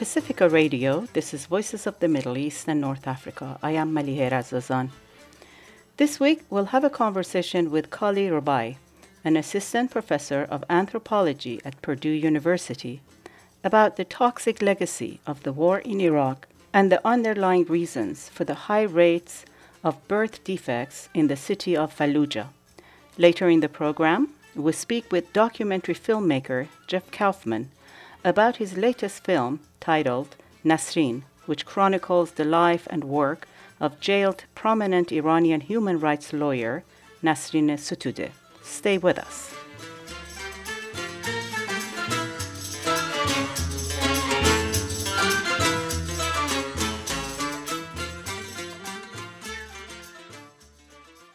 Pacifica 0.00 0.48
Radio, 0.48 1.06
this 1.12 1.34
is 1.34 1.44
Voices 1.44 1.86
of 1.86 1.98
the 1.98 2.08
Middle 2.08 2.38
East 2.38 2.66
and 2.68 2.80
North 2.80 3.06
Africa. 3.06 3.58
I 3.62 3.72
am 3.72 3.92
Maliheh 3.92 4.30
Razazan. 4.30 4.88
This 5.98 6.18
week, 6.18 6.40
we'll 6.48 6.72
have 6.72 6.84
a 6.84 6.88
conversation 6.88 7.70
with 7.70 7.90
Kali 7.90 8.28
Rubaii, 8.28 8.76
an 9.26 9.36
assistant 9.36 9.90
professor 9.90 10.48
of 10.50 10.64
anthropology 10.70 11.60
at 11.66 11.82
Purdue 11.82 12.08
University, 12.08 13.02
about 13.62 13.96
the 13.96 14.06
toxic 14.06 14.62
legacy 14.62 15.20
of 15.26 15.42
the 15.42 15.52
war 15.52 15.80
in 15.80 16.00
Iraq 16.00 16.48
and 16.72 16.90
the 16.90 17.06
underlying 17.06 17.66
reasons 17.66 18.30
for 18.30 18.44
the 18.44 18.70
high 18.70 18.84
rates 18.84 19.44
of 19.84 20.08
birth 20.08 20.42
defects 20.44 21.10
in 21.12 21.26
the 21.26 21.36
city 21.36 21.76
of 21.76 21.94
Fallujah. 21.94 22.46
Later 23.18 23.50
in 23.50 23.60
the 23.60 23.68
program, 23.68 24.30
we'll 24.54 24.72
speak 24.72 25.12
with 25.12 25.34
documentary 25.34 25.94
filmmaker 25.94 26.68
Jeff 26.86 27.10
Kaufman 27.10 27.68
about 28.24 28.56
his 28.56 28.76
latest 28.76 29.24
film 29.24 29.60
titled 29.80 30.36
Nasrin, 30.64 31.22
which 31.46 31.64
chronicles 31.66 32.32
the 32.32 32.44
life 32.44 32.86
and 32.90 33.04
work 33.04 33.48
of 33.80 34.00
jailed 34.00 34.44
prominent 34.54 35.10
Iranian 35.10 35.60
human 35.60 35.98
rights 35.98 36.32
lawyer 36.32 36.84
Nasrin 37.22 37.70
Sotoudeh. 37.78 38.30
Stay 38.62 38.98
with 38.98 39.18
us. 39.18 39.54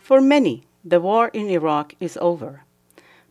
For 0.02 0.22
many, 0.22 0.68
the 0.84 1.02
war 1.02 1.30
in 1.34 1.50
Iraq 1.50 1.96
is 2.00 2.16
over. 2.22 2.62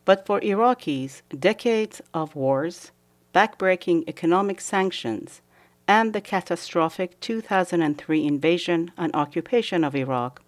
But 0.05 0.27
for 0.27 0.41
Iraqis, 0.41 1.23
decades 1.39 2.03
of 2.13 2.35
wars, 2.35 2.91
backbreaking 3.35 4.05
economic 4.07 4.61
sanctions, 4.61 5.41
and 5.89 6.13
the 6.13 6.21
catastrophic 6.21 7.19
2003 7.21 8.27
invasion 8.27 8.93
and 8.97 9.15
occupation 9.15 9.83
of 9.85 9.97
Iraq 9.97 10.41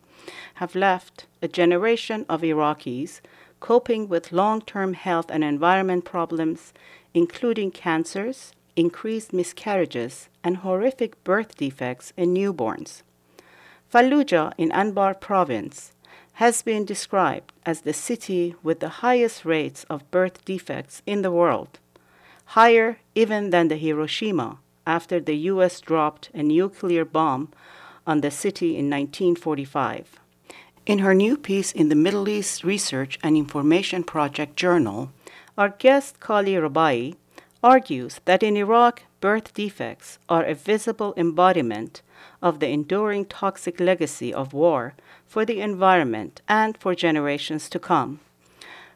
have 0.55 0.75
left 0.75 1.27
a 1.43 1.49
generation 1.49 2.25
of 2.29 2.43
Iraqis 2.43 3.21
coping 3.61 4.09
with 4.09 4.33
long 4.33 4.61
term 4.61 4.95
health 4.95 5.31
and 5.31 5.43
environment 5.43 6.05
problems, 6.05 6.73
including 7.13 7.71
cancers, 7.71 8.53
increased 8.77 9.33
miscarriages, 9.33 10.29
and 10.45 10.59
horrific 10.59 11.23
birth 11.25 11.57
defects 11.57 12.13
in 12.17 12.35
newborns. 12.35 13.03
Fallujah 13.93 14.53
in 14.59 14.71
Anbar 14.71 15.19
province 15.19 15.93
has 16.35 16.63
been 16.63 16.85
described 16.85 17.53
as 17.65 17.81
the 17.81 17.93
city 17.93 18.55
with 18.63 18.81
the 18.81 19.01
highest 19.01 19.45
rates 19.45 19.85
of 19.89 20.11
birth 20.11 20.45
defects 20.45 21.03
in 21.07 21.23
the 21.23 21.33
world, 21.33 21.79
higher 22.47 22.99
even 23.15 23.51
than 23.51 23.69
the 23.69 23.77
Hiroshima 23.77 24.59
after 24.87 25.21
the 25.21 25.37
US 25.51 25.81
dropped 25.81 26.31
a 26.33 26.43
nuclear 26.43 27.05
bomb 27.05 27.49
on 28.07 28.21
the 28.21 28.31
city 28.31 28.77
in 28.77 28.89
1945. 28.89 30.21
In 30.87 31.01
her 31.01 31.15
new 31.15 31.37
piece 31.37 31.73
in 31.73 31.89
the 31.89 31.97
Middle 31.97 32.29
East 32.29 32.63
Research 32.63 33.19
and 33.23 33.37
Information 33.37 34.05
Project 34.05 34.55
Journal, 34.55 35.11
our 35.59 35.71
guest 35.71 36.21
Kali 36.21 36.55
Rubaii 36.55 37.17
argues 37.63 38.21
that 38.27 38.45
in 38.45 38.57
Iraq, 38.57 39.03
birth 39.21 39.53
defects 39.53 40.21
are 40.29 40.45
a 40.45 40.55
visible 40.55 41.13
embodiment 41.17 42.03
of 42.41 42.61
the 42.61 42.69
enduring 42.69 43.25
toxic 43.25 43.81
legacy 43.81 44.33
of 44.33 44.53
war 44.53 44.95
for 45.27 45.45
the 45.45 45.61
environment 45.61 46.41
and 46.49 46.79
for 46.79 46.95
generations 46.95 47.69
to 47.69 47.81
come. 47.81 48.21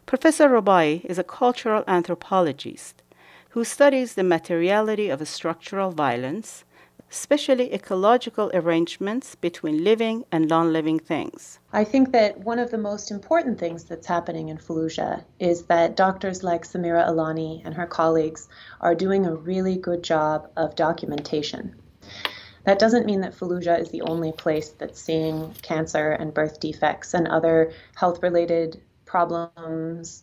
Professor 0.06 0.48
Rubaii 0.48 1.04
is 1.04 1.19
a 1.19 1.25
cultural 1.25 1.82
anthropologist 1.88 3.02
who 3.50 3.65
studies 3.65 4.15
the 4.15 4.22
materiality 4.22 5.09
of 5.09 5.27
structural 5.27 5.91
violence, 5.91 6.65
especially 7.11 7.75
ecological 7.75 8.49
arrangements 8.55 9.34
between 9.34 9.83
living 9.83 10.25
and 10.31 10.49
non 10.49 10.72
living 10.72 11.00
things. 11.00 11.59
I 11.72 11.83
think 11.83 12.12
that 12.12 12.38
one 12.38 12.61
of 12.61 12.71
the 12.71 12.78
most 12.78 13.11
important 13.11 13.59
things 13.59 13.84
that's 13.84 14.06
happening 14.06 14.50
in 14.50 14.59
Fallujah 14.59 15.25
is 15.41 15.62
that 15.65 15.97
doctors 15.97 16.44
like 16.44 16.65
Samira 16.65 17.09
Alaani 17.09 17.62
and 17.65 17.75
her 17.75 17.87
colleagues 17.87 18.49
are 18.81 18.94
doing 18.94 19.27
a 19.27 19.34
really 19.34 19.77
good 19.77 20.05
job 20.05 20.49
of 20.56 20.77
documentation. 20.77 21.75
That 22.65 22.78
doesn't 22.78 23.06
mean 23.06 23.22
that 23.22 23.34
Fallujah 23.34 23.81
is 23.81 23.91
the 23.91 24.03
only 24.03 24.31
place 24.31 24.69
that's 24.69 25.00
seeing 25.00 25.55
cancer 25.62 26.12
and 26.12 26.32
birth 26.32 26.61
defects 26.61 27.15
and 27.15 27.27
other 27.27 27.72
health 27.97 28.22
related 28.22 28.81
problems 29.06 30.22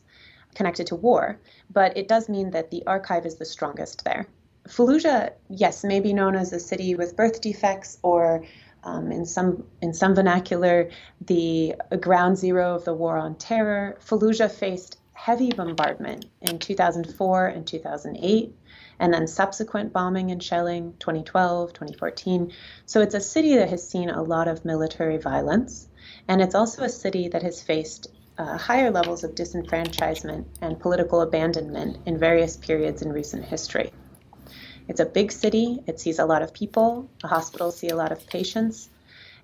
connected 0.57 0.88
to 0.88 0.95
war, 0.95 1.40
but 1.72 1.95
it 1.95 2.07
does 2.07 2.28
mean 2.28 2.50
that 2.51 2.72
the 2.72 2.84
archive 2.88 3.25
is 3.25 3.35
the 3.35 3.45
strongest 3.45 4.03
there. 4.03 4.28
Fallujah, 4.68 5.31
yes, 5.50 5.84
may 5.84 6.00
be 6.00 6.13
known 6.13 6.35
as 6.35 6.51
a 6.51 6.59
city 6.59 6.95
with 6.95 7.16
birth 7.16 7.40
defects 7.41 8.00
or 8.01 8.44
um, 8.84 9.12
in 9.12 9.25
some 9.25 9.66
in 9.81 9.94
some 9.94 10.16
vernacular, 10.16 10.90
the 11.22 11.75
ground 12.00 12.38
zero 12.38 12.75
of 12.75 12.85
the 12.85 12.94
war 12.94 13.17
on 13.17 13.35
terror. 13.35 13.97
Fallujah 14.01 14.51
faced 14.51 14.97
heavy 15.13 15.51
bombardment 15.51 16.25
in 16.41 16.59
2004 16.59 17.47
and 17.47 17.66
2008 17.66 18.56
and 19.00 19.13
then 19.13 19.28
subsequent 19.28 19.94
bombing 19.94 20.31
and 20.31 20.44
shelling 20.44 20.94
2012, 21.00 21.73
2014. 21.73 22.51
So 22.85 23.01
it's 23.01 23.16
a 23.16 23.19
city 23.19 23.56
that 23.56 23.69
has 23.69 23.88
seen 23.88 24.09
a 24.09 24.23
lot 24.23 24.47
of 24.47 24.66
military 24.66 25.17
violence, 25.17 25.88
and 26.28 26.41
it's 26.41 26.56
also 26.56 26.84
a 26.84 26.90
city 26.90 27.28
that 27.29 27.44
has 27.44 27.62
faced 27.62 28.07
uh, 28.38 28.58
higher 28.58 28.92
levels 28.92 29.24
of 29.24 29.36
disenfranchisement 29.36 30.46
and 30.62 30.80
political 30.80 31.22
abandonment 31.22 31.98
in 32.06 32.18
various 32.18 32.58
periods 32.58 33.02
in 33.02 33.12
recent 33.12 33.44
history. 33.46 33.92
It's 34.88 35.00
a 35.00 35.06
big 35.06 35.31
city, 35.31 35.84
it 35.86 36.00
sees 36.00 36.20
a 36.20 36.25
lot 36.25 36.42
of 36.42 36.53
people, 36.53 37.09
the 37.22 37.28
hospitals 37.28 37.78
see 37.78 37.90
a 37.90 37.96
lot 37.96 38.12
of 38.12 38.26
patients. 38.28 38.90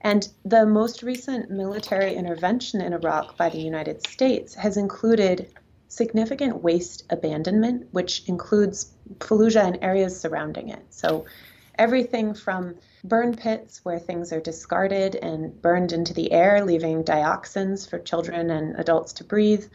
And 0.01 0.27
the 0.45 0.65
most 0.65 1.01
recent 1.03 1.49
military 1.49 2.13
intervention 2.13 2.81
in 2.81 2.93
Iraq 2.93 3.37
by 3.37 3.49
the 3.49 3.59
United 3.59 4.05
States 4.07 4.53
has 4.55 4.77
included 4.77 5.49
significant 5.87 6.61
waste 6.61 7.03
abandonment, 7.09 7.87
which 7.91 8.23
includes 8.27 8.91
Fallujah 9.19 9.65
and 9.65 9.79
areas 9.81 10.19
surrounding 10.19 10.69
it. 10.69 10.83
So 10.89 11.25
everything 11.77 12.33
from 12.33 12.75
burn 13.03 13.35
pits 13.35 13.83
where 13.83 13.99
things 13.99 14.31
are 14.31 14.39
discarded 14.39 15.15
and 15.15 15.61
burned 15.61 15.91
into 15.91 16.13
the 16.13 16.31
air, 16.31 16.63
leaving 16.63 17.03
dioxins 17.03 17.89
for 17.89 17.99
children 17.99 18.49
and 18.49 18.79
adults 18.79 19.13
to 19.13 19.23
breathe, 19.23 19.65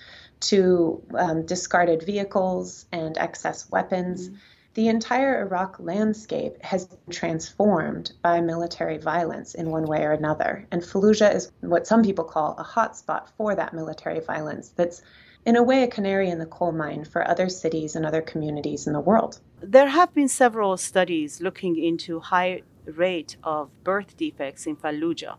to 0.40 1.02
um, 1.14 1.44
discarded 1.44 2.02
vehicles 2.02 2.86
and 2.92 3.18
excess 3.18 3.70
weapons. 3.70 4.28
Mm-hmm. 4.28 4.36
The 4.74 4.88
entire 4.88 5.40
Iraq 5.42 5.76
landscape 5.80 6.62
has 6.62 6.86
been 6.86 6.98
transformed 7.10 8.12
by 8.22 8.40
military 8.40 8.98
violence 8.98 9.54
in 9.54 9.70
one 9.70 9.86
way 9.86 10.04
or 10.04 10.12
another. 10.12 10.66
And 10.70 10.82
Fallujah 10.82 11.34
is 11.34 11.50
what 11.60 11.86
some 11.86 12.02
people 12.02 12.24
call 12.24 12.54
a 12.58 12.64
hotspot 12.64 13.28
for 13.36 13.54
that 13.56 13.74
military 13.74 14.20
violence 14.20 14.68
that's 14.68 15.02
in 15.44 15.56
a 15.56 15.62
way, 15.62 15.82
a 15.82 15.88
canary 15.88 16.28
in 16.28 16.38
the 16.38 16.46
coal 16.46 16.72
mine 16.72 17.04
for 17.04 17.26
other 17.26 17.48
cities 17.48 17.96
and 17.96 18.04
other 18.04 18.20
communities 18.20 18.86
in 18.86 18.92
the 18.92 19.00
world. 19.00 19.40
There 19.60 19.88
have 19.88 20.12
been 20.12 20.28
several 20.28 20.76
studies 20.76 21.40
looking 21.40 21.82
into 21.82 22.20
high 22.20 22.62
rate 22.88 23.36
of 23.42 23.70
birth 23.84 24.16
defects 24.16 24.66
in 24.66 24.76
Fallujah. 24.76 25.36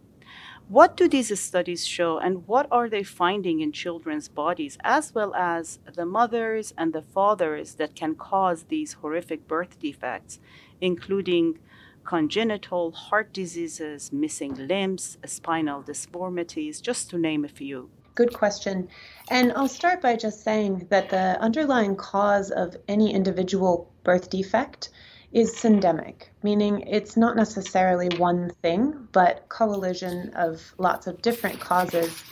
What 0.68 0.96
do 0.96 1.08
these 1.08 1.40
studies 1.40 1.84
show, 1.86 2.20
and 2.20 2.48
what 2.48 2.68
are 2.72 2.90
they 2.90 3.02
finding 3.02 3.60
in 3.60 3.72
children's 3.72 4.28
bodies, 4.28 4.78
as 4.84 5.16
well 5.16 5.34
as 5.34 5.80
the 5.96 6.06
mothers 6.06 6.76
and 6.78 6.94
the 6.94 7.02
fathers 7.02 7.74
that 7.76 7.96
can 7.96 8.14
cause 8.14 8.64
these 8.64 8.94
horrific 8.94 9.48
birth 9.48 9.80
defects, 9.80 10.40
including 10.80 11.58
congenital 12.04 12.92
heart 12.92 13.34
diseases, 13.34 14.14
missing 14.14 14.68
limbs, 14.68 15.18
spinal 15.26 15.82
deformities, 15.82 16.82
just 16.82 17.10
to 17.10 17.18
name 17.18 17.44
a 17.44 17.48
few? 17.48 17.90
Good 18.14 18.34
question. 18.34 18.90
And 19.32 19.52
I'll 19.54 19.68
start 19.68 20.02
by 20.02 20.16
just 20.18 20.44
saying 20.44 20.88
that 20.90 21.10
the 21.10 21.40
underlying 21.42 21.96
cause 21.96 22.52
of 22.52 22.78
any 22.88 23.14
individual 23.14 23.92
birth 24.04 24.30
defect 24.30 24.90
is 25.32 25.56
syndemic, 25.56 26.24
meaning 26.42 26.82
it's 26.82 27.16
not 27.16 27.36
necessarily 27.36 28.10
one 28.18 28.52
thing, 28.62 29.08
but 29.12 29.48
coalition 29.50 30.32
of 30.36 30.74
lots 30.78 31.08
of 31.08 31.22
different 31.22 31.60
causes. 31.60 32.24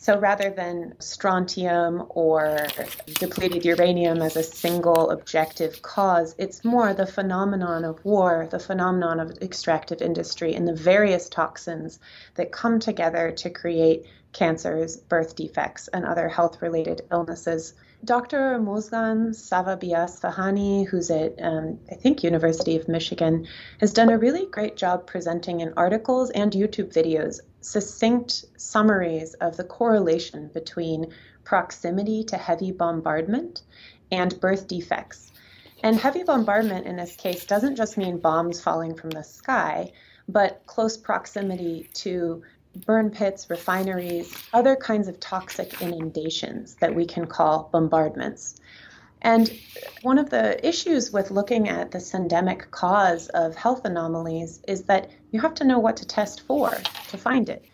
So 0.00 0.18
rather 0.18 0.50
than 0.50 0.94
strontium 0.98 2.04
or 2.08 2.66
depleted 3.06 3.66
uranium 3.66 4.22
as 4.22 4.34
a 4.34 4.42
single 4.42 5.10
objective 5.10 5.82
cause, 5.82 6.34
it's 6.38 6.64
more 6.64 6.94
the 6.94 7.06
phenomenon 7.06 7.84
of 7.84 8.02
war, 8.04 8.48
the 8.50 8.58
phenomenon 8.58 9.20
of 9.20 9.38
extractive 9.42 10.00
industry, 10.00 10.54
and 10.54 10.66
the 10.66 10.74
various 10.74 11.28
toxins 11.28 12.00
that 12.36 12.50
come 12.50 12.80
together 12.80 13.30
to 13.32 13.50
create 13.50 14.06
cancers, 14.32 14.96
birth 14.96 15.36
defects, 15.36 15.88
and 15.88 16.06
other 16.06 16.28
health 16.28 16.62
related 16.62 17.02
illnesses. 17.12 17.74
Dr. 18.02 18.58
Mozhgan 18.58 19.30
Savabieasfahani, 19.30 20.86
who's 20.86 21.10
at, 21.10 21.34
um, 21.42 21.78
I 21.90 21.96
think, 21.96 22.22
University 22.22 22.76
of 22.76 22.88
Michigan, 22.88 23.46
has 23.78 23.92
done 23.92 24.08
a 24.08 24.18
really 24.18 24.46
great 24.46 24.76
job 24.76 25.06
presenting 25.06 25.60
in 25.60 25.74
articles 25.76 26.30
and 26.30 26.50
YouTube 26.52 26.92
videos 26.92 27.40
succinct 27.60 28.46
summaries 28.56 29.34
of 29.34 29.58
the 29.58 29.64
correlation 29.64 30.48
between 30.54 31.12
proximity 31.44 32.24
to 32.24 32.38
heavy 32.38 32.72
bombardment 32.72 33.62
and 34.10 34.40
birth 34.40 34.66
defects. 34.66 35.30
And 35.82 35.96
heavy 35.96 36.22
bombardment 36.22 36.86
in 36.86 36.96
this 36.96 37.16
case 37.16 37.44
doesn't 37.44 37.76
just 37.76 37.98
mean 37.98 38.18
bombs 38.18 38.60
falling 38.60 38.94
from 38.94 39.10
the 39.10 39.24
sky, 39.24 39.92
but 40.28 40.62
close 40.66 40.96
proximity 40.96 41.90
to 41.94 42.42
burn 42.74 43.10
pits, 43.10 43.50
refineries, 43.50 44.34
other 44.52 44.76
kinds 44.76 45.08
of 45.08 45.18
toxic 45.20 45.80
inundations 45.82 46.76
that 46.76 46.94
we 46.94 47.04
can 47.06 47.26
call 47.26 47.68
bombardments. 47.72 48.60
And 49.22 49.52
one 50.02 50.18
of 50.18 50.30
the 50.30 50.66
issues 50.66 51.12
with 51.12 51.30
looking 51.30 51.68
at 51.68 51.90
the 51.90 51.98
syndemic 51.98 52.70
cause 52.70 53.28
of 53.28 53.54
health 53.54 53.84
anomalies 53.84 54.62
is 54.66 54.84
that 54.84 55.10
you 55.30 55.40
have 55.40 55.54
to 55.54 55.64
know 55.64 55.78
what 55.78 55.98
to 55.98 56.06
test 56.06 56.40
for 56.42 56.70
to 57.08 57.18
find 57.18 57.48
it. 57.48 57.64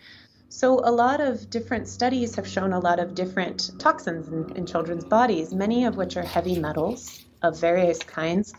So, 0.49 0.81
a 0.83 0.91
lot 0.91 1.21
of 1.21 1.51
different 1.51 1.87
studies 1.87 2.35
have 2.37 2.49
shown 2.49 2.73
a 2.73 2.79
lot 2.79 2.99
of 2.99 3.15
different 3.15 3.73
toxins 3.79 4.29
in, 4.29 4.57
in 4.57 4.67
children's 4.67 5.05
bodies, 5.05 5.53
many 5.53 5.85
of 5.85 5.97
which 5.97 6.17
are 6.17 6.23
heavy 6.23 6.59
metals 6.59 7.25
of 7.43 7.61
various 7.61 7.99
kinds. 7.99 8.55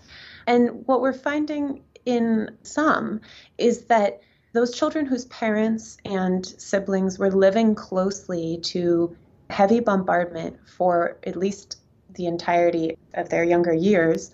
And 0.45 0.85
what 0.85 1.01
we're 1.01 1.13
finding 1.13 1.81
in 2.05 2.57
some 2.63 3.21
is 3.57 3.85
that 3.85 4.21
those 4.53 4.75
children 4.75 5.05
whose 5.05 5.25
parents 5.25 5.97
and 6.05 6.45
siblings 6.45 7.19
were 7.19 7.31
living 7.31 7.75
closely 7.75 8.59
to 8.63 9.15
heavy 9.49 9.79
bombardment 9.79 10.57
for 10.65 11.17
at 11.25 11.35
least 11.35 11.79
the 12.15 12.25
entirety 12.25 12.97
of 13.13 13.29
their 13.29 13.43
younger 13.43 13.73
years 13.73 14.31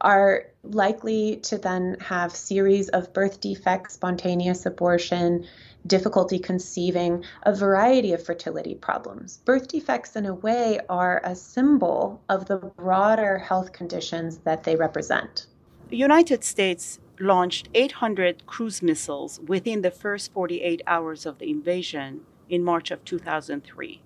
are 0.00 0.46
likely 0.62 1.36
to 1.36 1.58
then 1.58 1.96
have 2.00 2.34
series 2.34 2.88
of 2.90 3.12
birth 3.12 3.40
defects, 3.40 3.94
spontaneous 3.94 4.66
abortion, 4.66 5.46
difficulty 5.86 6.38
conceiving, 6.38 7.24
a 7.44 7.54
variety 7.54 8.12
of 8.12 8.22
fertility 8.22 8.74
problems. 8.74 9.38
Birth 9.44 9.68
defects, 9.68 10.16
in 10.16 10.26
a 10.26 10.34
way, 10.34 10.80
are 10.88 11.20
a 11.24 11.34
symbol 11.34 12.20
of 12.28 12.46
the 12.46 12.58
broader 12.58 13.38
health 13.38 13.72
conditions 13.72 14.38
that 14.38 14.64
they 14.64 14.76
represent. 14.76 15.46
United 15.90 16.44
States 16.44 16.98
launched 17.18 17.68
800 17.74 18.46
cruise 18.46 18.82
missiles 18.82 19.40
within 19.46 19.82
the 19.82 19.90
first 19.90 20.32
48 20.32 20.82
hours 20.86 21.26
of 21.26 21.38
the 21.38 21.50
invasion 21.50 22.22
in 22.48 22.62
March 22.62 22.90
of 22.90 23.04
2003 23.04 24.02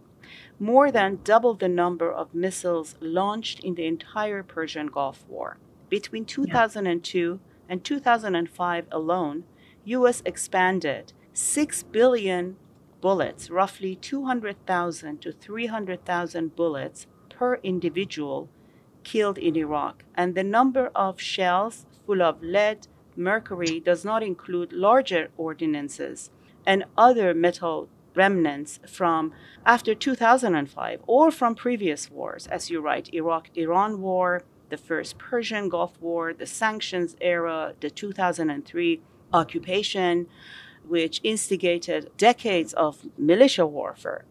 more 0.60 0.90
than 0.90 1.18
double 1.24 1.54
the 1.54 1.68
number 1.68 2.12
of 2.12 2.34
missiles 2.34 2.94
launched 3.00 3.60
in 3.60 3.74
the 3.74 3.86
entire 3.86 4.42
Persian 4.42 4.88
Gulf 4.88 5.24
War. 5.26 5.56
Between 5.88 6.26
2002 6.26 7.18
yeah. 7.18 7.36
and 7.68 7.82
2005 7.82 8.86
alone, 8.92 9.44
US 9.84 10.22
expanded 10.26 11.14
6 11.32 11.82
billion 11.84 12.56
bullets, 13.00 13.48
roughly 13.48 13.96
200,000 13.96 15.22
to 15.22 15.32
300,000 15.32 16.54
bullets 16.54 17.06
per 17.30 17.54
individual 17.62 18.50
killed 19.02 19.38
in 19.38 19.56
Iraq, 19.56 20.04
and 20.14 20.34
the 20.34 20.44
number 20.44 20.90
of 20.94 21.18
shells 21.18 21.86
full 22.04 22.20
of 22.20 22.42
lead, 22.42 22.86
mercury 23.20 23.78
does 23.78 24.04
not 24.04 24.22
include 24.22 24.72
larger 24.72 25.28
ordinances 25.36 26.30
and 26.66 26.84
other 26.96 27.32
metal 27.34 27.88
remnants 28.14 28.80
from 28.86 29.32
after 29.64 29.94
2005 29.94 31.00
or 31.06 31.30
from 31.30 31.54
previous 31.54 32.10
wars, 32.10 32.46
as 32.48 32.70
you 32.70 32.80
write, 32.80 33.12
Iraq 33.14 33.50
Iran 33.54 34.00
War, 34.00 34.42
the 34.68 34.76
first 34.76 35.18
Persian 35.18 35.68
Gulf 35.68 36.00
War, 36.00 36.32
the 36.32 36.46
sanctions 36.46 37.16
era, 37.20 37.74
the 37.80 37.90
2003 37.90 39.00
occupation, 39.32 40.26
which 40.86 41.20
instigated 41.22 42.10
decades 42.16 42.72
of 42.72 43.06
militia 43.18 43.66
warfare. 43.66 44.24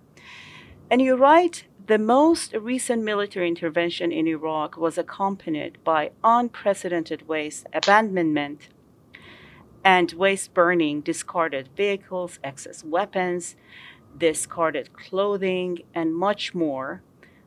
And 0.89 1.01
you 1.01 1.15
write, 1.15 1.65
the 1.85 1.97
most 1.99 2.53
recent 2.53 3.03
military 3.03 3.47
intervention 3.47 4.11
in 4.11 4.27
Iraq 4.27 4.77
was 4.77 4.97
accompanied 4.97 5.83
by 5.83 6.11
unprecedented 6.23 7.27
waste, 7.27 7.65
abandonment, 7.73 8.69
and 9.83 10.11
waste 10.13 10.53
burning 10.53 11.01
discarded 11.01 11.69
vehicles, 11.75 12.39
excess 12.43 12.83
weapons, 12.83 13.55
discarded 14.17 14.93
clothing, 14.93 15.79
and 15.93 16.15
much 16.15 16.53
more 16.53 17.01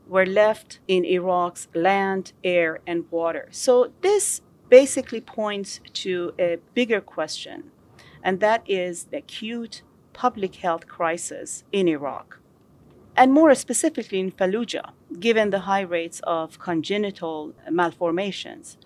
were 0.07 0.27
left 0.27 0.81
in 0.89 1.05
Iraq's 1.05 1.69
land, 1.75 2.33
air, 2.43 2.81
and 2.87 3.05
water. 3.11 3.49
So 3.51 3.93
this 4.01 4.41
basically 4.69 5.21
points 5.21 5.81
to 5.93 6.33
a 6.39 6.59
bigger 6.75 7.01
question, 7.01 7.71
and 8.23 8.41
that 8.41 8.63
is 8.67 9.05
the 9.05 9.19
acute 9.19 9.83
public 10.13 10.57
health 10.57 10.87
crisis 10.87 11.65
in 11.73 11.89
Iraq. 11.89 12.39
And 13.17 13.33
more 13.33 13.55
specifically 13.55 14.21
in 14.21 14.33
Fallujah, 14.33 14.93
given 15.21 15.51
the 15.51 15.61
high 15.61 15.83
rates 15.83 16.21
of 16.25 16.59
congenital 16.59 17.53
malformations. 17.71 18.79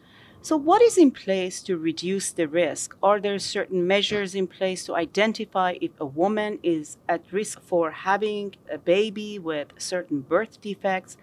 So, 0.46 0.56
what 0.56 0.80
is 0.80 0.96
in 0.96 1.10
place 1.10 1.60
to 1.62 1.76
reduce 1.76 2.30
the 2.30 2.46
risk? 2.46 2.96
Are 3.02 3.18
there 3.18 3.36
certain 3.40 3.84
measures 3.84 4.32
in 4.32 4.46
place 4.46 4.84
to 4.84 4.94
identify 4.94 5.74
if 5.80 5.90
a 5.98 6.06
woman 6.06 6.60
is 6.62 6.98
at 7.08 7.32
risk 7.32 7.60
for 7.62 7.90
having 7.90 8.54
a 8.70 8.78
baby 8.78 9.40
with 9.40 9.72
certain 9.76 10.20
birth 10.20 10.60
defects? 10.60 11.16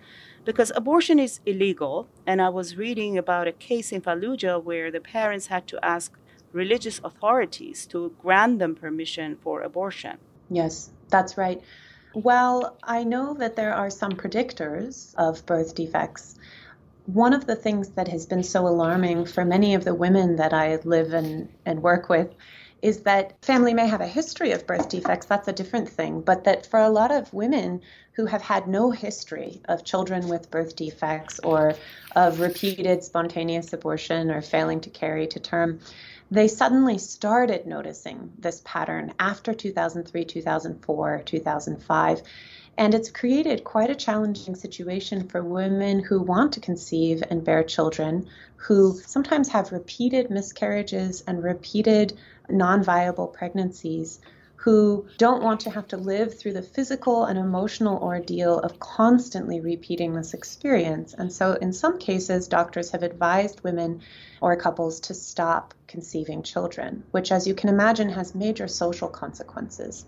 Because 0.43 0.73
abortion 0.75 1.19
is 1.19 1.39
illegal, 1.45 2.09
and 2.27 2.41
I 2.41 2.49
was 2.49 2.75
reading 2.75 3.17
about 3.17 3.47
a 3.47 3.53
case 3.53 3.93
in 3.93 4.01
Fallujah 4.01 4.61
where 4.61 4.91
the 4.91 4.99
parents 4.99 5.47
had 5.47 5.67
to 5.67 5.79
ask 5.81 6.11
religious 6.51 6.99
authorities 7.01 7.85
to 7.91 8.13
grant 8.21 8.59
them 8.59 8.75
permission 8.75 9.37
for 9.41 9.61
abortion. 9.61 10.17
Yes, 10.49 10.89
that's 11.07 11.37
right. 11.37 11.61
Well, 12.13 12.77
I 12.83 13.05
know 13.05 13.33
that 13.35 13.55
there 13.55 13.73
are 13.73 13.89
some 13.89 14.11
predictors 14.11 15.15
of 15.15 15.45
birth 15.45 15.75
defects 15.75 16.35
one 17.05 17.33
of 17.33 17.45
the 17.45 17.55
things 17.55 17.89
that 17.89 18.07
has 18.07 18.25
been 18.25 18.43
so 18.43 18.67
alarming 18.67 19.25
for 19.25 19.43
many 19.43 19.73
of 19.73 19.83
the 19.83 19.93
women 19.93 20.37
that 20.37 20.53
I 20.53 20.77
live 20.83 21.13
and, 21.13 21.49
and 21.65 21.81
work 21.83 22.09
with 22.09 22.33
is 22.81 23.01
that 23.03 23.33
family 23.41 23.73
may 23.73 23.87
have 23.87 24.01
a 24.01 24.07
history 24.07 24.51
of 24.51 24.67
birth 24.67 24.89
defects, 24.89 25.25
that's 25.25 25.47
a 25.47 25.53
different 25.53 25.87
thing, 25.87 26.19
but 26.19 26.43
that 26.43 26.65
for 26.65 26.79
a 26.81 26.89
lot 26.89 27.11
of 27.11 27.33
women 27.33 27.81
who 28.13 28.25
have 28.25 28.41
had 28.41 28.67
no 28.67 28.91
history 28.91 29.61
of 29.65 29.85
children 29.85 30.27
with 30.27 30.51
birth 30.51 30.75
defects 30.75 31.39
or 31.39 31.75
of 32.13 32.41
repeated 32.41 33.01
spontaneous 33.01 33.71
abortion 33.71 34.29
or 34.29 34.41
failing 34.41 34.81
to 34.81 34.89
carry 34.89 35.27
to 35.27 35.39
term, 35.39 35.79
they 36.29 36.49
suddenly 36.49 36.97
started 36.97 37.65
noticing 37.65 38.33
this 38.37 38.61
pattern 38.65 39.13
after 39.17 39.53
2003, 39.53 40.25
2004, 40.25 41.21
2005 41.25 42.21
and 42.77 42.95
it's 42.95 43.11
created 43.11 43.63
quite 43.63 43.91
a 43.91 43.95
challenging 43.95 44.55
situation 44.55 45.27
for 45.27 45.43
women 45.43 45.99
who 45.99 46.21
want 46.21 46.53
to 46.53 46.59
conceive 46.59 47.23
and 47.29 47.43
bear 47.43 47.63
children, 47.63 48.27
who 48.55 48.99
sometimes 49.05 49.49
have 49.49 49.71
repeated 49.71 50.31
miscarriages 50.31 51.23
and 51.27 51.43
repeated 51.43 52.17
non 52.49 52.83
viable 52.83 53.27
pregnancies, 53.27 54.19
who 54.55 55.05
don't 55.17 55.43
want 55.43 55.59
to 55.59 55.69
have 55.69 55.87
to 55.89 55.97
live 55.97 56.39
through 56.39 56.53
the 56.53 56.61
physical 56.61 57.25
and 57.25 57.37
emotional 57.37 58.01
ordeal 58.01 58.59
of 58.59 58.79
constantly 58.79 59.59
repeating 59.59 60.13
this 60.13 60.33
experience. 60.33 61.13
And 61.13 61.31
so, 61.31 61.53
in 61.53 61.73
some 61.73 61.99
cases, 61.99 62.47
doctors 62.47 62.89
have 62.91 63.03
advised 63.03 63.61
women 63.61 64.01
or 64.41 64.55
couples 64.55 65.01
to 65.01 65.13
stop 65.13 65.73
conceiving 65.87 66.41
children, 66.41 67.03
which, 67.11 67.31
as 67.31 67.45
you 67.45 67.53
can 67.53 67.69
imagine, 67.69 68.09
has 68.09 68.33
major 68.33 68.67
social 68.67 69.09
consequences. 69.09 70.05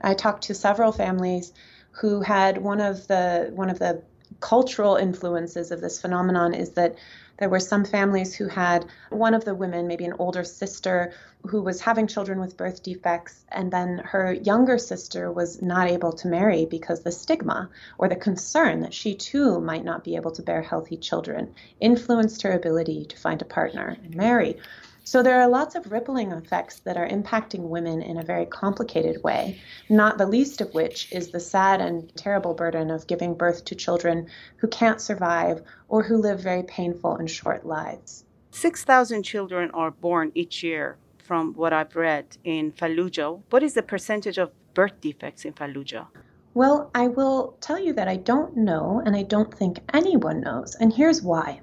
I 0.00 0.14
talked 0.14 0.44
to 0.44 0.54
several 0.54 0.92
families 0.92 1.52
who 1.98 2.20
had 2.20 2.58
one 2.58 2.80
of 2.80 3.06
the 3.06 3.50
one 3.54 3.70
of 3.70 3.78
the 3.78 4.02
cultural 4.40 4.96
influences 4.96 5.70
of 5.70 5.80
this 5.80 6.00
phenomenon 6.00 6.52
is 6.52 6.70
that 6.72 6.94
there 7.38 7.48
were 7.48 7.60
some 7.60 7.84
families 7.84 8.34
who 8.34 8.48
had 8.48 8.86
one 9.10 9.34
of 9.34 9.44
the 9.44 9.54
women, 9.54 9.86
maybe 9.86 10.04
an 10.06 10.14
older 10.18 10.42
sister, 10.42 11.12
who 11.46 11.60
was 11.62 11.80
having 11.80 12.06
children 12.06 12.40
with 12.40 12.56
birth 12.56 12.82
defects, 12.82 13.44
and 13.50 13.70
then 13.70 13.98
her 13.98 14.32
younger 14.32 14.78
sister 14.78 15.30
was 15.30 15.60
not 15.60 15.88
able 15.88 16.12
to 16.12 16.28
marry 16.28 16.64
because 16.64 17.02
the 17.02 17.12
stigma 17.12 17.68
or 17.98 18.08
the 18.08 18.16
concern 18.16 18.80
that 18.80 18.94
she 18.94 19.14
too 19.14 19.60
might 19.60 19.84
not 19.84 20.02
be 20.02 20.16
able 20.16 20.30
to 20.30 20.42
bear 20.42 20.62
healthy 20.62 20.96
children 20.96 21.54
influenced 21.78 22.42
her 22.42 22.52
ability 22.52 23.04
to 23.04 23.18
find 23.18 23.42
a 23.42 23.46
partner 23.46 23.96
and 24.02 24.14
marry. 24.14 24.58
So 25.06 25.22
there 25.22 25.40
are 25.40 25.48
lots 25.48 25.76
of 25.76 25.92
rippling 25.92 26.32
effects 26.32 26.80
that 26.80 26.96
are 26.96 27.08
impacting 27.08 27.68
women 27.68 28.02
in 28.02 28.18
a 28.18 28.24
very 28.24 28.44
complicated 28.44 29.22
way, 29.22 29.60
not 29.88 30.18
the 30.18 30.26
least 30.26 30.60
of 30.60 30.74
which 30.74 31.12
is 31.12 31.30
the 31.30 31.38
sad 31.38 31.80
and 31.80 32.12
terrible 32.16 32.54
burden 32.54 32.90
of 32.90 33.06
giving 33.06 33.32
birth 33.34 33.64
to 33.66 33.76
children 33.76 34.26
who 34.56 34.66
can't 34.66 35.00
survive 35.00 35.62
or 35.88 36.02
who 36.02 36.16
live 36.16 36.40
very 36.40 36.64
painful 36.64 37.14
and 37.14 37.30
short 37.30 37.64
lives. 37.64 38.24
6,000 38.50 39.22
children 39.22 39.70
are 39.70 39.92
born 39.92 40.32
each 40.34 40.64
year 40.64 40.96
from 41.18 41.54
what 41.54 41.72
I've 41.72 41.94
read 41.94 42.36
in 42.42 42.72
Fallujah. 42.72 43.42
What 43.50 43.62
is 43.62 43.74
the 43.74 43.84
percentage 43.84 44.38
of 44.38 44.50
birth 44.74 45.00
defects 45.00 45.44
in 45.44 45.52
Fallujah? 45.52 46.08
Well, 46.54 46.90
I 46.96 47.06
will 47.06 47.56
tell 47.60 47.78
you 47.78 47.92
that 47.92 48.08
I 48.08 48.16
don't 48.16 48.56
know, 48.56 49.00
and 49.06 49.14
I 49.14 49.22
don't 49.22 49.54
think 49.54 49.78
anyone 49.94 50.40
knows. 50.40 50.74
And 50.74 50.92
here's 50.92 51.22
why. 51.22 51.60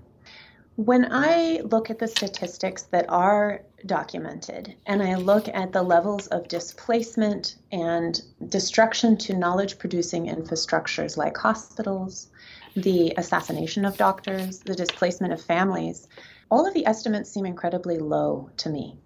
When 0.76 1.08
I 1.12 1.62
look 1.64 1.92
at 1.92 2.00
the 2.00 2.08
statistics 2.08 2.82
that 2.84 3.06
are 3.08 3.62
documented 3.86 4.74
and 4.88 5.04
I 5.04 5.14
look 5.16 5.48
at 5.48 5.72
the 5.72 5.84
levels 5.84 6.26
of 6.28 6.48
displacement 6.48 7.58
and 7.72 8.20
destruction 8.50 9.16
to 9.18 9.38
knowledge 9.38 9.78
producing 9.78 10.26
infrastructures 10.26 11.16
like 11.16 11.38
hospitals, 11.38 12.32
the 12.76 13.14
assassination 13.18 13.86
of 13.86 13.98
doctors, 13.98 14.62
the 14.62 14.74
displacement 14.74 15.32
of 15.32 15.42
families, 15.44 16.08
all 16.50 16.66
of 16.66 16.74
the 16.74 16.88
estimates 16.88 17.30
seem 17.30 17.46
incredibly 17.46 18.00
low 18.00 18.50
to 18.58 18.70
me. 18.72 18.98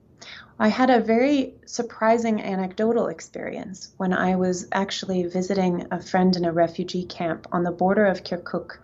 I 0.60 0.70
had 0.70 0.90
a 0.90 1.02
very 1.02 1.54
surprising 1.66 2.42
anecdotal 2.42 3.08
experience 3.08 3.92
when 3.98 4.14
I 4.14 4.38
was 4.38 4.68
actually 4.72 5.24
visiting 5.26 5.86
a 5.92 6.02
friend 6.02 6.34
in 6.36 6.46
a 6.46 6.52
refugee 6.54 7.06
camp 7.06 7.46
on 7.52 7.64
the 7.64 7.72
border 7.72 8.06
of 8.06 8.24
Kirkuk 8.24 8.80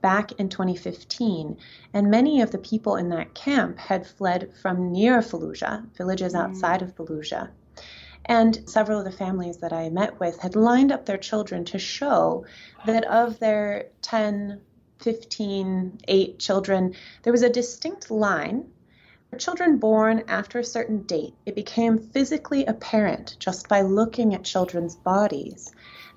back 0.00 0.32
in 0.32 0.48
2015. 0.48 1.56
And 1.92 2.10
many 2.10 2.40
of 2.40 2.50
the 2.50 2.58
people 2.58 2.96
in 2.96 3.08
that 3.10 3.34
camp 3.34 3.78
had 3.78 4.06
fled 4.06 4.52
from 4.60 4.92
near 4.92 5.20
Fallujah, 5.20 5.86
villages 5.96 6.34
mm. 6.34 6.40
outside 6.40 6.82
of 6.82 6.94
Fallujah. 6.94 7.50
And 8.24 8.68
several 8.68 8.98
of 8.98 9.04
the 9.04 9.12
families 9.12 9.58
that 9.58 9.72
I 9.72 9.88
met 9.88 10.20
with 10.20 10.38
had 10.40 10.56
lined 10.56 10.92
up 10.92 11.06
their 11.06 11.16
children 11.16 11.64
to 11.66 11.78
show 11.78 12.44
that 12.84 13.04
of 13.06 13.38
their 13.38 13.86
10, 14.02 14.60
15, 15.00 15.98
8 16.06 16.38
children, 16.38 16.94
there 17.22 17.32
was 17.32 17.42
a 17.42 17.48
distinct 17.48 18.10
line 18.10 18.70
for 19.30 19.36
children 19.36 19.76
born 19.76 20.24
after 20.26 20.58
a 20.58 20.64
certain 20.64 21.02
date, 21.02 21.34
it 21.44 21.54
became 21.54 21.98
physically 21.98 22.64
apparent 22.64 23.36
just 23.38 23.68
by 23.68 23.82
looking 23.82 24.34
at 24.34 24.42
children's 24.42 24.96
bodies 24.96 25.70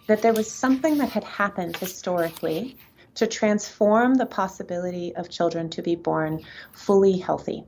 that 0.08 0.22
there 0.22 0.34
was 0.34 0.50
something 0.50 0.98
that 0.98 1.10
had 1.10 1.26
happened 1.26 1.76
historically 1.76 2.78
to 3.16 3.28
transform 3.28 4.16
the 4.16 4.26
possibility 4.26 5.16
of 5.16 5.30
children 5.30 5.70
to 5.70 5.82
be 5.82 5.96
born 5.96 6.42
fully 6.72 7.18
healthy. 7.18 7.64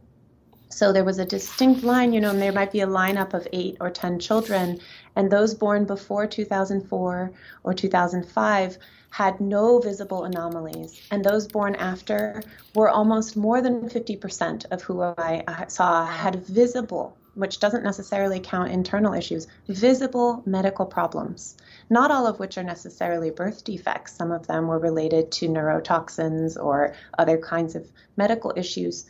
So 0.69 0.91
there 0.91 1.03
was 1.03 1.19
a 1.19 1.25
distinct 1.25 1.83
line, 1.83 2.13
you 2.13 2.19
know, 2.19 2.31
and 2.31 2.41
there 2.41 2.51
might 2.51 2.71
be 2.71 2.81
a 2.81 2.87
lineup 2.87 3.35
of 3.35 3.47
eight 3.53 3.77
or 3.79 3.91
10 3.91 4.19
children, 4.19 4.79
and 5.15 5.29
those 5.29 5.53
born 5.53 5.85
before 5.85 6.25
2004 6.25 7.31
or 7.63 7.73
2005 7.73 8.77
had 9.11 9.39
no 9.39 9.77
visible 9.77 10.23
anomalies, 10.23 10.99
and 11.11 11.23
those 11.23 11.47
born 11.47 11.75
after 11.75 12.41
were 12.73 12.89
almost 12.89 13.37
more 13.37 13.61
than 13.61 13.87
50% 13.87 14.65
of 14.71 14.81
who 14.81 15.03
I 15.03 15.65
saw 15.67 16.07
had 16.07 16.43
visible, 16.47 17.15
which 17.35 17.59
doesn't 17.59 17.83
necessarily 17.83 18.39
count 18.39 18.71
internal 18.71 19.13
issues, 19.13 19.47
visible 19.67 20.43
medical 20.45 20.85
problems. 20.85 21.57
Not 21.89 22.11
all 22.11 22.27
of 22.27 22.39
which 22.39 22.57
are 22.57 22.63
necessarily 22.63 23.31
birth 23.31 23.63
defects. 23.63 24.13
Some 24.13 24.31
of 24.31 24.47
them 24.47 24.67
were 24.67 24.79
related 24.79 25.31
to 25.33 25.47
neurotoxins 25.47 26.61
or 26.61 26.93
other 27.17 27.37
kinds 27.37 27.75
of 27.75 27.91
medical 28.15 28.53
issues. 28.55 29.05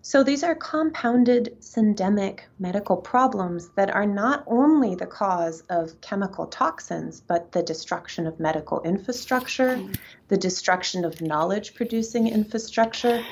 So 0.00 0.22
these 0.22 0.44
are 0.44 0.54
compounded 0.54 1.58
syndemic 1.60 2.40
medical 2.58 2.96
problems 2.96 3.68
that 3.74 3.94
are 3.94 4.06
not 4.06 4.44
only 4.46 4.94
the 4.94 5.06
cause 5.06 5.62
of 5.68 6.00
chemical 6.00 6.46
toxins, 6.46 7.20
but 7.20 7.52
the 7.52 7.62
destruction 7.62 8.26
of 8.26 8.40
medical 8.40 8.80
infrastructure, 8.82 9.78
the 10.28 10.36
destruction 10.36 11.04
of 11.04 11.20
knowledge 11.20 11.74
producing 11.74 12.28
infrastructure, 12.28 13.22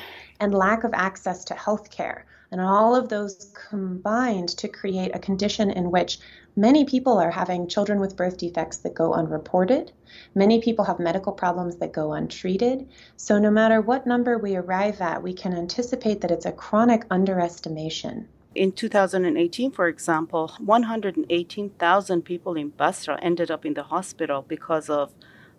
and 0.40 0.52
lack 0.52 0.84
of 0.84 0.92
access 0.92 1.44
to 1.44 1.54
health 1.54 1.90
care. 1.90 2.26
And 2.52 2.60
all 2.60 2.94
of 2.94 3.08
those 3.08 3.52
combined 3.68 4.50
to 4.50 4.68
create 4.68 5.14
a 5.14 5.18
condition 5.18 5.70
in 5.70 5.90
which 5.90 6.20
many 6.54 6.84
people 6.84 7.18
are 7.18 7.30
having 7.30 7.68
children 7.68 8.00
with 8.00 8.16
birth 8.16 8.38
defects 8.38 8.78
that 8.78 8.94
go 8.94 9.12
unreported. 9.12 9.92
Many 10.34 10.60
people 10.60 10.84
have 10.84 10.98
medical 10.98 11.32
problems 11.32 11.76
that 11.76 11.92
go 11.92 12.12
untreated. 12.12 12.88
So, 13.16 13.38
no 13.38 13.50
matter 13.50 13.80
what 13.80 14.06
number 14.06 14.38
we 14.38 14.56
arrive 14.56 15.00
at, 15.00 15.22
we 15.22 15.34
can 15.34 15.52
anticipate 15.52 16.20
that 16.20 16.30
it's 16.30 16.46
a 16.46 16.52
chronic 16.52 17.04
underestimation. 17.10 18.28
In 18.54 18.72
2018, 18.72 19.70
for 19.72 19.86
example, 19.86 20.52
118,000 20.64 22.22
people 22.22 22.54
in 22.54 22.70
Basra 22.70 23.18
ended 23.20 23.50
up 23.50 23.66
in 23.66 23.74
the 23.74 23.82
hospital 23.82 24.42
because 24.46 24.88
of 24.88 25.12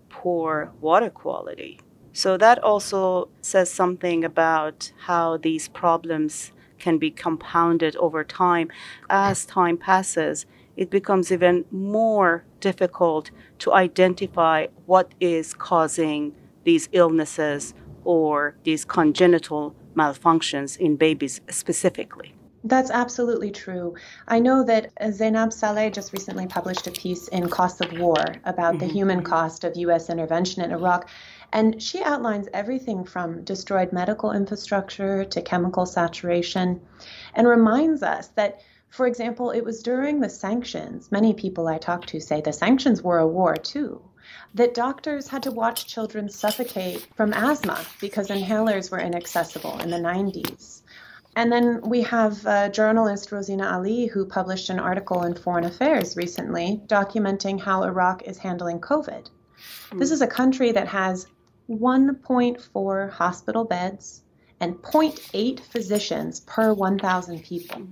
poor 0.10 0.72
water 0.82 1.12
quality. 1.12 1.80
So, 2.14 2.38
that 2.38 2.64
also 2.64 3.30
says 3.42 3.72
something 3.72 4.24
about 4.24 4.92
how 5.06 5.38
these 5.38 5.68
problems 5.68 6.54
can 6.80 6.98
be 6.98 7.12
compounded 7.12 7.96
over 7.98 8.24
time. 8.24 8.70
As 9.10 9.46
time 9.46 9.78
passes, 9.78 10.46
it 10.76 10.90
becomes 10.90 11.32
even 11.32 11.66
more 11.72 12.44
difficult 12.60 13.32
to 13.60 13.74
identify 13.74 14.68
what 14.86 15.12
is 15.20 15.54
causing 15.54 16.36
these 16.64 16.88
illnesses 16.92 17.74
or 18.04 18.56
these 18.64 18.86
congenital 18.86 19.76
malfunctions 19.96 20.78
in 20.78 20.96
babies 20.96 21.42
specifically. 21.50 22.34
That's 22.64 22.92
absolutely 22.92 23.52
true. 23.52 23.96
I 24.28 24.40
know 24.40 24.64
that 24.66 24.92
Zainab 25.12 25.54
Saleh 25.54 25.94
just 25.94 26.12
recently 26.12 26.48
published 26.48 26.88
a 26.88 26.92
piece 26.92 27.28
in 27.30 27.50
Costs 27.50 27.82
of 27.82 27.98
War 28.00 28.26
about 28.46 28.76
mm-hmm. 28.76 28.88
the 28.88 28.94
human 28.94 29.24
cost 29.24 29.64
of 29.64 29.78
U.S. 29.78 30.10
intervention 30.10 30.64
in 30.64 30.72
Iraq. 30.72 31.10
And 31.54 31.82
she 31.82 32.04
outlines 32.04 32.50
everything 32.54 33.06
from 33.06 33.44
destroyed 33.44 33.94
medical 33.94 34.32
infrastructure 34.32 35.24
to 35.26 35.42
chemical 35.42 35.86
saturation 35.86 36.82
and 37.34 37.48
reminds 37.48 38.04
us 38.04 38.28
that, 38.36 38.62
for 38.90 39.08
example, 39.08 39.52
it 39.52 39.64
was 39.64 39.82
during 39.82 40.20
the 40.20 40.30
sanctions, 40.30 41.12
many 41.12 41.34
people 41.34 41.68
I 41.68 41.78
talk 41.78 42.06
to 42.08 42.20
say 42.20 42.42
the 42.42 42.52
sanctions 42.52 43.02
were 43.02 43.20
a 43.20 43.28
war 43.28 43.56
too, 43.56 44.02
that 44.54 44.74
doctors 44.74 45.28
had 45.30 45.44
to 45.44 45.52
watch 45.52 45.88
children 45.88 46.30
suffocate 46.30 47.08
from 47.16 47.34
asthma 47.34 47.80
because 48.02 48.28
inhalers 48.28 48.92
were 48.92 49.00
inaccessible 49.00 49.80
in 49.80 49.90
the 49.90 49.98
90s. 49.98 50.82
And 51.38 51.52
then 51.52 51.82
we 51.82 52.02
have 52.02 52.46
uh, 52.48 52.70
journalist 52.70 53.32
Rosina 53.32 53.72
Ali, 53.72 54.08
who 54.08 54.26
published 54.26 54.72
an 54.72 54.80
article 54.80 55.24
in 55.24 55.36
Foreign 55.36 55.66
Affairs 55.66 56.18
recently 56.18 56.82
documenting 56.88 57.62
how 57.62 57.84
Iraq 57.84 58.24
is 58.24 58.40
handling 58.40 58.80
COVID. 58.80 59.30
This 59.94 60.12
is 60.12 60.22
a 60.22 60.28
country 60.28 60.72
that 60.72 60.88
has 60.88 61.28
1.4 61.70 63.12
hospital 63.12 63.66
beds 63.66 64.24
and 64.60 64.76
0.8 64.76 65.60
physicians 65.60 66.40
per 66.42 66.74
1,000 66.74 67.44
people. 67.44 67.88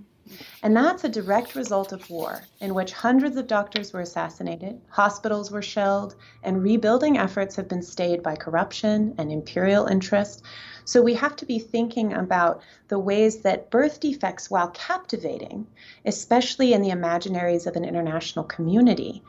And 0.64 0.76
that's 0.76 1.04
a 1.04 1.10
direct 1.10 1.54
result 1.54 1.92
of 1.92 2.10
war, 2.10 2.42
in 2.60 2.74
which 2.74 2.94
hundreds 2.94 3.38
of 3.38 3.46
doctors 3.46 3.94
were 3.94 4.02
assassinated, 4.02 4.82
hospitals 4.90 5.52
were 5.52 5.62
shelled, 5.62 6.16
and 6.42 6.64
rebuilding 6.64 7.18
efforts 7.18 7.56
have 7.58 7.68
been 7.68 7.84
stayed 7.84 8.24
by 8.24 8.36
corruption 8.36 9.14
and 9.20 9.32
imperial 9.32 9.86
interest. 9.86 10.42
So 10.84 11.02
we 11.02 11.14
have 11.14 11.36
to 11.38 11.46
be 11.46 11.60
thinking 11.60 12.14
about 12.14 12.62
the 12.88 12.98
ways 12.98 13.42
that 13.42 13.70
birth 13.70 14.00
defects, 14.00 14.50
while 14.50 14.70
captivating, 14.70 15.68
especially 16.06 16.74
in 16.74 16.82
the 16.82 16.90
imaginaries 16.90 17.68
of 17.68 17.76
an 17.76 17.86
international 17.86 18.46
community, 18.46 19.22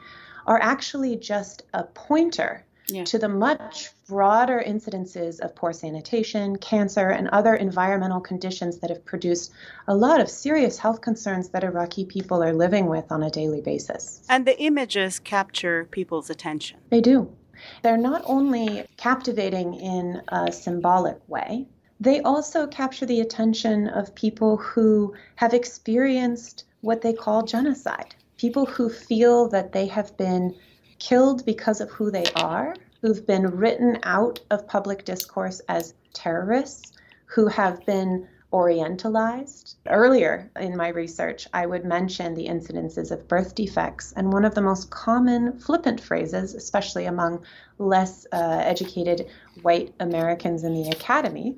are 0.47 0.61
actually 0.63 1.17
just 1.17 1.63
a 1.75 1.83
pointer 1.85 2.65
yeah. 2.89 3.05
to 3.05 3.19
the 3.19 3.29
much 3.29 3.91
broader 4.07 4.63
incidences 4.67 5.41
of 5.41 5.55
poor 5.55 5.73
sanitation, 5.73 6.57
cancer, 6.57 7.09
and 7.09 7.29
other 7.29 7.55
environmental 7.55 8.21
conditions 8.21 8.79
that 8.79 8.91
have 8.91 9.05
produced 9.05 9.53
a 9.89 9.95
lot 9.95 10.21
of 10.21 10.31
serious 10.31 10.79
health 10.79 11.01
concerns 11.01 11.49
that 11.51 11.65
Iraqi 11.65 12.05
people 12.05 12.43
are 12.43 12.53
living 12.53 12.87
with 12.87 13.11
on 13.11 13.23
a 13.23 13.31
daily 13.31 13.61
basis. 13.61 14.23
And 14.29 14.47
the 14.47 14.59
images 14.61 15.19
capture 15.19 15.87
people's 15.91 16.31
attention. 16.31 16.79
They 16.91 17.01
do. 17.01 17.31
They're 17.83 17.97
not 17.97 18.23
only 18.27 18.85
captivating 18.97 19.75
in 19.75 20.23
a 20.29 20.53
symbolic 20.53 21.19
way, 21.29 21.67
they 21.99 22.21
also 22.21 22.67
capture 22.67 23.07
the 23.07 23.21
attention 23.21 23.89
of 23.89 24.15
people 24.15 24.59
who 24.59 25.15
have 25.37 25.55
experienced 25.55 26.65
what 26.83 27.01
they 27.01 27.15
call 27.15 27.43
genocide. 27.43 28.15
People 28.37 28.67
who 28.67 28.91
feel 28.91 29.49
that 29.49 29.73
they 29.73 29.87
have 29.87 30.15
been 30.19 30.55
killed 30.99 31.45
because 31.45 31.81
of 31.81 31.91
who 31.91 32.11
they 32.11 32.27
are, 32.35 32.75
who've 33.03 33.27
been 33.27 33.47
written 33.47 33.99
out 34.03 34.41
of 34.51 34.67
public 34.67 35.05
discourse 35.05 35.61
as 35.69 35.95
terrorists, 36.13 36.93
who 37.27 37.47
have 37.49 37.85
been 37.87 38.27
orientalized. 38.53 39.75
Earlier 39.89 40.51
in 40.59 40.77
my 40.77 40.89
research, 40.89 41.49
I 41.53 41.67
would 41.67 41.85
mention 41.85 42.35
the 42.35 42.47
incidences 42.47 43.11
of 43.11 43.29
birth 43.29 43.55
defects, 43.55 44.13
and 44.17 44.33
one 44.33 44.45
of 44.45 44.55
the 44.55 44.63
most 44.63 44.91
common 44.91 45.59
flippant 45.59 46.01
phrases, 46.01 46.55
especially 46.55 47.07
among 47.07 47.45
less 47.79 48.27
uh, 48.33 48.61
educated 48.65 49.29
white 49.63 49.93
Americans 50.01 50.65
in 50.65 50.75
the 50.75 50.89
academy, 50.89 51.57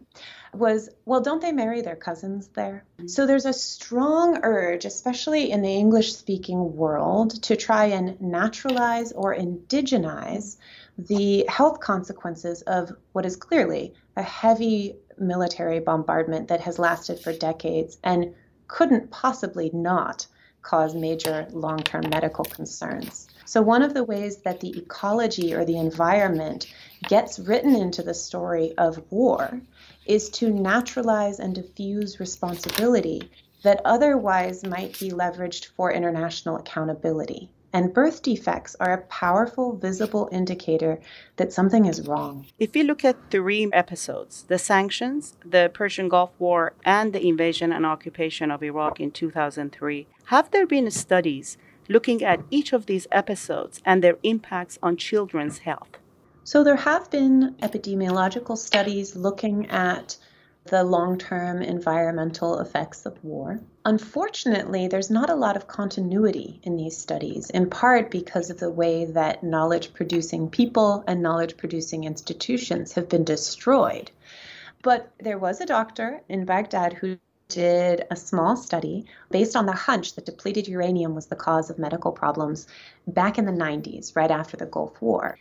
was, 0.52 0.88
well, 1.04 1.20
don't 1.20 1.42
they 1.42 1.52
marry 1.52 1.82
their 1.82 1.96
cousins 1.96 2.48
there? 2.48 2.84
So 3.06 3.26
there's 3.26 3.46
a 3.46 3.52
strong 3.52 4.40
urge, 4.42 4.84
especially 4.84 5.50
in 5.50 5.62
the 5.62 5.74
English 5.74 6.14
speaking 6.14 6.76
world, 6.76 7.42
to 7.44 7.56
try 7.56 7.86
and 7.86 8.20
naturalize 8.20 9.12
or 9.12 9.34
indigenize 9.34 10.56
the 10.98 11.44
health 11.48 11.80
consequences 11.80 12.62
of 12.62 12.92
what 13.12 13.26
is 13.26 13.36
clearly 13.36 13.94
a 14.16 14.22
heavy 14.22 14.96
military 15.18 15.80
bombardment 15.80 16.48
that 16.48 16.60
has 16.60 16.78
lasted 16.78 17.20
for 17.20 17.32
decades 17.32 17.98
and 18.02 18.34
couldn't 18.66 19.10
possibly 19.10 19.70
not 19.72 20.26
cause 20.62 20.94
major 20.94 21.46
long 21.50 21.78
term 21.78 22.04
medical 22.10 22.44
concerns. 22.44 23.28
So, 23.44 23.62
one 23.62 23.82
of 23.82 23.94
the 23.94 24.04
ways 24.04 24.38
that 24.38 24.60
the 24.60 24.76
ecology 24.76 25.54
or 25.54 25.64
the 25.64 25.78
environment 25.78 26.66
gets 27.04 27.38
written 27.38 27.74
into 27.74 28.02
the 28.02 28.12
story 28.12 28.76
of 28.76 29.10
war 29.10 29.60
is 30.08 30.28
to 30.30 30.50
naturalize 30.50 31.38
and 31.38 31.54
diffuse 31.54 32.18
responsibility 32.18 33.30
that 33.62 33.80
otherwise 33.84 34.64
might 34.64 34.98
be 34.98 35.10
leveraged 35.10 35.66
for 35.76 35.92
international 35.92 36.56
accountability. 36.56 37.50
And 37.72 37.92
birth 37.92 38.22
defects 38.22 38.74
are 38.80 38.94
a 38.94 39.02
powerful, 39.08 39.76
visible 39.76 40.28
indicator 40.32 41.00
that 41.36 41.52
something 41.52 41.84
is 41.84 42.08
wrong. 42.08 42.46
If 42.58 42.72
we 42.72 42.82
look 42.82 43.04
at 43.04 43.30
three 43.30 43.68
episodes 43.72 44.44
the 44.48 44.58
sanctions, 44.58 45.36
the 45.44 45.70
Persian 45.72 46.08
Gulf 46.08 46.30
War, 46.38 46.72
and 46.84 47.12
the 47.12 47.26
invasion 47.26 47.70
and 47.72 47.84
occupation 47.84 48.50
of 48.50 48.62
Iraq 48.62 49.00
in 49.00 49.10
2003 49.10 50.06
have 50.26 50.50
there 50.50 50.66
been 50.66 50.90
studies 50.90 51.58
looking 51.88 52.22
at 52.22 52.40
each 52.50 52.72
of 52.72 52.86
these 52.86 53.06
episodes 53.12 53.82
and 53.84 54.02
their 54.02 54.16
impacts 54.22 54.78
on 54.82 54.96
children's 54.96 55.58
health? 55.58 55.98
So, 56.50 56.64
there 56.64 56.76
have 56.76 57.10
been 57.10 57.56
epidemiological 57.60 58.56
studies 58.56 59.14
looking 59.14 59.68
at 59.68 60.16
the 60.64 60.82
long 60.82 61.18
term 61.18 61.60
environmental 61.60 62.60
effects 62.60 63.04
of 63.04 63.22
war. 63.22 63.60
Unfortunately, 63.84 64.88
there's 64.88 65.10
not 65.10 65.28
a 65.28 65.34
lot 65.34 65.58
of 65.58 65.68
continuity 65.68 66.58
in 66.62 66.78
these 66.78 66.96
studies, 66.96 67.50
in 67.50 67.68
part 67.68 68.10
because 68.10 68.48
of 68.48 68.60
the 68.60 68.70
way 68.70 69.04
that 69.04 69.42
knowledge 69.42 69.92
producing 69.92 70.48
people 70.48 71.04
and 71.06 71.20
knowledge 71.20 71.58
producing 71.58 72.04
institutions 72.04 72.94
have 72.94 73.10
been 73.10 73.24
destroyed. 73.24 74.10
But 74.82 75.10
there 75.20 75.36
was 75.36 75.60
a 75.60 75.66
doctor 75.66 76.22
in 76.30 76.46
Baghdad 76.46 76.94
who 76.94 77.18
did 77.48 78.06
a 78.10 78.16
small 78.16 78.56
study 78.56 79.04
based 79.30 79.54
on 79.54 79.66
the 79.66 79.72
hunch 79.72 80.14
that 80.14 80.24
depleted 80.24 80.66
uranium 80.66 81.14
was 81.14 81.26
the 81.26 81.36
cause 81.36 81.68
of 81.68 81.78
medical 81.78 82.12
problems 82.12 82.66
back 83.06 83.36
in 83.36 83.44
the 83.44 83.52
90s, 83.52 84.16
right 84.16 84.30
after 84.30 84.56
the 84.56 84.64
Gulf 84.64 85.02
War. 85.02 85.36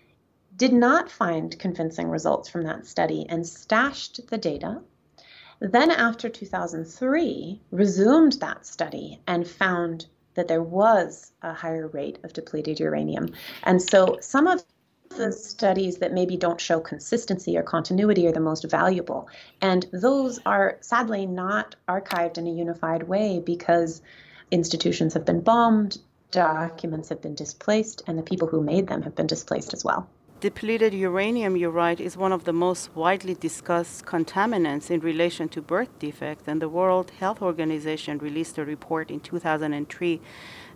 Did 0.58 0.74
not 0.74 1.10
find 1.10 1.58
convincing 1.58 2.10
results 2.10 2.50
from 2.50 2.64
that 2.64 2.86
study 2.86 3.26
and 3.30 3.48
stashed 3.48 4.28
the 4.28 4.38
data 4.38 4.82
then, 5.60 5.90
after 5.90 6.30
2003, 6.30 7.62
resumed 7.72 8.34
that 8.34 8.64
study 8.64 9.20
and 9.26 9.48
found 9.48 10.06
that 10.36 10.48
there 10.48 10.62
was 10.62 11.32
a 11.42 11.52
higher 11.52 11.88
rate 11.88 12.20
of 12.24 12.34
depleted 12.34 12.80
uranium. 12.80 13.34
And 13.64 13.82
so, 13.82 14.20
some 14.22 14.46
of 14.46 14.64
the 15.10 15.32
studies 15.32 15.98
that 15.98 16.14
maybe 16.14 16.38
don't 16.38 16.62
show 16.62 16.80
consistency 16.80 17.58
or 17.58 17.64
continuity 17.64 18.28
are 18.28 18.32
the 18.32 18.40
most 18.40 18.70
valuable. 18.70 19.30
And 19.60 19.88
those 19.92 20.40
are 20.46 20.78
sadly 20.82 21.26
not 21.26 21.76
archived 21.88 22.38
in 22.38 22.46
a 22.46 22.52
unified 22.52 23.04
way 23.04 23.40
because 23.40 24.04
institutions 24.52 25.16
have 25.16 25.26
been 25.26 25.42
bombed, 25.42 25.98
documents 26.30 27.10
have 27.10 27.22
been 27.22 27.34
displaced, 27.34 28.04
and 28.06 28.16
the 28.16 28.24
people 28.24 28.48
who 28.48 28.62
made 28.62 28.86
them 28.86 29.02
have 29.02 29.16
been 29.16 29.28
displaced 29.28 29.74
as 29.74 29.84
well. 29.84 30.08
Depleted 30.40 30.94
uranium, 30.94 31.60
right, 31.74 32.00
is 32.00 32.16
one 32.16 32.32
of 32.32 32.44
the 32.44 32.54
most 32.54 32.96
widely 32.96 33.34
discussed 33.34 34.06
contaminants 34.06 34.92
in 34.92 35.00
relation 35.00 35.50
to 35.50 35.64
birth 35.64 35.90
defects, 35.98 36.44
and 36.46 36.62
the 36.62 36.70
World 36.70 37.10
Health 37.20 37.42
Organization 37.42 38.20
released 38.20 38.60
a 38.60 38.64
report 38.64 39.10
in 39.10 39.20
2003 39.20 40.22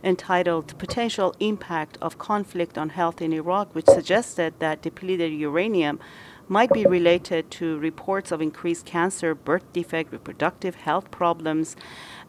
entitled 0.03 0.75
Potential 0.79 1.35
Impact 1.39 1.99
of 2.01 2.17
Conflict 2.17 2.75
on 2.75 2.89
Health 2.89 3.21
in 3.21 3.33
Iraq, 3.33 3.75
which 3.75 3.85
suggested 3.85 4.55
that 4.57 4.81
depleted 4.81 5.31
uranium 5.31 5.99
might 6.47 6.73
be 6.73 6.87
related 6.87 7.51
to 7.51 7.77
reports 7.77 8.31
of 8.31 8.41
increased 8.41 8.87
cancer, 8.87 9.35
birth 9.35 9.71
defect, 9.73 10.11
reproductive 10.11 10.73
health 10.73 11.11
problems, 11.11 11.75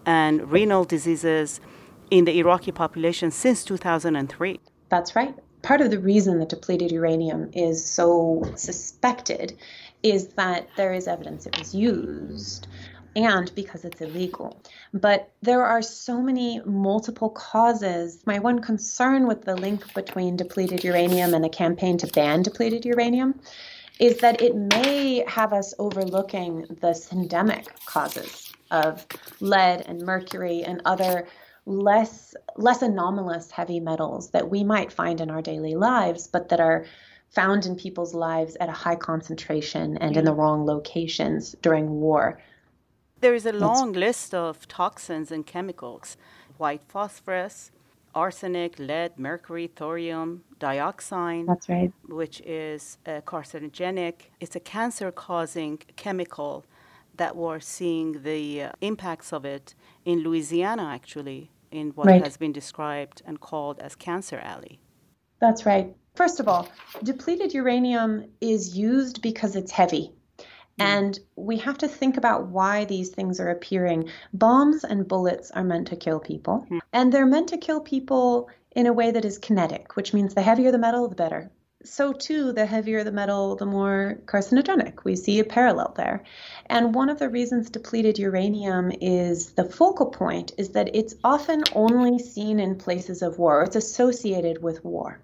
and 0.04 0.52
renal 0.52 0.84
diseases 0.84 1.62
in 2.10 2.26
the 2.26 2.38
Iraqi 2.38 2.72
population 2.72 3.30
since 3.30 3.64
2003. 3.64 4.60
That's 4.90 5.16
right 5.16 5.34
part 5.62 5.80
of 5.80 5.90
the 5.90 5.98
reason 5.98 6.38
that 6.38 6.48
depleted 6.48 6.90
uranium 6.90 7.50
is 7.54 7.84
so 7.84 8.42
suspected 8.56 9.56
is 10.02 10.28
that 10.28 10.68
there 10.76 10.92
is 10.92 11.06
evidence 11.06 11.46
it 11.46 11.58
was 11.58 11.74
used 11.74 12.66
and 13.14 13.54
because 13.54 13.84
it's 13.84 14.00
illegal. 14.00 14.60
But 14.94 15.30
there 15.42 15.64
are 15.64 15.82
so 15.82 16.22
many 16.22 16.60
multiple 16.64 17.30
causes. 17.30 18.22
My 18.26 18.38
one 18.38 18.60
concern 18.60 19.26
with 19.26 19.42
the 19.42 19.54
link 19.54 19.92
between 19.94 20.36
depleted 20.36 20.82
uranium 20.84 21.34
and 21.34 21.44
the 21.44 21.48
campaign 21.48 21.98
to 21.98 22.06
ban 22.06 22.42
depleted 22.42 22.84
uranium 22.84 23.40
is 23.98 24.18
that 24.18 24.40
it 24.40 24.56
may 24.56 25.24
have 25.28 25.52
us 25.52 25.74
overlooking 25.78 26.62
the 26.80 26.92
syndemic 26.92 27.66
causes 27.84 28.52
of 28.70 29.06
lead 29.40 29.82
and 29.86 30.00
mercury 30.00 30.62
and 30.62 30.80
other 30.86 31.28
less 31.64 32.34
less 32.56 32.82
anomalous 32.82 33.50
heavy 33.50 33.80
metals 33.80 34.30
that 34.30 34.50
we 34.50 34.64
might 34.64 34.92
find 34.92 35.20
in 35.20 35.30
our 35.30 35.42
daily 35.42 35.74
lives, 35.74 36.26
but 36.26 36.48
that 36.48 36.60
are 36.60 36.84
found 37.30 37.64
in 37.64 37.76
people's 37.76 38.14
lives 38.14 38.56
at 38.60 38.68
a 38.68 38.72
high 38.72 38.96
concentration 38.96 39.96
and 39.98 40.16
in 40.16 40.24
the 40.24 40.32
mm. 40.32 40.36
wrong 40.36 40.66
locations 40.66 41.56
during 41.62 41.88
war. 42.00 42.38
There 43.20 43.34
is 43.34 43.46
a 43.46 43.52
long 43.52 43.92
list 43.92 44.34
of 44.34 44.66
toxins 44.68 45.30
and 45.30 45.46
chemicals 45.46 46.16
white 46.58 46.82
phosphorus, 46.86 47.70
arsenic, 48.14 48.78
lead, 48.78 49.18
mercury, 49.18 49.66
thorium, 49.66 50.42
dioxin. 50.60 51.46
That's 51.46 51.68
right. 51.68 51.92
Which 52.08 52.40
is 52.42 52.98
uh, 53.06 53.20
carcinogenic. 53.22 54.14
It's 54.40 54.54
a 54.54 54.60
cancer 54.60 55.10
causing 55.10 55.78
chemical 55.96 56.64
that 57.16 57.36
we're 57.36 57.60
seeing 57.60 58.22
the 58.22 58.62
uh, 58.62 58.72
impacts 58.80 59.32
of 59.32 59.44
it 59.44 59.74
in 60.04 60.20
Louisiana, 60.20 60.84
actually, 60.84 61.50
in 61.70 61.90
what 61.90 62.06
right. 62.06 62.22
has 62.22 62.36
been 62.36 62.52
described 62.52 63.22
and 63.24 63.40
called 63.40 63.78
as 63.80 63.94
Cancer 63.94 64.38
Alley. 64.42 64.80
That's 65.40 65.66
right. 65.66 65.94
First 66.14 66.40
of 66.40 66.48
all, 66.48 66.68
depleted 67.02 67.54
uranium 67.54 68.26
is 68.40 68.76
used 68.76 69.22
because 69.22 69.56
it's 69.56 69.72
heavy. 69.72 70.12
Mm. 70.78 70.84
And 70.84 71.20
we 71.36 71.56
have 71.58 71.78
to 71.78 71.88
think 71.88 72.16
about 72.16 72.48
why 72.48 72.84
these 72.84 73.10
things 73.10 73.40
are 73.40 73.50
appearing. 73.50 74.08
Bombs 74.32 74.84
and 74.84 75.08
bullets 75.08 75.50
are 75.50 75.64
meant 75.64 75.88
to 75.88 75.96
kill 75.96 76.20
people, 76.20 76.66
mm. 76.70 76.80
and 76.92 77.12
they're 77.12 77.26
meant 77.26 77.48
to 77.48 77.58
kill 77.58 77.80
people 77.80 78.48
in 78.74 78.86
a 78.86 78.92
way 78.92 79.10
that 79.10 79.24
is 79.24 79.38
kinetic, 79.38 79.96
which 79.96 80.14
means 80.14 80.34
the 80.34 80.42
heavier 80.42 80.70
the 80.70 80.78
metal, 80.78 81.08
the 81.08 81.14
better 81.14 81.50
so 81.84 82.12
too, 82.12 82.52
the 82.52 82.66
heavier 82.66 83.04
the 83.04 83.12
metal, 83.12 83.56
the 83.56 83.66
more 83.66 84.18
carcinogenic. 84.26 85.04
We 85.04 85.16
see 85.16 85.38
a 85.38 85.44
parallel 85.44 85.94
there. 85.96 86.24
And 86.66 86.94
one 86.94 87.08
of 87.08 87.18
the 87.18 87.28
reasons 87.28 87.70
depleted 87.70 88.18
uranium 88.18 88.92
is 89.00 89.52
the 89.52 89.64
focal 89.64 90.06
point 90.06 90.52
is 90.58 90.70
that 90.70 90.94
it's 90.94 91.14
often 91.24 91.62
only 91.74 92.18
seen 92.18 92.60
in 92.60 92.76
places 92.76 93.22
of 93.22 93.38
war, 93.38 93.62
it's 93.62 93.76
associated 93.76 94.62
with 94.62 94.84
war. 94.84 95.20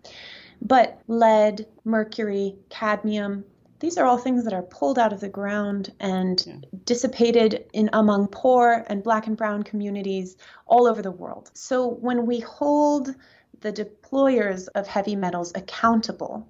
But 0.60 1.00
lead, 1.06 1.66
mercury, 1.84 2.56
cadmium, 2.68 3.44
these 3.80 3.96
are 3.96 4.04
all 4.04 4.18
things 4.18 4.44
that 4.44 4.52
are 4.52 4.62
pulled 4.62 4.98
out 4.98 5.12
of 5.12 5.20
the 5.20 5.28
ground 5.28 5.92
and 6.00 6.42
yeah. 6.44 6.56
dissipated 6.84 7.64
in 7.72 7.88
among 7.92 8.28
poor 8.28 8.84
and 8.88 9.02
black 9.02 9.26
and 9.26 9.36
brown 9.36 9.62
communities 9.62 10.36
all 10.66 10.86
over 10.86 11.00
the 11.00 11.12
world. 11.12 11.50
So 11.54 11.86
when 11.86 12.26
we 12.26 12.40
hold 12.40 13.14
the 13.60 13.72
deployers 13.72 14.68
of 14.74 14.86
heavy 14.86 15.16
metals 15.16 15.52
accountable, 15.54 16.48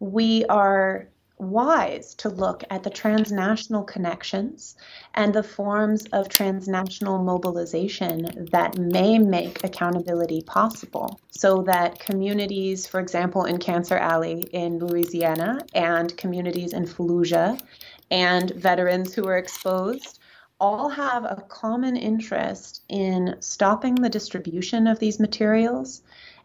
we 0.00 0.44
are 0.46 1.08
wise 1.38 2.14
to 2.16 2.28
look 2.28 2.64
at 2.70 2.82
the 2.82 2.90
transnational 2.90 3.84
connections 3.84 4.76
and 5.14 5.32
the 5.32 5.42
forms 5.42 6.04
of 6.06 6.28
transnational 6.28 7.22
mobilization 7.22 8.48
that 8.50 8.76
may 8.76 9.18
make 9.18 9.62
accountability 9.62 10.42
possible 10.42 11.20
so 11.30 11.62
that 11.62 11.98
communities, 12.00 12.86
for 12.86 13.00
example, 13.00 13.44
in 13.44 13.58
Cancer 13.58 13.96
Alley 13.96 14.40
in 14.52 14.78
Louisiana 14.78 15.60
and 15.74 16.16
communities 16.16 16.72
in 16.72 16.84
Fallujah 16.84 17.60
and 18.10 18.50
veterans 18.50 19.14
who 19.14 19.26
are 19.26 19.38
exposed 19.38 20.18
all 20.60 20.88
have 20.88 21.24
a 21.24 21.44
common 21.48 21.96
interest 21.96 22.82
in 22.88 23.36
stopping 23.38 23.94
the 23.94 24.08
distribution 24.08 24.88
of 24.88 24.98
these 24.98 25.20
materials 25.20 26.02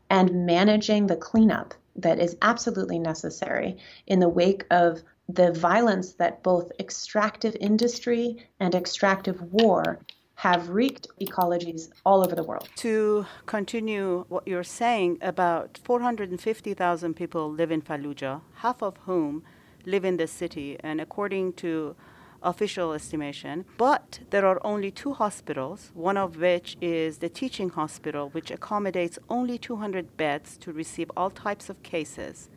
and 0.09 0.45
managing 0.45 1.07
the 1.07 1.15
cleanup 1.15 1.73
that 1.95 2.19
is 2.19 2.35
absolutely 2.41 2.99
necessary 2.99 3.77
in 4.07 4.19
the 4.19 4.29
wake 4.29 4.65
of 4.71 5.01
the 5.29 5.51
violence 5.51 6.13
that 6.13 6.43
both 6.43 6.71
extractive 6.79 7.55
industry 7.59 8.45
and 8.59 8.75
extractive 8.75 9.41
war 9.41 9.99
have 10.35 10.69
wreaked 10.69 11.07
ecologies 11.21 11.89
all 12.05 12.23
over 12.23 12.35
the 12.35 12.43
world. 12.43 12.67
To 12.77 13.25
continue 13.45 14.25
what 14.27 14.47
you're 14.47 14.63
saying, 14.63 15.19
about 15.21 15.79
450,000 15.83 17.13
people 17.13 17.49
live 17.51 17.71
in 17.71 17.81
Fallujah, 17.81 18.41
half 18.55 18.81
of 18.81 18.97
whom 19.05 19.43
live 19.85 20.03
in 20.03 20.17
the 20.17 20.27
city, 20.27 20.77
and 20.81 20.99
according 20.99 21.53
to 21.53 21.95
official 22.43 22.93
estimation. 22.93 23.65
But 23.77 24.19
there 24.29 24.45
are 24.45 24.60
only 24.63 24.91
two 24.91 25.13
hospitals, 25.13 25.91
one 25.93 26.17
of 26.17 26.38
which 26.38 26.77
is 26.82 27.17
the 27.17 27.29
teaching 27.29 27.69
hospital, 27.69 28.29
which 28.29 28.51
accommodates 28.51 29.17
only 29.29 29.58
200 29.58 30.17
beds 30.17 30.58
to 30.58 30.71
receive 30.71 31.10
all 31.17 31.29
types 31.29 31.69
of 31.69 31.82
cases. 31.84 32.49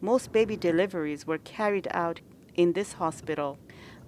Most 0.00 0.32
baby 0.32 0.56
deliveries 0.56 1.26
were 1.26 1.38
carried 1.38 1.88
out 1.90 2.20
in 2.54 2.72
this 2.72 2.94
hospital 2.94 3.58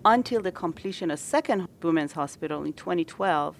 until 0.05 0.41
the 0.41 0.53
completion 0.53 1.11
of 1.11 1.19
second 1.19 1.69
women's 1.83 2.13
hospital 2.13 2.63
in 2.63 2.73
2012 2.73 3.57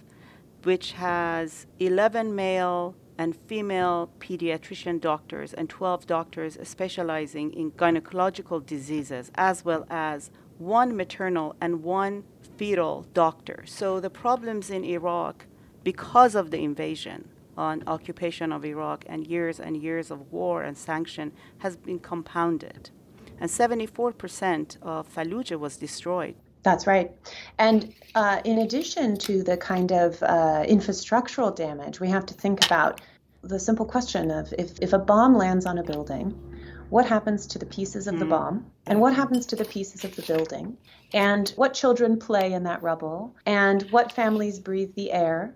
which 0.63 0.93
has 0.93 1.67
11 1.79 2.35
male 2.35 2.95
and 3.19 3.37
female 3.47 4.11
pediatrician 4.19 5.01
doctors 5.01 5.55
and 5.55 5.71
12 5.71 6.07
doctors 6.07 6.59
specializing 6.63 7.53
in 7.53 7.71
gynecological 7.73 8.65
diseases 8.67 9.31
as 9.37 9.65
well 9.65 9.87
as 9.89 10.31
one 10.59 10.97
maternal 10.97 11.55
and 11.61 11.83
one 11.83 12.25
fetal 12.57 13.07
doctor. 13.15 13.65
So 13.67 14.01
the 14.01 14.11
problems 14.11 14.71
in 14.71 14.85
Iraq, 14.85 15.47
because 15.85 16.35
of 16.35 16.51
the 16.51 16.59
invasion, 16.59 17.29
on 17.57 17.83
occupation 17.87 18.53
of 18.53 18.65
Iraq 18.65 19.05
and 19.09 19.27
years 19.27 19.59
and 19.59 19.77
years 19.77 20.11
of 20.11 20.31
war 20.33 20.63
and 20.63 20.77
sanction 20.77 21.33
has 21.59 21.77
been 21.77 21.99
compounded. 21.99 22.91
And 23.41 23.51
74% 23.51 24.77
of 24.83 25.13
Fallujah 25.15 25.59
was 25.59 25.77
destroyed. 25.77 26.35
That's 26.63 26.87
right. 26.87 27.13
And 27.59 27.95
uh, 28.15 28.41
in 28.45 28.59
addition 28.59 29.17
to 29.19 29.43
the 29.43 29.57
kind 29.57 29.93
of 29.93 30.23
uh, 30.23 30.65
infrastructural 30.67 31.55
damage, 31.55 32.01
we 32.01 32.09
have 32.09 32.27
to 32.27 32.35
think 32.35 32.65
about 32.67 33.01
the 33.43 33.59
simple 33.59 33.87
question 33.87 34.31
of 34.31 34.53
if, 34.59 34.73
if 34.81 34.93
a 34.93 34.99
bomb 34.99 35.37
lands 35.37 35.65
on 35.65 35.79
a 35.79 35.85
building, 35.85 36.35
what 36.91 37.07
happens 37.07 37.47
to 37.47 37.59
the 37.59 37.67
pieces 37.67 38.07
of 38.07 38.19
the 38.19 38.25
hmm. 38.25 38.31
bomb 38.31 38.67
and 38.87 39.01
what 39.01 39.15
happens 39.15 39.47
to 39.47 39.57
the 39.57 39.65
pieces 39.65 40.05
of 40.05 40.15
the 40.17 40.23
building 40.23 40.77
and 41.13 41.51
what 41.57 41.75
children 41.75 42.19
play 42.19 42.53
in 42.53 42.65
that 42.65 42.83
rubble 42.83 43.35
and 43.45 43.83
what 43.91 44.13
families 44.13 44.59
breathe 44.59 44.95
the 44.95 45.13
air 45.13 45.55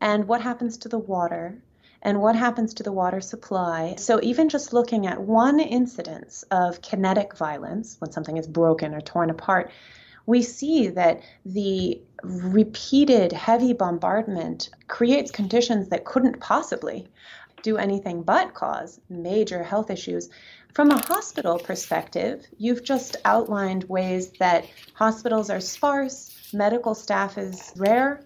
and 0.00 0.26
what 0.28 0.40
happens 0.40 0.76
to 0.78 0.88
the 0.88 0.98
water 0.98 1.58
and 2.02 2.20
what 2.20 2.36
happens 2.36 2.74
to 2.74 2.82
the 2.82 2.92
water 2.92 3.20
supply. 3.20 3.96
So, 3.96 4.20
even 4.22 4.48
just 4.48 4.72
looking 4.72 5.06
at 5.06 5.20
one 5.20 5.58
incidence 5.58 6.44
of 6.50 6.80
kinetic 6.80 7.36
violence, 7.36 7.96
when 7.98 8.12
something 8.12 8.36
is 8.36 8.46
broken 8.46 8.94
or 8.94 9.00
torn 9.00 9.30
apart, 9.30 9.72
we 10.24 10.42
see 10.42 10.88
that 10.88 11.22
the 11.44 12.00
repeated 12.22 13.32
heavy 13.32 13.72
bombardment 13.72 14.70
creates 14.86 15.30
conditions 15.30 15.88
that 15.88 16.04
couldn't 16.04 16.38
possibly 16.38 17.08
do 17.62 17.76
anything 17.76 18.22
but 18.22 18.54
cause 18.54 19.00
major 19.08 19.62
health 19.62 19.90
issues. 19.90 20.28
From 20.74 20.90
a 20.90 21.06
hospital 21.06 21.58
perspective, 21.58 22.46
you've 22.56 22.84
just 22.84 23.16
outlined 23.24 23.84
ways 23.84 24.30
that 24.38 24.66
hospitals 24.94 25.50
are 25.50 25.60
sparse, 25.60 26.50
medical 26.52 26.94
staff 26.94 27.36
is 27.36 27.72
rare, 27.76 28.24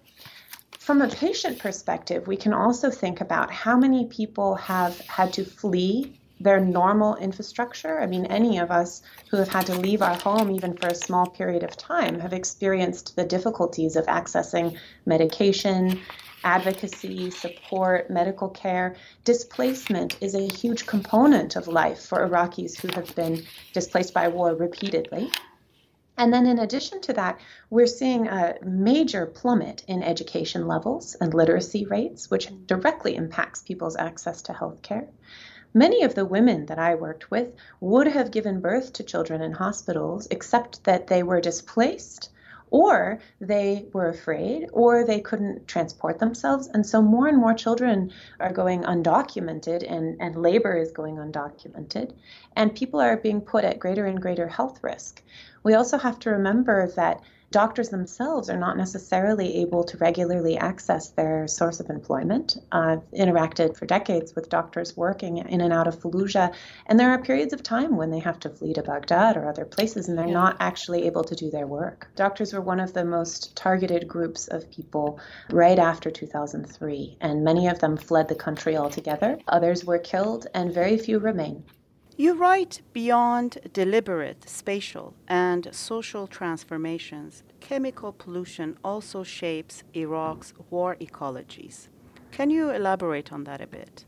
from 0.83 1.01
a 1.01 1.07
patient 1.07 1.59
perspective, 1.59 2.27
we 2.27 2.35
can 2.35 2.53
also 2.53 2.91
think 2.91 3.21
about 3.21 3.49
how 3.49 3.77
many 3.77 4.05
people 4.07 4.55
have 4.55 4.99
had 4.99 5.31
to 5.31 5.45
flee 5.45 6.19
their 6.43 6.59
normal 6.59 7.15
infrastructure. 7.15 7.99
I 7.99 8.05
mean, 8.05 8.25
any 8.25 8.59
of 8.59 8.69
us 8.69 9.01
who 9.31 9.37
have 9.37 9.47
had 9.47 9.65
to 9.67 9.75
leave 9.75 10.01
our 10.01 10.15
home, 10.15 10.51
even 10.51 10.75
for 10.75 10.87
a 10.87 10.95
small 10.95 11.25
period 11.25 11.63
of 11.63 11.77
time, 11.77 12.19
have 12.19 12.33
experienced 12.33 13.15
the 13.15 13.23
difficulties 13.23 13.95
of 13.95 14.05
accessing 14.07 14.77
medication, 15.05 16.01
advocacy, 16.43 17.31
support, 17.31 18.09
medical 18.09 18.49
care. 18.49 18.95
Displacement 19.23 20.17
is 20.21 20.35
a 20.35 20.53
huge 20.53 20.85
component 20.85 21.55
of 21.55 21.67
life 21.67 22.05
for 22.05 22.27
Iraqis 22.27 22.79
who 22.79 22.89
have 22.93 23.15
been 23.15 23.43
displaced 23.71 24.13
by 24.13 24.27
war 24.27 24.53
repeatedly. 24.53 25.31
And 26.17 26.31
then, 26.31 26.45
in 26.45 26.59
addition 26.59 27.01
to 27.01 27.13
that, 27.13 27.39
we're 27.71 27.87
seeing 27.87 28.27
a 28.27 28.55
major 28.61 29.25
plummet 29.25 29.83
in 29.87 30.03
education 30.03 30.67
levels 30.67 31.15
and 31.19 31.33
literacy 31.33 31.85
rates, 31.85 32.29
which 32.29 32.51
directly 32.67 33.15
impacts 33.15 33.63
people's 33.63 33.95
access 33.95 34.43
to 34.43 34.53
health 34.53 34.83
care. 34.83 35.07
Many 35.75 36.03
of 36.03 36.13
the 36.13 36.25
women 36.25 36.67
that 36.67 36.77
I 36.77 36.93
worked 36.93 37.31
with 37.31 37.51
would 37.79 38.07
have 38.07 38.29
given 38.29 38.59
birth 38.59 38.93
to 38.93 39.03
children 39.03 39.41
in 39.41 39.53
hospitals, 39.53 40.27
except 40.29 40.83
that 40.83 41.07
they 41.07 41.23
were 41.23 41.41
displaced 41.41 42.29
or 42.69 43.19
they 43.39 43.87
were 43.91 44.09
afraid 44.09 44.67
or 44.71 45.03
they 45.03 45.19
couldn't 45.19 45.67
transport 45.67 46.19
themselves. 46.19 46.67
And 46.67 46.85
so 46.85 47.01
more 47.01 47.27
and 47.27 47.37
more 47.37 47.53
children 47.53 48.11
are 48.39 48.51
going 48.51 48.83
undocumented 48.83 49.83
and, 49.91 50.17
and 50.19 50.35
labor 50.35 50.75
is 50.75 50.91
going 50.91 51.17
undocumented. 51.17 52.13
And 52.55 52.75
people 52.75 52.99
are 52.99 53.17
being 53.17 53.41
put 53.41 53.63
at 53.63 53.79
greater 53.79 54.05
and 54.05 54.21
greater 54.21 54.47
health 54.47 54.79
risk. 54.83 55.23
We 55.63 55.73
also 55.73 55.97
have 55.97 56.19
to 56.19 56.31
remember 56.31 56.87
that 56.95 57.21
doctors 57.53 57.89
themselves 57.89 58.49
are 58.49 58.57
not 58.57 58.77
necessarily 58.77 59.61
able 59.61 59.83
to 59.83 59.97
regularly 59.97 60.57
access 60.57 61.09
their 61.09 61.47
source 61.47 61.79
of 61.79 61.89
employment. 61.89 62.57
I've 62.71 63.03
interacted 63.11 63.77
for 63.77 63.85
decades 63.85 64.35
with 64.35 64.49
doctors 64.49 64.97
working 64.97 65.37
in 65.37 65.61
and 65.61 65.71
out 65.71 65.87
of 65.87 65.99
Fallujah, 65.99 66.53
and 66.87 66.99
there 66.99 67.11
are 67.11 67.21
periods 67.21 67.53
of 67.53 67.61
time 67.61 67.95
when 67.95 68.09
they 68.09 68.19
have 68.19 68.39
to 68.39 68.49
flee 68.49 68.73
to 68.73 68.81
Baghdad 68.81 69.37
or 69.37 69.47
other 69.47 69.65
places 69.65 70.09
and 70.09 70.17
they're 70.17 70.25
yeah. 70.25 70.33
not 70.33 70.57
actually 70.59 71.05
able 71.05 71.23
to 71.23 71.35
do 71.35 71.51
their 71.51 71.67
work. 71.67 72.09
Doctors 72.15 72.53
were 72.53 72.61
one 72.61 72.79
of 72.79 72.93
the 72.93 73.05
most 73.05 73.55
targeted 73.55 74.07
groups 74.07 74.47
of 74.47 74.71
people 74.71 75.19
right 75.51 75.77
after 75.77 76.09
2003, 76.09 77.17
and 77.21 77.43
many 77.43 77.67
of 77.67 77.77
them 77.77 77.97
fled 77.97 78.29
the 78.29 78.35
country 78.35 78.75
altogether. 78.75 79.37
Others 79.47 79.85
were 79.85 79.99
killed, 79.99 80.47
and 80.55 80.73
very 80.73 80.97
few 80.97 81.19
remain. 81.19 81.63
You 82.15 82.35
write 82.35 82.81
beyond 82.93 83.57
deliberate 83.73 84.47
spatial 84.47 85.15
and 85.27 85.67
social 85.71 86.27
transformations, 86.27 87.41
chemical 87.59 88.13
pollution 88.13 88.77
also 88.83 89.23
shapes 89.23 89.83
Iraq's 89.95 90.53
war 90.69 90.95
ecologies. 91.01 91.87
Can 92.29 92.51
you 92.51 92.69
elaborate 92.69 93.33
on 93.33 93.45
that 93.45 93.61
a 93.61 93.67
bit? 93.67 94.05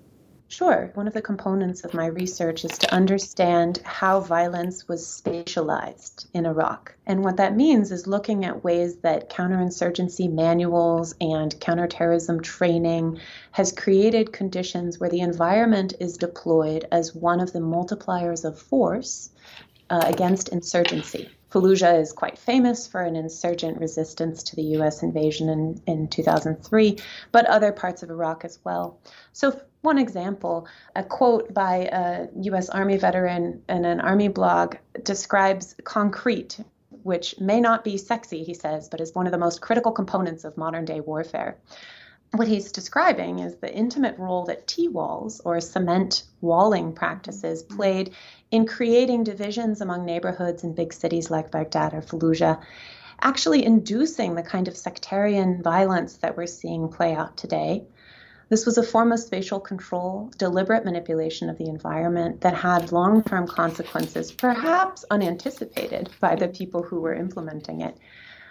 Sure. 0.56 0.89
One 0.94 1.06
of 1.06 1.13
the 1.13 1.22
components 1.22 1.84
of 1.84 1.94
my 1.94 2.06
research 2.06 2.63
is 2.63 2.78
to 2.78 2.94
understand 2.94 3.82
how 3.84 4.22
violence 4.22 4.88
was 4.88 5.04
spatialized 5.06 6.28
in 6.34 6.46
Iraq. 6.46 6.96
And 7.06 7.26
what 7.26 7.36
that 7.36 7.58
means 7.58 7.91
is 7.91 8.08
looking 8.08 8.46
at 8.46 8.63
ways 8.63 8.96
that 9.02 9.30
counterinsurgency 9.30 10.32
manuals 10.32 11.13
and 11.20 11.60
counterterrorism 11.60 12.39
training 12.39 13.20
has 13.52 13.74
created 13.74 14.32
conditions 14.32 14.98
where 14.98 15.10
the 15.10 15.20
environment 15.20 15.96
is 16.00 16.15
deployed 16.15 16.88
as 16.89 17.13
one 17.13 17.41
of 17.41 17.52
the 17.52 17.60
multipliers 17.60 18.46
of 18.46 18.58
force 18.58 19.32
uh, 19.89 20.04
against 20.06 20.48
insurgency. 20.48 21.35
Fallujah 21.56 22.02
is 22.02 22.12
quite 22.12 22.38
famous 22.38 22.86
for 22.86 23.00
an 23.02 23.15
insurgent 23.15 23.80
resistance 23.80 24.44
to 24.44 24.58
the 24.58 24.63
U.S. 24.78 25.04
invasion 25.04 25.48
in, 25.48 25.82
in 25.88 26.08
2003, 26.10 26.98
but 27.32 27.46
other 27.46 27.72
parts 27.72 28.04
of 28.04 28.10
Iraq 28.10 28.44
as 28.44 28.60
well. 28.65 29.00
So, 29.32 29.62
one 29.80 29.98
example, 29.98 30.68
a 30.98 31.04
quote 31.04 31.54
by 31.54 31.89
a 31.94 32.28
U.S. 32.41 32.68
Army 32.68 32.98
veteran 32.98 33.63
in 33.70 33.86
an 33.86 34.02
Army 34.02 34.28
blog 34.28 34.76
describes 35.04 35.76
concrete, 35.86 36.60
which 37.04 37.39
may 37.39 37.62
not 37.62 37.86
be 37.86 37.96
sexy, 37.96 38.44
he 38.44 38.54
says, 38.54 38.89
but 38.89 39.00
is 39.00 39.15
one 39.15 39.26
of 39.26 39.32
the 39.32 39.38
most 39.38 39.62
critical 39.62 39.94
components 39.94 40.44
of 40.44 40.58
modern 40.58 40.84
day 40.84 41.00
warfare 41.00 41.58
what 42.32 42.48
he's 42.48 42.72
describing 42.72 43.40
is 43.40 43.56
the 43.56 43.74
intimate 43.74 44.18
role 44.18 44.46
that 44.46 44.68
T 44.68 44.88
walls 44.88 45.42
or 45.46 45.62
cement 45.62 46.24
walling 46.42 46.94
practices 46.94 47.64
mm-hmm. 47.64 47.78
played 47.78 48.14
in 48.52 48.66
creating 48.66 49.24
divisions 49.24 49.82
among 49.82 50.06
neighborhoods 50.06 50.64
in 50.64 50.74
big 50.74 50.94
cities 50.94 51.32
like 51.32 51.52
Baghdad 51.52 51.94
or 51.94 52.02
Fallujah, 52.02 52.62
actually 53.22 53.64
inducing 53.64 54.36
the 54.36 54.44
kind 54.44 54.68
of 54.68 54.78
sectarian 54.78 55.64
violence 55.64 56.18
that 56.18 56.38
we're 56.38 56.48
seeing 56.48 56.90
play 56.90 57.14
out 57.14 57.38
today. 57.38 57.86
This 58.48 58.66
was 58.66 58.78
a 58.78 58.84
form 58.84 59.12
of 59.12 59.20
spatial 59.20 59.60
control, 59.60 60.32
deliberate 60.38 60.86
manipulation 60.86 61.50
of 61.50 61.58
the 61.58 61.68
environment 61.68 62.42
that 62.42 62.54
had 62.54 62.92
long 62.92 63.24
term 63.24 63.48
consequences, 63.48 64.32
perhaps 64.32 65.04
unanticipated 65.10 66.10
by 66.20 66.36
the 66.36 66.48
people 66.48 66.84
who 66.84 67.00
were 67.00 67.16
implementing 67.16 67.82
it. 67.82 67.98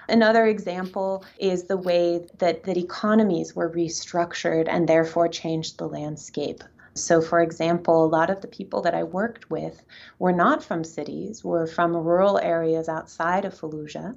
Another 0.08 0.46
example 0.46 1.24
is 1.38 1.64
the 1.64 1.76
way 1.76 2.26
that, 2.38 2.64
that 2.64 2.76
economies 2.76 3.56
were 3.56 3.70
restructured 3.70 4.66
and 4.68 4.88
therefore 4.88 5.28
changed 5.28 5.78
the 5.78 5.88
landscape. 5.88 6.62
So, 6.94 7.20
for 7.20 7.40
example, 7.40 8.04
a 8.04 8.06
lot 8.06 8.30
of 8.30 8.40
the 8.40 8.46
people 8.46 8.82
that 8.82 8.94
I 8.94 9.02
worked 9.02 9.50
with 9.50 9.82
were 10.18 10.32
not 10.32 10.62
from 10.62 10.84
cities, 10.84 11.42
were 11.42 11.66
from 11.66 11.96
rural 11.96 12.38
areas 12.38 12.88
outside 12.88 13.44
of 13.44 13.54
Fallujah, 13.54 14.16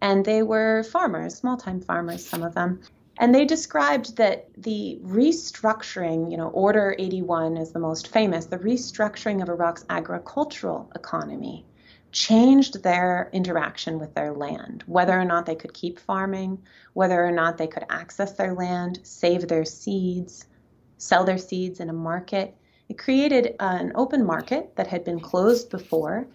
and 0.00 0.24
they 0.24 0.42
were 0.42 0.84
farmers, 0.84 1.34
small 1.34 1.56
time 1.56 1.80
farmers, 1.80 2.24
some 2.24 2.42
of 2.42 2.54
them. 2.54 2.80
And 3.18 3.34
they 3.34 3.44
described 3.44 4.16
that 4.16 4.48
the 4.56 4.98
restructuring, 5.02 6.30
you 6.30 6.36
know, 6.36 6.48
Order 6.48 6.94
81 6.98 7.56
is 7.56 7.72
the 7.72 7.78
most 7.78 8.08
famous, 8.08 8.46
the 8.46 8.58
restructuring 8.58 9.42
of 9.42 9.48
Iraq's 9.48 9.84
agricultural 9.90 10.90
economy 10.94 11.66
changed 12.16 12.82
their 12.82 13.28
interaction 13.34 13.98
with 13.98 14.14
their 14.14 14.32
land, 14.32 14.82
whether 14.86 15.12
or 15.12 15.24
not 15.24 15.44
they 15.44 15.54
could 15.54 15.74
keep 15.74 15.98
farming, 15.98 16.58
whether 16.94 17.22
or 17.22 17.30
not 17.30 17.58
they 17.58 17.66
could 17.66 17.84
access 17.90 18.32
their 18.32 18.54
land, 18.54 18.98
save 19.02 19.46
their 19.46 19.66
seeds, 19.66 20.46
sell 20.96 21.24
their 21.24 21.36
seeds 21.36 21.78
in 21.78 21.90
a 21.90 21.92
market. 21.92 22.56
It 22.88 22.96
created 22.96 23.54
an 23.60 23.92
open 23.94 24.24
market 24.24 24.74
that 24.76 24.86
had 24.86 25.04
been 25.04 25.20
closed 25.20 25.68
before 25.68 26.26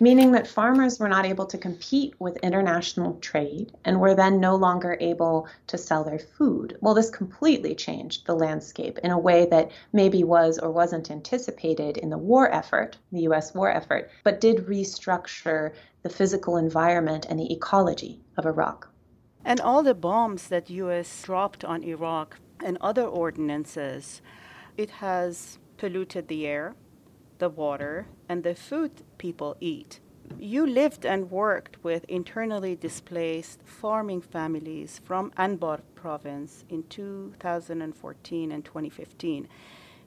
meaning 0.00 0.32
that 0.32 0.46
farmers 0.46 0.98
were 0.98 1.08
not 1.08 1.24
able 1.24 1.46
to 1.46 1.58
compete 1.58 2.14
with 2.18 2.36
international 2.38 3.14
trade 3.20 3.72
and 3.84 4.00
were 4.00 4.14
then 4.14 4.40
no 4.40 4.56
longer 4.56 4.96
able 5.00 5.48
to 5.66 5.78
sell 5.78 6.04
their 6.04 6.18
food. 6.18 6.76
Well, 6.80 6.94
this 6.94 7.10
completely 7.10 7.74
changed 7.74 8.26
the 8.26 8.34
landscape 8.34 8.98
in 9.02 9.10
a 9.10 9.18
way 9.18 9.46
that 9.46 9.70
maybe 9.92 10.24
was 10.24 10.58
or 10.58 10.70
wasn't 10.70 11.10
anticipated 11.10 11.96
in 11.98 12.10
the 12.10 12.18
war 12.18 12.52
effort, 12.52 12.96
the 13.10 13.22
US 13.22 13.54
war 13.54 13.70
effort, 13.70 14.10
but 14.24 14.40
did 14.40 14.66
restructure 14.66 15.72
the 16.02 16.08
physical 16.08 16.56
environment 16.56 17.26
and 17.28 17.38
the 17.38 17.52
ecology 17.52 18.20
of 18.36 18.46
Iraq. 18.46 18.88
And 19.44 19.60
all 19.60 19.82
the 19.82 19.94
bombs 19.94 20.48
that 20.48 20.70
US 20.70 21.22
dropped 21.22 21.64
on 21.64 21.82
Iraq 21.82 22.38
and 22.64 22.78
other 22.80 23.04
ordinances, 23.04 24.22
it 24.76 24.90
has 24.90 25.58
polluted 25.76 26.28
the 26.28 26.46
air, 26.46 26.74
the 27.42 27.48
water, 27.48 28.06
and 28.28 28.44
the 28.44 28.54
food 28.54 28.92
people 29.18 29.56
eat. 29.60 29.98
you 30.38 30.64
lived 30.66 31.04
and 31.04 31.30
worked 31.30 31.74
with 31.82 32.04
internally 32.08 32.74
displaced 32.76 33.60
farming 33.64 34.20
families 34.20 35.00
from 35.04 35.32
Anbar 35.36 35.80
province 35.94 36.64
in 36.68 36.82
2014 36.84 38.52
and 38.52 38.64
2015. 38.64 39.48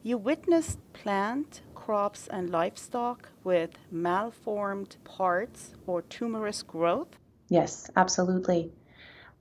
You 0.01 0.17
witnessed 0.17 0.79
plant, 0.93 1.61
crops, 1.73 2.27
and 2.27 2.49
livestock 2.49 3.29
with 3.43 3.71
malformed 3.91 4.95
parts 5.03 5.73
or 5.87 6.01
tumorous 6.03 6.63
growth? 6.63 7.17
Yes, 7.49 7.89
absolutely. 7.97 8.71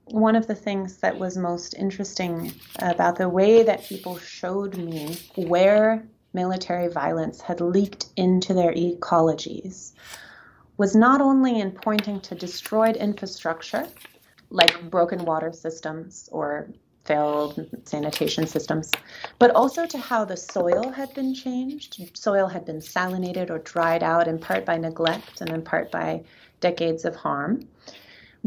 One 0.05 0.35
of 0.35 0.47
the 0.47 0.55
things 0.67 0.97
that 0.97 1.17
was 1.17 1.37
most 1.37 1.73
interesting 1.75 2.53
about 2.79 3.15
the 3.17 3.29
way 3.29 3.63
that 3.63 3.83
people 3.83 4.17
showed 4.17 4.77
me 4.77 5.17
where 5.35 6.05
military 6.35 6.89
violence 6.89 7.41
had 7.41 7.61
leaked 7.61 8.07
into 8.17 8.53
their 8.53 8.73
ecologies 8.73 9.93
was 10.77 10.95
not 10.95 11.21
only 11.21 11.59
in 11.59 11.71
pointing 11.71 12.19
to 12.21 12.35
destroyed 12.35 12.97
infrastructure, 12.97 13.87
like 14.49 14.91
broken 14.91 15.25
water 15.25 15.51
systems 15.53 16.29
or 16.31 16.67
failed 17.05 17.65
sanitation 17.85 18.45
systems, 18.47 18.91
but 19.39 19.51
also 19.51 19.85
to 19.85 19.97
how 19.97 20.25
the 20.25 20.35
soil 20.35 20.89
had 20.89 21.13
been 21.13 21.33
changed. 21.33 22.17
Soil 22.17 22.47
had 22.47 22.65
been 22.65 22.79
salinated 22.79 23.49
or 23.49 23.59
dried 23.59 24.03
out 24.03 24.27
in 24.27 24.39
part 24.39 24.65
by 24.65 24.77
neglect 24.77 25.41
and 25.41 25.49
in 25.51 25.61
part 25.61 25.91
by 25.91 26.23
decades 26.59 27.05
of 27.05 27.15
harm. 27.15 27.67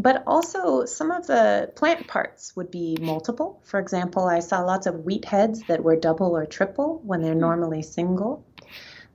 But 0.00 0.22
also, 0.28 0.84
some 0.84 1.10
of 1.10 1.26
the 1.26 1.72
plant 1.74 2.06
parts 2.06 2.54
would 2.54 2.70
be 2.70 2.96
multiple. 3.00 3.60
For 3.64 3.80
example, 3.80 4.26
I 4.26 4.38
saw 4.38 4.60
lots 4.60 4.86
of 4.86 5.04
wheat 5.04 5.24
heads 5.24 5.64
that 5.66 5.82
were 5.82 5.96
double 5.96 6.36
or 6.36 6.46
triple 6.46 7.00
when 7.04 7.20
they're 7.20 7.32
hmm. 7.32 7.40
normally 7.40 7.82
single. 7.82 8.44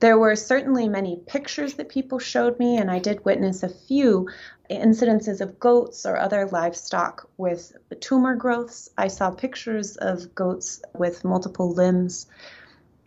There 0.01 0.17
were 0.17 0.35
certainly 0.35 0.89
many 0.89 1.15
pictures 1.25 1.75
that 1.75 1.87
people 1.87 2.19
showed 2.19 2.59
me, 2.59 2.75
and 2.75 2.91
I 2.91 2.99
did 2.99 3.23
witness 3.23 3.63
a 3.63 3.69
few 3.69 4.27
incidences 4.69 5.39
of 5.39 5.57
goats 5.57 6.05
or 6.05 6.17
other 6.17 6.49
livestock 6.51 7.29
with 7.37 7.71
tumor 8.01 8.35
growths. 8.35 8.89
I 8.97 9.07
saw 9.07 9.31
pictures 9.31 9.95
of 9.95 10.35
goats 10.35 10.81
with 10.93 11.23
multiple 11.23 11.71
limbs, 11.71 12.27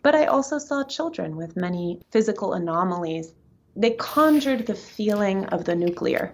but 0.01 0.15
I 0.15 0.25
also 0.25 0.57
saw 0.57 0.83
children 0.83 1.35
with 1.35 1.55
many 1.55 2.01
physical 2.09 2.53
anomalies. 2.53 3.31
They 3.75 3.91
conjured 3.91 4.65
the 4.65 4.73
feeling 4.73 5.45
of 5.45 5.65
the 5.65 5.75
nuclear, 5.75 6.33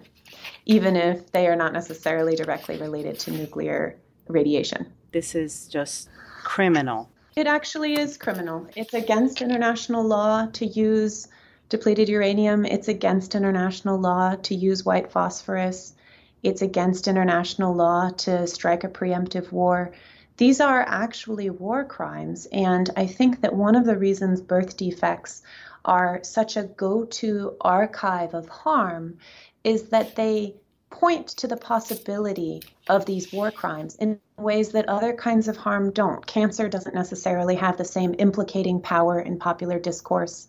even 0.66 0.96
if 0.96 1.30
they 1.32 1.46
are 1.46 1.56
not 1.56 1.72
necessarily 1.72 2.36
directly 2.36 2.76
related 2.78 3.18
to 3.20 3.30
nuclear 3.30 3.96
radiation. 4.28 4.92
This 5.12 5.34
is 5.34 5.68
just 5.68 6.08
criminal. 6.42 7.10
It 7.36 7.46
actually 7.46 7.98
is 7.98 8.16
criminal. 8.16 8.68
It's 8.76 8.94
against 8.94 9.42
international 9.42 10.04
law 10.04 10.46
to 10.52 10.66
use 10.66 11.28
depleted 11.68 12.08
uranium. 12.08 12.64
It's 12.64 12.88
against 12.88 13.34
international 13.34 13.98
law 13.98 14.36
to 14.36 14.54
use 14.54 14.84
white 14.84 15.10
phosphorus. 15.10 15.94
It's 16.42 16.62
against 16.62 17.08
international 17.08 17.74
law 17.74 18.10
to 18.18 18.46
strike 18.46 18.84
a 18.84 18.88
preemptive 18.88 19.50
war. 19.50 19.92
These 20.36 20.60
are 20.60 20.84
actually 20.86 21.50
war 21.50 21.84
crimes. 21.84 22.46
And 22.52 22.90
I 22.96 23.06
think 23.06 23.40
that 23.40 23.54
one 23.54 23.76
of 23.76 23.86
the 23.86 23.96
reasons 23.96 24.40
birth 24.40 24.76
defects 24.76 25.42
are 25.84 26.20
such 26.22 26.56
a 26.56 26.64
go 26.64 27.04
to 27.04 27.56
archive 27.60 28.34
of 28.34 28.48
harm 28.48 29.18
is 29.64 29.88
that 29.88 30.14
they 30.14 30.54
point 30.90 31.26
to 31.26 31.48
the 31.48 31.56
possibility 31.56 32.62
of 32.88 33.04
these 33.04 33.32
war 33.32 33.50
crimes 33.50 33.96
in 33.96 34.20
ways 34.36 34.70
that 34.70 34.88
other 34.88 35.12
kinds 35.12 35.48
of 35.48 35.56
harm 35.56 35.90
don't. 35.90 36.24
Cancer 36.24 36.68
doesn't 36.68 36.94
necessarily 36.94 37.56
have 37.56 37.76
the 37.76 37.84
same 37.84 38.14
implicating 38.18 38.80
power 38.80 39.18
in 39.18 39.38
popular 39.38 39.80
discourse. 39.80 40.46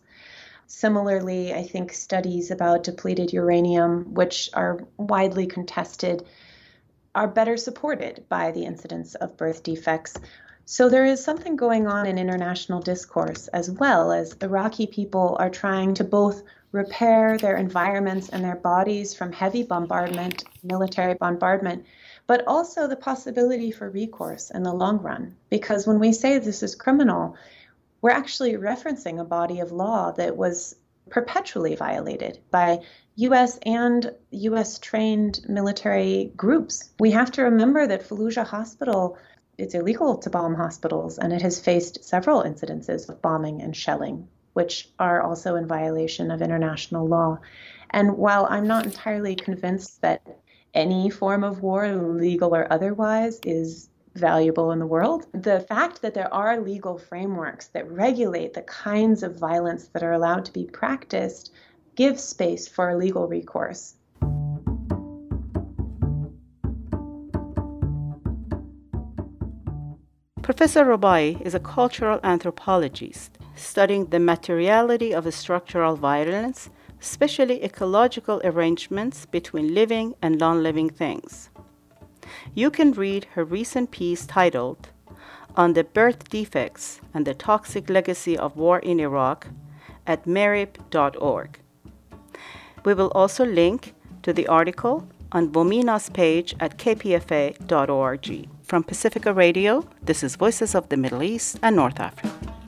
Similarly, 0.68 1.54
I 1.54 1.64
think 1.64 1.94
studies 1.94 2.52
about 2.52 2.84
depleted 2.84 3.34
uranium, 3.34 4.14
which 4.14 4.50
are 4.54 4.86
widely 4.98 5.48
contested, 5.48 6.24
are 7.14 7.28
better 7.28 7.58
supported 7.58 8.26
by 8.30 8.52
the 8.52 8.66
incidence 8.66 9.16
of 9.16 9.38
birth 9.38 9.64
defects. 9.64 10.16
So 10.66 10.90
there 10.90 11.06
is 11.06 11.24
something 11.24 11.56
going 11.56 11.88
on 11.88 12.08
in 12.08 12.18
international 12.18 12.82
discourse 12.82 13.48
as 13.48 13.70
well 13.70 14.12
as 14.12 14.36
Iraqi 14.42 14.88
people 14.88 15.38
are 15.40 15.50
trying 15.50 15.94
to 15.96 16.04
both 16.04 16.42
repair 16.76 17.38
their 17.38 17.56
environments 17.56 18.28
and 18.30 18.44
their 18.44 18.58
bodies 18.58 19.16
from 19.16 19.32
heavy 19.32 19.64
bombardment, 19.64 20.44
military 20.62 21.14
bombardment, 21.14 21.86
but 22.28 22.46
also 22.46 22.88
the 22.88 22.96
possibility 22.98 23.72
for 23.72 23.90
recourse 23.90 24.52
in 24.52 24.62
the 24.62 24.74
long 24.74 25.00
run. 25.00 25.36
Because 25.50 25.88
when 25.88 26.00
we 26.00 26.12
say 26.12 26.38
this 26.38 26.62
is 26.62 26.76
criminal, 26.76 27.38
we're 28.02 28.10
actually 28.10 28.54
referencing 28.54 29.20
a 29.20 29.24
body 29.24 29.62
of 29.62 29.72
law 29.72 30.12
that 30.12 30.36
was 30.36 30.76
perpetually 31.10 31.76
violated 31.76 32.40
by 32.52 32.82
US 33.16 33.58
and 33.66 34.12
US 34.32 34.78
trained 34.80 35.40
military 35.48 36.34
groups. 36.36 36.90
We 37.00 37.12
have 37.12 37.32
to 37.32 37.44
remember 37.44 37.88
that 37.88 38.04
Fallujah 38.08 38.46
Hospital 38.46 39.18
it's 39.58 39.74
illegal 39.74 40.18
to 40.18 40.30
bomb 40.30 40.56
hospitals 40.56 41.18
and 41.18 41.32
it 41.32 41.42
has 41.42 41.62
faced 41.62 42.04
several 42.04 42.44
incidences 42.44 43.08
of 43.08 43.22
bombing 43.22 43.62
and 43.62 43.74
shelling 43.74 44.28
which 44.56 44.90
are 45.00 45.22
also 45.22 45.58
in 45.58 45.68
violation 45.68 46.32
of 46.32 46.42
international 46.42 47.06
law. 47.06 47.38
And 47.90 48.18
while 48.18 48.48
I'm 48.50 48.66
not 48.66 48.86
entirely 48.86 49.36
convinced 49.36 50.02
that 50.02 50.22
any 50.74 51.10
form 51.10 51.44
of 51.44 51.62
war, 51.62 51.94
legal 51.94 52.56
or 52.56 52.66
otherwise, 52.72 53.42
is 53.46 53.90
valuable 54.16 54.72
in 54.72 54.80
the 54.80 54.86
world, 54.86 55.28
the 55.34 55.60
fact 55.60 56.02
that 56.02 56.14
there 56.14 56.34
are 56.34 56.62
legal 56.62 56.98
frameworks 56.98 57.68
that 57.68 57.92
regulate 57.92 58.54
the 58.54 58.62
kinds 58.62 59.24
of 59.24 59.38
violence 59.38 59.90
that 59.90 60.04
are 60.04 60.14
allowed 60.14 60.46
to 60.46 60.54
be 60.54 60.64
practiced 60.64 61.52
gives 61.96 62.24
space 62.24 62.66
for 62.66 62.96
legal 62.96 63.28
recourse. 63.28 63.96
Professor 70.42 70.86
Rubaii 70.86 71.42
is 71.42 71.56
a 71.56 71.60
cultural 71.60 72.22
anthropologist 72.24 73.38
studying 73.56 74.06
the 74.08 74.20
materiality 74.20 75.14
of 75.14 75.32
structural 75.34 75.96
violence, 75.96 76.70
especially 77.02 77.64
ecological 77.64 78.42
arrangements 78.44 79.26
between 79.26 79.74
living 79.74 80.16
and 80.22 80.38
non 80.38 80.64
living 80.64 80.90
things. 80.90 81.50
You 82.54 82.70
can 82.70 82.92
read 82.92 83.28
her 83.34 83.44
recent 83.44 83.92
piece 83.92 84.26
titled 84.26 84.90
On 85.56 85.74
the 85.74 85.84
Birth 85.84 86.30
Defects 86.30 87.02
and 87.14 87.26
the 87.26 87.34
Toxic 87.34 87.90
Legacy 87.90 88.38
of 88.38 88.58
War 88.58 88.80
in 88.80 89.00
Iraq 89.00 89.48
at 90.08 90.26
merip.org. 90.26 91.60
We 92.84 92.94
will 92.94 93.12
also 93.16 93.46
link 93.46 93.94
to 94.24 94.34
the 94.34 94.48
article 94.48 95.08
on 95.32 95.52
VOMENA's 95.52 96.10
page 96.10 96.56
at 96.60 96.78
kpfa.org. 96.78 98.50
From 98.64 98.84
Pacifica 98.84 99.34
Radio, 99.34 99.88
this 100.02 100.24
is 100.24 100.36
Voices 100.36 100.76
of 100.76 100.90
the 100.90 100.98
Middle 100.98 101.24
East 101.24 101.60
and 101.62 101.76
North 101.76 102.00
Africa. 102.00 102.65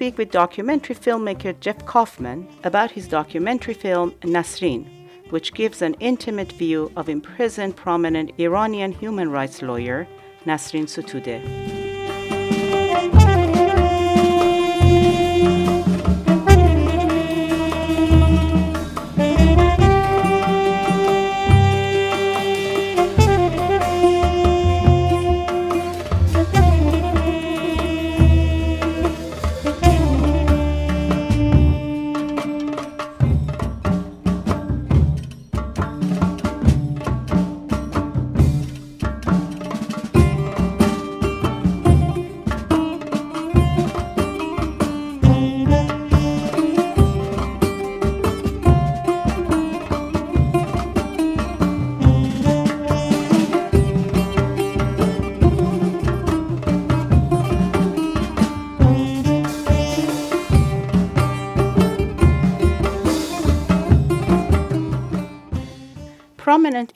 Speak 0.00 0.16
with 0.16 0.30
documentary 0.30 0.96
filmmaker 0.96 1.52
Jeff 1.60 1.84
Kaufman 1.84 2.48
about 2.64 2.90
his 2.90 3.06
documentary 3.06 3.74
film 3.74 4.12
Nasrin, 4.22 4.86
which 5.28 5.52
gives 5.52 5.82
an 5.82 5.92
intimate 6.00 6.52
view 6.52 6.90
of 6.96 7.10
imprisoned 7.10 7.76
prominent 7.76 8.32
Iranian 8.38 8.92
human 8.92 9.30
rights 9.30 9.60
lawyer 9.60 10.08
Nasrin 10.46 10.84
Sotoudeh. 10.84 11.79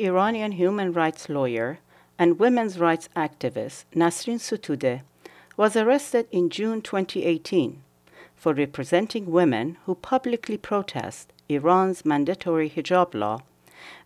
Iranian 0.05 0.53
human 0.53 0.93
rights 0.93 1.29
lawyer 1.29 1.79
and 2.19 2.39
women's 2.39 2.79
rights 2.79 3.09
activist 3.17 3.85
Nasrin 3.95 4.39
Sotoudeh 4.39 5.01
was 5.57 5.77
arrested 5.77 6.29
in 6.31 6.51
June 6.51 6.83
2018 6.83 7.83
for 8.37 8.53
representing 8.53 9.31
women 9.31 9.79
who 9.87 9.95
publicly 9.95 10.59
protest 10.59 11.33
Iran's 11.49 12.05
mandatory 12.05 12.69
hijab 12.69 13.15
law, 13.15 13.41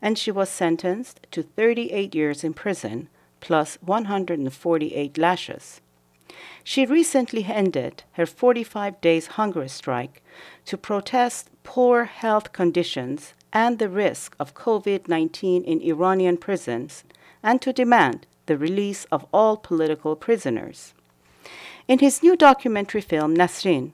and 0.01 0.19
she 0.19 0.31
was 0.31 0.49
sentenced 0.49 1.27
to 1.31 1.43
38 1.43 2.15
years 2.15 2.45
in 2.45 2.55
prison 2.55 3.09
plus 3.41 3.79
148 3.83 5.19
lashes. 5.19 5.81
She 6.63 6.87
recently 6.87 7.45
ended 7.45 8.05
her 8.13 8.27
45 8.27 9.01
days 9.01 9.27
hunger 9.39 9.67
strike 9.69 10.23
to 10.67 10.77
protest 10.77 11.51
poor 11.65 12.05
health 12.05 12.53
conditions 12.53 13.35
and 13.53 13.79
the 13.79 13.89
risk 13.89 14.37
of 14.39 14.55
COVID 14.55 15.09
19 15.09 15.65
in 15.65 15.81
Iranian 15.81 16.37
prisons 16.37 17.05
and 17.43 17.61
to 17.63 17.73
demand 17.73 18.27
the 18.47 18.59
release 18.59 19.05
of 19.13 19.27
all 19.33 19.57
political 19.57 20.17
prisoners. 20.17 20.95
In 21.87 22.01
his 22.01 22.23
new 22.23 22.37
documentary 22.37 23.01
film, 23.01 23.37
Nasrin, 23.37 23.93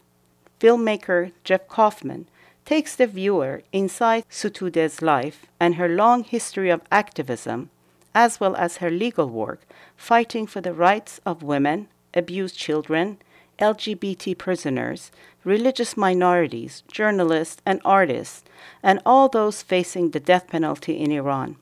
filmmaker 0.61 1.33
Jeff 1.45 1.69
Kaufman 1.69 2.27
takes 2.65 2.97
the 2.97 3.07
viewer 3.07 3.63
inside 3.73 4.25
Sotoudeh's 4.31 5.03
life 5.03 5.47
and 5.61 5.75
her 5.75 5.89
long 5.89 6.25
history 6.25 6.71
of 6.71 6.81
activism, 6.91 7.71
as 8.15 8.41
well 8.41 8.57
as 8.57 8.79
her 8.79 8.91
legal 8.91 9.29
work 9.29 9.67
fighting 9.97 10.47
for 10.47 10.61
the 10.61 10.73
rights 10.73 11.21
of 11.27 11.43
women, 11.43 11.89
abused 12.15 12.57
children, 12.57 13.19
LGBT 13.59 14.37
prisoners, 14.37 15.11
religious 15.45 15.97
minorities, 15.97 16.83
journalists, 16.91 17.61
and 17.65 17.81
artists, 17.85 18.45
and 18.83 19.01
all 19.05 19.29
those 19.29 19.63
facing 19.63 20.11
the 20.11 20.21
death 20.21 20.49
penalty 20.49 20.99
in 20.99 21.13
Iran. 21.13 21.57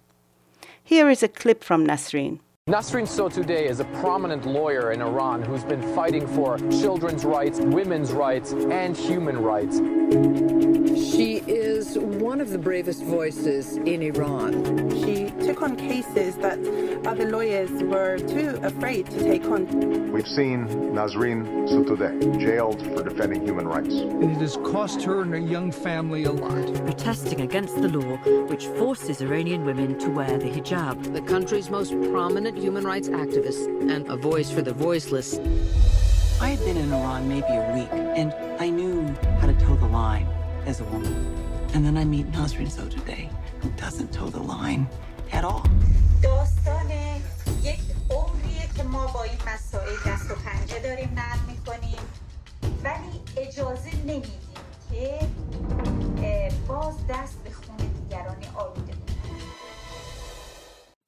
Here 0.83 1.09
is 1.11 1.23
a 1.23 1.29
clip 1.29 1.63
from 1.65 1.87
Nasrin. 1.87 2.41
Nasrin 2.71 3.09
Sotoudeh 3.09 3.69
is 3.69 3.81
a 3.81 3.85
prominent 3.87 4.47
lawyer 4.47 4.93
in 4.93 5.03
Iran 5.03 5.43
who's 5.43 5.65
been 5.65 5.83
fighting 5.97 6.29
for 6.29 6.59
children's 6.71 7.25
rights, 7.25 7.59
women's 7.59 8.13
rights, 8.13 8.53
and 8.53 8.97
human 8.97 9.43
rights. 9.43 9.79
She 10.97 11.39
is 11.49 11.99
one 11.99 12.41
of 12.41 12.51
the 12.51 12.59
bravest 12.59 13.03
voices 13.03 13.79
in 13.79 14.01
Iran. 14.03 14.91
She 15.03 15.31
took 15.45 15.63
on 15.63 15.75
cases 15.75 16.37
that 16.37 16.59
other 17.05 17.29
lawyers 17.29 17.71
were 17.83 18.19
too 18.19 18.61
afraid 18.63 19.07
to 19.07 19.19
take 19.19 19.45
on. 19.47 20.13
We've 20.13 20.29
seen 20.29 20.69
Nasrin 20.95 21.69
Sotoudeh 21.69 22.39
jailed 22.39 22.81
for 22.95 23.03
defending 23.03 23.45
human 23.45 23.67
rights. 23.67 23.93
And 23.93 24.31
it 24.31 24.39
has 24.39 24.57
cost 24.59 25.03
her 25.03 25.23
and 25.23 25.33
her 25.33 25.39
young 25.41 25.73
family 25.73 26.25
a 26.25 26.33
lot. 26.33 26.75
Protesting 26.85 27.41
against 27.41 27.75
the 27.83 27.89
law 27.89 28.17
which 28.47 28.67
forces 28.67 29.21
Iranian 29.21 29.65
women 29.65 29.99
to 29.99 30.11
wear 30.11 30.39
the 30.39 30.49
hijab. 30.49 31.13
The 31.13 31.23
country's 31.23 31.69
most 31.69 31.91
prominent 32.13 32.52
human 32.52 32.84
rights 32.84 33.08
activist 33.08 33.68
and 33.90 34.06
a 34.10 34.18
voice 34.18 34.52
for 34.52 34.62
the 34.62 34.74
voiceless. 34.74 35.40
I 36.42 36.50
had 36.50 36.60
been 36.60 36.76
in 36.76 36.92
Iran 36.92 37.30
maybe 37.30 37.48
a 37.48 37.74
week, 37.74 37.88
and 37.92 38.34
I 38.60 38.70
knew 38.70 39.08
how 39.40 39.48
to 39.48 39.54
toe 39.54 39.76
the 39.76 39.88
line 39.88 40.28
as 40.66 40.82
a 40.82 40.84
woman. 40.86 41.16
And 41.74 41.86
then 41.86 41.98
I 41.98 42.04
meet 42.04 42.30
Nasrin 42.34 42.68
Sotoudeh, 42.68 43.30
who 43.62 43.70
doesn't 43.78 44.12
toe 44.12 44.30
the 44.30 44.44
line 44.44 44.88
at 45.32 45.46
all. 45.46 45.64
ولی 52.84 53.22
اجازه 53.38 53.96
نمیدیم 54.06 54.32
که 56.20 56.50
باز 56.68 56.96
دست 57.10 57.38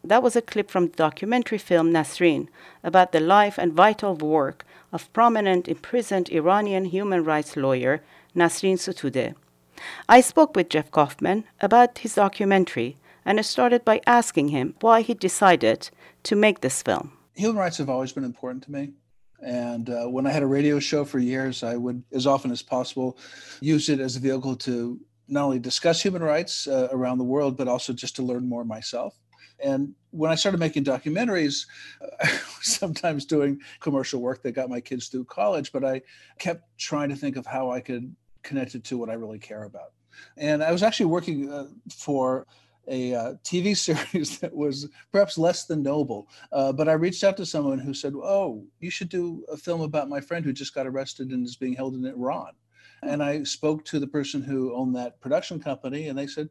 That 0.06 0.22
was 0.22 0.36
a 0.36 0.42
clip 0.42 0.70
from 0.70 0.88
the 0.88 0.96
documentary 0.96 1.56
film 1.56 1.90
Nasrin 1.90 2.48
about 2.82 3.12
the 3.12 3.20
life 3.20 3.56
and 3.56 3.72
vital 3.72 4.14
work 4.14 4.66
of 4.92 5.10
prominent 5.14 5.66
imprisoned 5.66 6.28
Iranian 6.28 6.84
human 6.84 7.24
rights 7.24 7.56
lawyer 7.56 8.02
Nasrin 8.36 8.76
Sotoudeh. 8.76 9.34
I 10.06 10.20
spoke 10.20 10.54
with 10.54 10.68
Jeff 10.68 10.90
Kaufman 10.90 11.44
about 11.62 11.98
his 11.98 12.16
documentary 12.16 12.98
and 13.24 13.38
I 13.38 13.42
started 13.42 13.82
by 13.82 14.02
asking 14.06 14.48
him 14.48 14.74
why 14.82 15.00
he 15.00 15.14
decided 15.14 15.88
to 16.24 16.36
make 16.36 16.60
this 16.60 16.82
film. 16.82 17.16
Human 17.34 17.56
rights 17.56 17.78
have 17.78 17.88
always 17.88 18.12
been 18.12 18.24
important 18.24 18.62
to 18.64 18.72
me. 18.72 18.92
And 19.40 19.88
uh, 19.88 20.04
when 20.04 20.26
I 20.26 20.32
had 20.32 20.42
a 20.42 20.46
radio 20.46 20.78
show 20.80 21.06
for 21.06 21.18
years, 21.18 21.62
I 21.62 21.76
would, 21.76 22.02
as 22.12 22.26
often 22.26 22.50
as 22.50 22.62
possible, 22.62 23.16
use 23.62 23.88
it 23.88 24.00
as 24.00 24.16
a 24.16 24.20
vehicle 24.20 24.56
to 24.56 25.00
not 25.28 25.44
only 25.44 25.58
discuss 25.58 26.02
human 26.02 26.22
rights 26.22 26.68
uh, 26.68 26.88
around 26.92 27.18
the 27.18 27.24
world, 27.24 27.56
but 27.56 27.68
also 27.68 27.94
just 27.94 28.16
to 28.16 28.22
learn 28.22 28.46
more 28.46 28.64
myself. 28.64 29.18
And 29.64 29.94
when 30.10 30.30
I 30.30 30.34
started 30.34 30.58
making 30.58 30.84
documentaries, 30.84 31.66
I 32.22 32.30
was 32.30 32.42
sometimes 32.62 33.24
doing 33.24 33.60
commercial 33.80 34.20
work 34.20 34.42
that 34.42 34.52
got 34.52 34.68
my 34.68 34.80
kids 34.80 35.08
through 35.08 35.24
college, 35.24 35.72
but 35.72 35.84
I 35.84 36.02
kept 36.38 36.78
trying 36.78 37.08
to 37.08 37.16
think 37.16 37.36
of 37.36 37.46
how 37.46 37.70
I 37.70 37.80
could 37.80 38.14
connect 38.42 38.74
it 38.74 38.84
to 38.84 38.98
what 38.98 39.08
I 39.08 39.14
really 39.14 39.38
care 39.38 39.64
about. 39.64 39.92
And 40.36 40.62
I 40.62 40.70
was 40.70 40.82
actually 40.82 41.06
working 41.06 41.50
uh, 41.50 41.68
for 41.90 42.46
a 42.86 43.14
uh, 43.14 43.32
TV 43.42 43.74
series 44.12 44.38
that 44.40 44.54
was 44.54 44.88
perhaps 45.10 45.38
less 45.38 45.64
than 45.64 45.82
noble. 45.82 46.28
Uh, 46.52 46.72
but 46.72 46.88
I 46.88 46.92
reached 46.92 47.24
out 47.24 47.36
to 47.38 47.46
someone 47.46 47.78
who 47.78 47.94
said, 47.94 48.12
Oh, 48.14 48.64
you 48.80 48.90
should 48.90 49.08
do 49.08 49.44
a 49.50 49.56
film 49.56 49.80
about 49.80 50.10
my 50.10 50.20
friend 50.20 50.44
who 50.44 50.52
just 50.52 50.74
got 50.74 50.86
arrested 50.86 51.30
and 51.30 51.46
is 51.46 51.56
being 51.56 51.74
held 51.74 51.94
in 51.94 52.04
Iran. 52.04 52.52
And 53.02 53.22
I 53.22 53.42
spoke 53.44 53.84
to 53.86 53.98
the 53.98 54.06
person 54.06 54.42
who 54.42 54.74
owned 54.74 54.94
that 54.96 55.20
production 55.20 55.60
company, 55.60 56.08
and 56.08 56.18
they 56.18 56.26
said, 56.26 56.48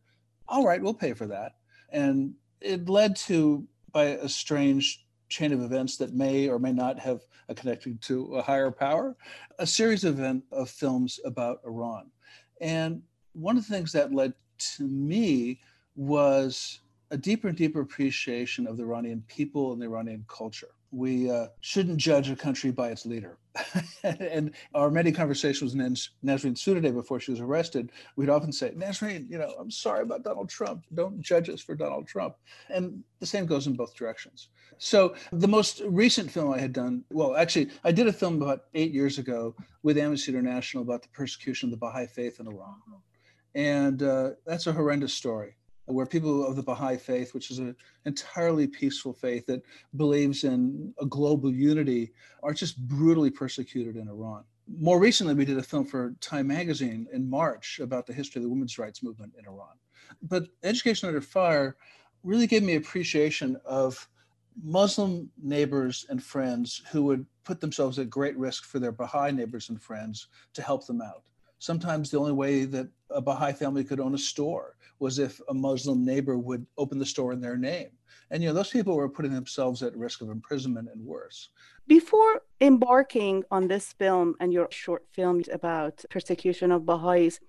All 0.48 0.66
right, 0.66 0.82
we'll 0.82 0.94
pay 0.94 1.14
for 1.14 1.28
that. 1.28 1.54
And 1.90 2.34
it 2.64 2.90
led 2.90 3.16
to, 3.16 3.68
by 3.92 4.06
a 4.06 4.30
strange 4.30 5.06
chain 5.30 5.52
of 5.52 5.62
events 5.62 5.98
that 5.98 6.14
may 6.14 6.48
or 6.48 6.60
may 6.60 6.72
not 6.72 7.00
have 7.00 7.22
a 7.50 7.56
connection 7.56 7.98
to 8.04 8.36
a 8.36 8.42
higher 8.42 8.72
power, 8.72 9.16
a 9.60 9.68
series 9.68 10.04
of, 10.04 10.20
event, 10.20 10.44
of 10.52 10.70
films 10.70 11.20
about 11.26 11.60
Iran. 11.66 12.10
And 12.62 13.02
one 13.34 13.58
of 13.58 13.68
the 13.68 13.74
things 13.74 13.92
that 13.92 14.14
led 14.14 14.34
to 14.76 14.88
me 14.88 15.60
was 15.96 16.80
a 17.12 17.18
deeper 17.18 17.50
and 17.50 17.58
deeper 17.58 17.82
appreciation 17.82 18.66
of 18.66 18.78
the 18.78 18.84
Iranian 18.84 19.24
people 19.28 19.74
and 19.74 19.82
the 19.82 19.86
Iranian 19.86 20.26
culture. 20.28 20.70
We 20.94 21.30
uh, 21.32 21.48
shouldn't 21.62 21.98
judge 21.98 22.30
a 22.30 22.36
country 22.36 22.70
by 22.72 22.90
its 22.90 23.04
leader. 23.04 23.40
and 24.04 24.52
our 24.76 24.92
many 24.92 25.12
conversations 25.12 25.76
with 25.76 25.84
Nasrin 25.84 26.56
Sotoudeh 26.56 26.94
before 26.94 27.20
she 27.20 27.32
was 27.32 27.40
arrested, 27.40 27.92
we'd 28.16 28.30
often 28.30 28.52
say, 28.52 28.72
Nasrin, 28.72 29.28
you 29.30 29.40
know, 29.40 29.56
I'm 29.60 29.72
sorry 29.72 30.04
about 30.04 30.24
Donald 30.24 30.50
Trump. 30.50 30.84
Don't 30.94 31.20
judge 31.20 31.50
us 31.50 31.62
for 31.62 31.74
Donald 31.74 32.08
Trump. 32.08 32.36
And 32.70 33.04
the 33.20 33.26
same 33.26 33.48
goes 33.48 33.66
in 33.66 33.74
both 33.74 33.96
directions. 33.96 34.50
So 34.78 35.16
the 35.32 35.48
most 35.48 35.82
recent 35.86 36.30
film 36.30 36.54
I 36.54 36.60
had 36.60 36.74
done, 36.74 37.04
well, 37.12 37.36
actually, 37.36 37.72
I 37.84 37.92
did 37.92 38.08
a 38.08 38.14
film 38.14 38.40
about 38.40 38.66
eight 38.76 38.92
years 38.92 39.18
ago 39.18 39.56
with 39.82 39.98
Amnesty 39.98 40.32
International 40.32 40.84
about 40.84 41.02
the 41.02 41.10
persecution 41.10 41.68
of 41.68 41.72
the 41.72 41.78
Baha'i 41.78 42.06
faith 42.06 42.40
in 42.40 42.48
Iran. 42.48 42.76
And 43.56 44.04
uh, 44.04 44.32
that's 44.46 44.68
a 44.68 44.74
horrendous 44.74 45.14
story 45.14 45.56
where 45.86 46.06
people 46.06 46.46
of 46.46 46.56
the 46.56 46.64
Baha'i 46.64 46.98
faith, 46.98 47.34
which 47.34 47.52
is 47.52 47.60
an 47.60 47.76
entirely 48.06 48.68
peaceful 48.68 49.14
faith 49.14 49.46
that 49.48 49.62
believes 49.96 50.44
in 50.44 50.94
a 51.02 51.06
global 51.06 51.52
unity, 51.52 52.14
are 52.42 52.54
just 52.54 52.78
brutally 52.88 53.30
persecuted 53.30 53.98
in 53.98 54.08
Iran. 54.08 54.44
More 54.80 55.00
recently, 55.00 55.34
we 55.34 55.46
did 55.46 55.58
a 55.58 55.64
film 55.64 55.86
for 55.86 56.16
Time 56.22 56.48
Magazine 56.48 57.08
in 57.12 57.30
March 57.30 57.80
about 57.82 58.08
the 58.08 58.14
history 58.14 58.40
of 58.40 58.44
the 58.44 58.50
women's 58.50 58.78
rights 58.78 59.04
movement 59.04 59.34
in 59.38 59.46
Iran. 59.46 59.76
But 60.22 60.48
Education 60.64 61.08
Under 61.08 61.22
Fire 61.22 61.76
really 62.24 62.48
gave 62.48 62.64
me 62.64 62.76
appreciation 62.76 63.58
of 63.66 64.08
Muslim 64.64 65.30
neighbors 65.42 66.06
and 66.10 66.24
friends 66.24 66.82
who 66.92 67.04
would 67.04 67.26
put 67.44 67.60
themselves 67.60 68.00
at 68.00 68.10
great 68.10 68.38
risk 68.38 68.64
for 68.64 68.80
their 68.80 68.92
Baha'i 68.92 69.32
neighbors 69.32 69.70
and 69.70 69.82
friends 69.82 70.28
to 70.54 70.62
help 70.62 70.86
them 70.86 71.02
out. 71.02 71.24
Sometimes 71.64 72.12
the 72.12 72.20
only 72.20 72.34
way 72.34 72.66
that 72.66 72.90
a 73.10 73.22
Baha'i 73.22 73.54
family 73.54 73.86
could 73.86 74.02
own 74.02 74.14
a 74.16 74.18
store 74.18 74.76
was 75.00 75.18
if 75.18 75.40
a 75.48 75.54
Muslim 75.54 76.04
neighbor 76.04 76.38
would 76.38 76.66
open 76.78 77.00
the 77.00 77.06
store 77.06 77.32
in 77.32 77.40
their 77.40 77.56
name. 77.56 77.92
And 78.32 78.44
you 78.44 78.50
know, 78.50 78.54
those 78.54 78.70
people 78.70 78.98
were 78.98 79.08
putting 79.08 79.34
themselves 79.34 79.82
at 79.82 79.96
risk 79.96 80.22
of 80.22 80.30
imprisonment 80.30 80.90
and 80.94 81.06
worse. 81.06 81.52
Before 81.88 82.42
embarking 82.60 83.46
on 83.50 83.70
this 83.70 83.94
film 83.94 84.36
and 84.42 84.52
your 84.52 84.68
short 84.72 85.06
film 85.10 85.42
about 85.54 86.04
persecution 86.10 86.70
of 86.70 86.86
Baha'is, 86.86 87.40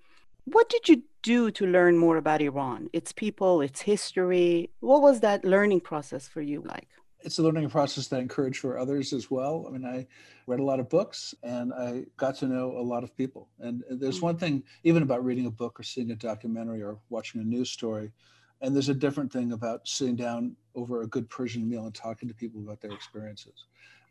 what 0.45 0.69
did 0.69 0.87
you 0.87 1.03
do 1.21 1.51
to 1.51 1.65
learn 1.65 1.97
more 1.97 2.15
about 2.15 2.41
Iran, 2.41 2.89
its 2.93 3.11
people, 3.11 3.59
its 3.59 3.81
history? 3.81 4.69
What 4.79 5.01
was 5.01 5.19
that 5.19 5.43
learning 5.43 5.81
process 5.81 6.25
for 6.25 6.41
you 6.41 6.61
like? 6.65 6.87
It's 7.25 7.39
a 7.39 7.43
learning 7.43 7.69
process 7.69 8.07
that 8.07 8.17
I 8.17 8.19
encourage 8.19 8.59
for 8.59 8.77
others 8.77 9.11
as 9.11 9.31
well. 9.31 9.65
I 9.67 9.71
mean, 9.71 9.83
I 9.83 10.05
read 10.45 10.59
a 10.59 10.63
lot 10.63 10.79
of 10.79 10.87
books 10.89 11.33
and 11.41 11.73
I 11.73 12.05
got 12.17 12.35
to 12.35 12.45
know 12.45 12.77
a 12.77 12.81
lot 12.81 13.03
of 13.03 13.17
people. 13.17 13.49
And 13.59 13.83
there's 13.89 14.17
mm-hmm. 14.17 14.25
one 14.25 14.37
thing, 14.37 14.63
even 14.83 15.01
about 15.01 15.25
reading 15.25 15.47
a 15.47 15.51
book 15.51 15.79
or 15.79 15.83
seeing 15.83 16.11
a 16.11 16.15
documentary 16.15 16.83
or 16.83 16.99
watching 17.09 17.41
a 17.41 17.43
news 17.43 17.71
story, 17.71 18.11
and 18.61 18.75
there's 18.75 18.89
a 18.89 18.93
different 18.93 19.33
thing 19.33 19.51
about 19.53 19.87
sitting 19.87 20.15
down 20.15 20.55
over 20.75 21.01
a 21.01 21.07
good 21.07 21.27
Persian 21.29 21.67
meal 21.67 21.85
and 21.85 21.95
talking 21.95 22.29
to 22.29 22.35
people 22.35 22.61
about 22.61 22.79
their 22.79 22.91
experiences. 22.91 23.65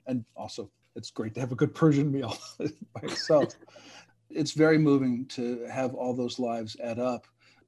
And 0.06 0.24
also, 0.36 0.70
it's 0.96 1.10
great 1.10 1.34
to 1.34 1.40
have 1.40 1.52
a 1.52 1.56
good 1.56 1.74
Persian 1.74 2.10
meal 2.10 2.36
by 2.58 3.00
itself. 3.04 3.54
it's 4.28 4.52
very 4.52 4.76
moving 4.76 5.24
to 5.26 5.64
have 5.70 5.94
all 5.94 6.14
those 6.14 6.38
lives 6.38 6.76
add 6.82 6.98
up 6.98 7.26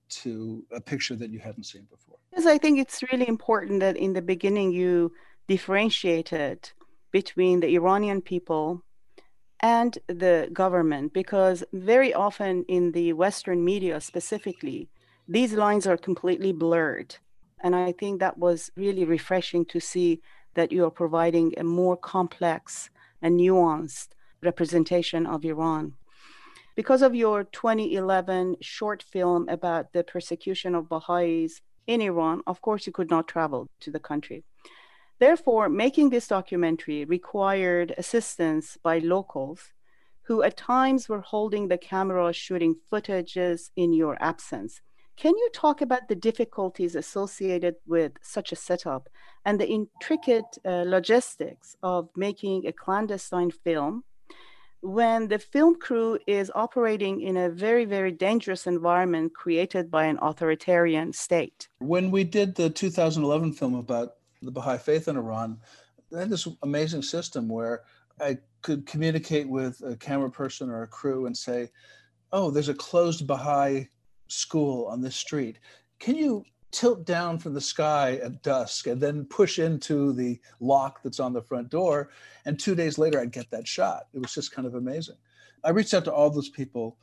to 0.08 0.64
a 0.72 0.80
picture 0.80 1.16
that 1.16 1.30
you 1.30 1.38
hadn't 1.38 1.64
seen 1.64 1.86
before. 1.90 2.18
Because 2.30 2.46
I 2.46 2.58
think 2.58 2.78
it's 2.78 3.02
really 3.10 3.28
important 3.28 3.80
that 3.80 3.96
in 3.96 4.12
the 4.12 4.22
beginning 4.22 4.72
you 4.72 5.12
differentiated 5.48 6.70
between 7.12 7.60
the 7.60 7.74
Iranian 7.74 8.20
people 8.20 8.82
and 9.60 9.98
the 10.06 10.48
government, 10.52 11.12
because 11.12 11.64
very 11.72 12.12
often 12.12 12.64
in 12.68 12.92
the 12.92 13.12
Western 13.12 13.64
media 13.64 14.00
specifically, 14.00 14.88
these 15.28 15.54
lines 15.54 15.86
are 15.86 15.96
completely 15.96 16.52
blurred. 16.52 17.16
And 17.62 17.74
I 17.74 17.92
think 17.92 18.20
that 18.20 18.38
was 18.38 18.70
really 18.76 19.04
refreshing 19.04 19.64
to 19.66 19.80
see 19.80 20.20
that 20.54 20.72
you 20.72 20.84
are 20.84 20.90
providing 20.90 21.54
a 21.56 21.64
more 21.64 21.96
complex 21.96 22.90
and 23.22 23.40
nuanced 23.40 24.08
representation 24.42 25.26
of 25.26 25.44
Iran. 25.44 25.94
Because 26.74 27.00
of 27.00 27.14
your 27.14 27.44
2011 27.44 28.56
short 28.60 29.02
film 29.02 29.48
about 29.48 29.92
the 29.92 30.04
persecution 30.04 30.74
of 30.74 30.88
Baha'is 30.88 31.62
in 31.86 32.02
Iran, 32.02 32.42
of 32.46 32.60
course, 32.60 32.86
you 32.86 32.92
could 32.92 33.10
not 33.10 33.26
travel 33.26 33.68
to 33.80 33.90
the 33.90 34.00
country. 34.00 34.44
Therefore, 35.18 35.68
making 35.68 36.10
this 36.10 36.28
documentary 36.28 37.04
required 37.04 37.94
assistance 37.96 38.76
by 38.82 38.98
locals 38.98 39.72
who 40.22 40.42
at 40.42 40.56
times 40.56 41.08
were 41.08 41.20
holding 41.20 41.68
the 41.68 41.78
camera 41.78 42.32
shooting 42.32 42.76
footages 42.92 43.70
in 43.76 43.92
your 43.92 44.16
absence. 44.20 44.80
Can 45.16 45.34
you 45.34 45.48
talk 45.54 45.80
about 45.80 46.08
the 46.08 46.14
difficulties 46.14 46.94
associated 46.94 47.76
with 47.86 48.12
such 48.20 48.52
a 48.52 48.56
setup 48.56 49.08
and 49.46 49.58
the 49.58 49.68
intricate 49.68 50.58
uh, 50.64 50.84
logistics 50.86 51.76
of 51.82 52.10
making 52.16 52.66
a 52.66 52.72
clandestine 52.72 53.50
film 53.50 54.04
when 54.82 55.28
the 55.28 55.38
film 55.38 55.76
crew 55.78 56.18
is 56.26 56.52
operating 56.54 57.22
in 57.22 57.36
a 57.38 57.48
very, 57.48 57.86
very 57.86 58.12
dangerous 58.12 58.66
environment 58.66 59.32
created 59.34 59.90
by 59.90 60.04
an 60.04 60.18
authoritarian 60.20 61.12
state? 61.14 61.68
When 61.78 62.10
we 62.10 62.24
did 62.24 62.56
the 62.56 62.68
2011 62.68 63.54
film 63.54 63.74
about 63.74 64.16
the 64.42 64.50
Baha'i 64.50 64.78
faith 64.78 65.08
in 65.08 65.16
Iran, 65.16 65.58
they 66.10 66.20
had 66.20 66.30
this 66.30 66.48
amazing 66.62 67.02
system 67.02 67.48
where 67.48 67.82
I 68.20 68.38
could 68.62 68.86
communicate 68.86 69.48
with 69.48 69.82
a 69.84 69.96
camera 69.96 70.30
person 70.30 70.70
or 70.70 70.82
a 70.82 70.86
crew 70.86 71.26
and 71.26 71.36
say, 71.36 71.70
Oh, 72.32 72.50
there's 72.50 72.68
a 72.68 72.74
closed 72.74 73.26
Baha'i 73.26 73.88
school 74.28 74.86
on 74.86 75.00
this 75.00 75.16
street. 75.16 75.58
Can 76.00 76.16
you 76.16 76.44
tilt 76.72 77.06
down 77.06 77.38
from 77.38 77.54
the 77.54 77.60
sky 77.60 78.18
at 78.22 78.42
dusk 78.42 78.86
and 78.86 79.00
then 79.00 79.24
push 79.24 79.58
into 79.58 80.12
the 80.12 80.38
lock 80.60 81.02
that's 81.02 81.20
on 81.20 81.32
the 81.32 81.42
front 81.42 81.70
door? 81.70 82.10
And 82.44 82.58
two 82.58 82.74
days 82.74 82.98
later, 82.98 83.20
I'd 83.20 83.32
get 83.32 83.50
that 83.50 83.68
shot. 83.68 84.04
It 84.12 84.20
was 84.20 84.34
just 84.34 84.52
kind 84.52 84.66
of 84.66 84.74
amazing. 84.74 85.16
I 85.64 85.70
reached 85.70 85.94
out 85.94 86.04
to 86.04 86.12
all 86.12 86.30
those 86.30 86.48
people 86.48 86.98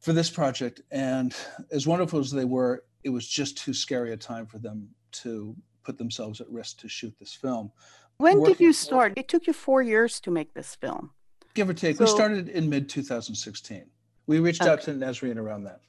for 0.00 0.12
this 0.12 0.30
project, 0.30 0.82
and 0.90 1.34
as 1.72 1.86
wonderful 1.86 2.20
as 2.20 2.30
they 2.30 2.44
were, 2.44 2.84
it 3.02 3.08
was 3.08 3.26
just 3.26 3.58
too 3.58 3.72
scary 3.72 4.12
a 4.12 4.16
time 4.16 4.46
for 4.46 4.58
them 4.58 4.88
to 5.12 5.56
put 5.86 5.96
themselves 5.96 6.40
at 6.40 6.50
risk 6.50 6.78
to 6.80 6.88
shoot 6.88 7.14
this 7.18 7.32
film. 7.32 7.70
When 8.18 8.40
Working 8.40 8.54
did 8.54 8.60
you 8.60 8.72
start? 8.72 9.14
It 9.16 9.28
took 9.28 9.46
you 9.46 9.52
four 9.52 9.82
years 9.82 10.20
to 10.20 10.30
make 10.30 10.52
this 10.52 10.74
film. 10.74 11.10
Give 11.54 11.68
or 11.70 11.74
take. 11.74 11.96
So, 11.96 12.04
we 12.04 12.10
started 12.10 12.48
in 12.48 12.68
mid 12.68 12.88
2016. 12.88 13.84
We 14.26 14.40
reached 14.40 14.62
okay. 14.62 14.70
out 14.70 14.82
to 14.82 14.92
Nasrin 14.92 15.36
around 15.36 15.64
that 15.64 15.80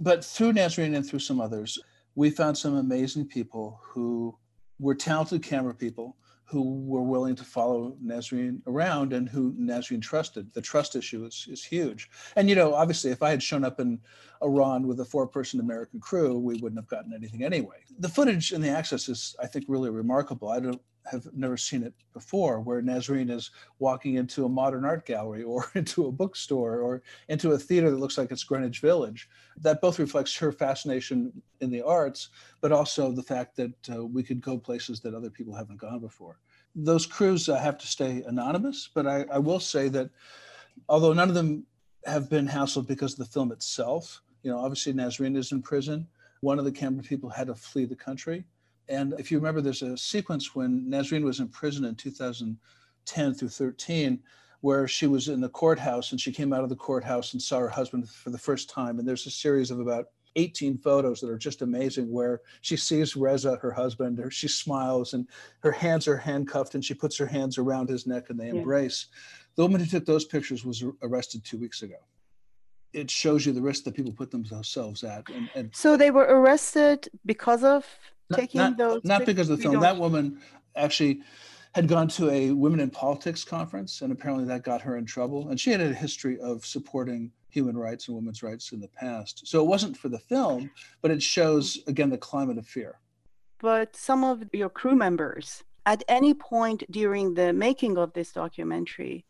but 0.00 0.24
through 0.24 0.54
Nasrin 0.54 0.96
and 0.96 1.06
through 1.06 1.18
some 1.18 1.40
others, 1.40 1.78
we 2.14 2.30
found 2.30 2.56
some 2.56 2.76
amazing 2.76 3.26
people 3.26 3.78
who 3.82 4.36
were 4.78 4.94
talented 4.94 5.42
camera 5.42 5.74
people 5.74 6.16
who 6.50 6.82
were 6.84 7.02
willing 7.02 7.36
to 7.36 7.44
follow 7.44 7.96
Nasrin 8.04 8.60
around 8.66 9.12
and 9.12 9.28
who 9.28 9.52
Nasrin 9.52 10.02
trusted. 10.02 10.52
The 10.52 10.60
trust 10.60 10.96
issue 10.96 11.24
is, 11.24 11.46
is 11.48 11.64
huge. 11.64 12.10
And, 12.34 12.48
you 12.48 12.56
know, 12.56 12.74
obviously, 12.74 13.12
if 13.12 13.22
I 13.22 13.30
had 13.30 13.40
shown 13.40 13.64
up 13.64 13.78
in 13.78 14.00
Iran 14.42 14.88
with 14.88 14.98
a 14.98 15.04
four 15.04 15.28
person 15.28 15.60
American 15.60 16.00
crew, 16.00 16.38
we 16.38 16.56
wouldn't 16.56 16.80
have 16.80 16.88
gotten 16.88 17.14
anything 17.14 17.44
anyway. 17.44 17.76
The 18.00 18.08
footage 18.08 18.50
and 18.50 18.64
the 18.64 18.68
access 18.68 19.08
is, 19.08 19.36
I 19.40 19.46
think, 19.46 19.66
really 19.68 19.90
remarkable. 19.90 20.48
I 20.48 20.58
don't 20.58 20.82
have 21.10 21.26
never 21.34 21.56
seen 21.56 21.82
it 21.82 21.92
before, 22.12 22.60
where 22.60 22.82
Nasrin 22.82 23.30
is 23.30 23.50
walking 23.78 24.14
into 24.14 24.44
a 24.44 24.48
modern 24.48 24.84
art 24.84 25.04
gallery 25.06 25.42
or 25.42 25.66
into 25.74 26.06
a 26.06 26.12
bookstore 26.12 26.80
or 26.80 27.02
into 27.28 27.52
a 27.52 27.58
theater 27.58 27.90
that 27.90 27.98
looks 27.98 28.16
like 28.16 28.30
it's 28.30 28.44
Greenwich 28.44 28.80
Village. 28.80 29.28
That 29.60 29.80
both 29.80 29.98
reflects 29.98 30.36
her 30.36 30.52
fascination 30.52 31.32
in 31.60 31.70
the 31.70 31.82
arts, 31.82 32.28
but 32.60 32.72
also 32.72 33.12
the 33.12 33.22
fact 33.22 33.56
that 33.56 33.90
uh, 33.92 34.04
we 34.04 34.22
could 34.22 34.40
go 34.40 34.58
places 34.58 35.00
that 35.00 35.14
other 35.14 35.30
people 35.30 35.54
haven't 35.54 35.80
gone 35.80 36.00
before. 36.00 36.38
Those 36.74 37.06
crews 37.06 37.48
uh, 37.48 37.58
have 37.58 37.78
to 37.78 37.86
stay 37.86 38.22
anonymous, 38.26 38.88
but 38.94 39.06
I, 39.06 39.24
I 39.32 39.38
will 39.38 39.60
say 39.60 39.88
that 39.88 40.10
although 40.88 41.12
none 41.12 41.28
of 41.28 41.34
them 41.34 41.66
have 42.06 42.30
been 42.30 42.48
hassled 42.48 42.86
because 42.86 43.12
of 43.12 43.18
the 43.18 43.32
film 43.32 43.52
itself, 43.52 44.22
you 44.42 44.50
know, 44.50 44.58
obviously 44.58 44.92
Nasrin 44.92 45.36
is 45.36 45.52
in 45.52 45.62
prison. 45.62 46.06
One 46.40 46.58
of 46.58 46.64
the 46.64 46.72
camera 46.72 47.02
people 47.02 47.28
had 47.28 47.48
to 47.48 47.54
flee 47.54 47.84
the 47.84 47.96
country 47.96 48.44
and 48.90 49.14
if 49.18 49.30
you 49.30 49.38
remember, 49.38 49.60
there's 49.60 49.82
a 49.82 49.96
sequence 49.96 50.54
when 50.54 50.84
Nasrin 50.86 51.22
was 51.22 51.38
in 51.38 51.48
prison 51.48 51.84
in 51.84 51.94
2010 51.94 53.34
through 53.34 53.48
13, 53.48 54.20
where 54.62 54.88
she 54.88 55.06
was 55.06 55.28
in 55.28 55.40
the 55.40 55.48
courthouse 55.48 56.10
and 56.10 56.20
she 56.20 56.32
came 56.32 56.52
out 56.52 56.64
of 56.64 56.68
the 56.68 56.76
courthouse 56.76 57.32
and 57.32 57.40
saw 57.40 57.60
her 57.60 57.68
husband 57.68 58.08
for 58.08 58.30
the 58.30 58.38
first 58.38 58.68
time. 58.68 58.98
And 58.98 59.08
there's 59.08 59.26
a 59.26 59.30
series 59.30 59.70
of 59.70 59.78
about 59.78 60.06
18 60.36 60.76
photos 60.76 61.20
that 61.20 61.30
are 61.30 61.38
just 61.38 61.62
amazing 61.62 62.10
where 62.10 62.40
she 62.60 62.76
sees 62.76 63.16
Reza, 63.16 63.56
her 63.56 63.70
husband, 63.70 64.18
or 64.20 64.30
she 64.30 64.48
smiles 64.48 65.14
and 65.14 65.26
her 65.60 65.72
hands 65.72 66.06
are 66.08 66.16
handcuffed 66.16 66.74
and 66.74 66.84
she 66.84 66.94
puts 66.94 67.16
her 67.16 67.26
hands 67.26 67.58
around 67.58 67.88
his 67.88 68.06
neck 68.06 68.28
and 68.28 68.38
they 68.38 68.46
yeah. 68.46 68.54
embrace. 68.54 69.06
The 69.54 69.62
woman 69.62 69.80
who 69.80 69.86
took 69.86 70.04
those 70.04 70.24
pictures 70.24 70.64
was 70.64 70.84
arrested 71.02 71.44
two 71.44 71.58
weeks 71.58 71.82
ago. 71.82 71.96
It 72.92 73.10
shows 73.10 73.46
you 73.46 73.52
the 73.52 73.62
risk 73.62 73.84
that 73.84 73.94
people 73.94 74.12
put 74.12 74.32
themselves 74.32 75.04
at. 75.04 75.28
And, 75.30 75.48
and 75.54 75.70
so 75.74 75.96
they 75.96 76.10
were 76.10 76.24
arrested 76.24 77.08
because 77.24 77.62
of 77.62 77.86
taking 78.32 78.60
not, 78.60 78.76
those 78.76 79.04
not 79.04 79.26
because 79.26 79.50
of 79.50 79.58
the 79.58 79.62
film. 79.62 79.80
that 79.80 79.96
woman 79.96 80.40
actually 80.76 81.20
had 81.74 81.86
gone 81.86 82.08
to 82.08 82.30
a 82.30 82.50
women 82.50 82.80
in 82.80 82.90
politics 82.90 83.44
conference 83.44 84.02
and 84.02 84.12
apparently 84.12 84.44
that 84.44 84.64
got 84.64 84.80
her 84.80 84.96
in 84.96 85.06
trouble. 85.06 85.48
And 85.50 85.60
she 85.60 85.70
had 85.70 85.80
a 85.80 85.92
history 85.92 86.38
of 86.40 86.66
supporting 86.66 87.30
human 87.48 87.76
rights 87.76 88.08
and 88.08 88.16
women's 88.16 88.42
rights 88.42 88.72
in 88.72 88.80
the 88.80 88.88
past. 88.88 89.46
So 89.46 89.60
it 89.60 89.66
wasn't 89.66 89.96
for 89.96 90.08
the 90.08 90.18
film 90.18 90.70
but 91.02 91.10
it 91.10 91.22
shows 91.22 91.78
again 91.86 92.10
the 92.10 92.18
climate 92.18 92.58
of 92.58 92.66
fear. 92.66 92.98
But 93.60 93.94
some 93.94 94.24
of 94.24 94.42
your 94.52 94.70
crew 94.70 94.96
members 94.96 95.62
at 95.86 96.02
any 96.08 96.34
point 96.34 96.84
during 96.90 97.34
the 97.34 97.52
making 97.52 97.98
of 97.98 98.12
this 98.12 98.32
documentary 98.32 99.24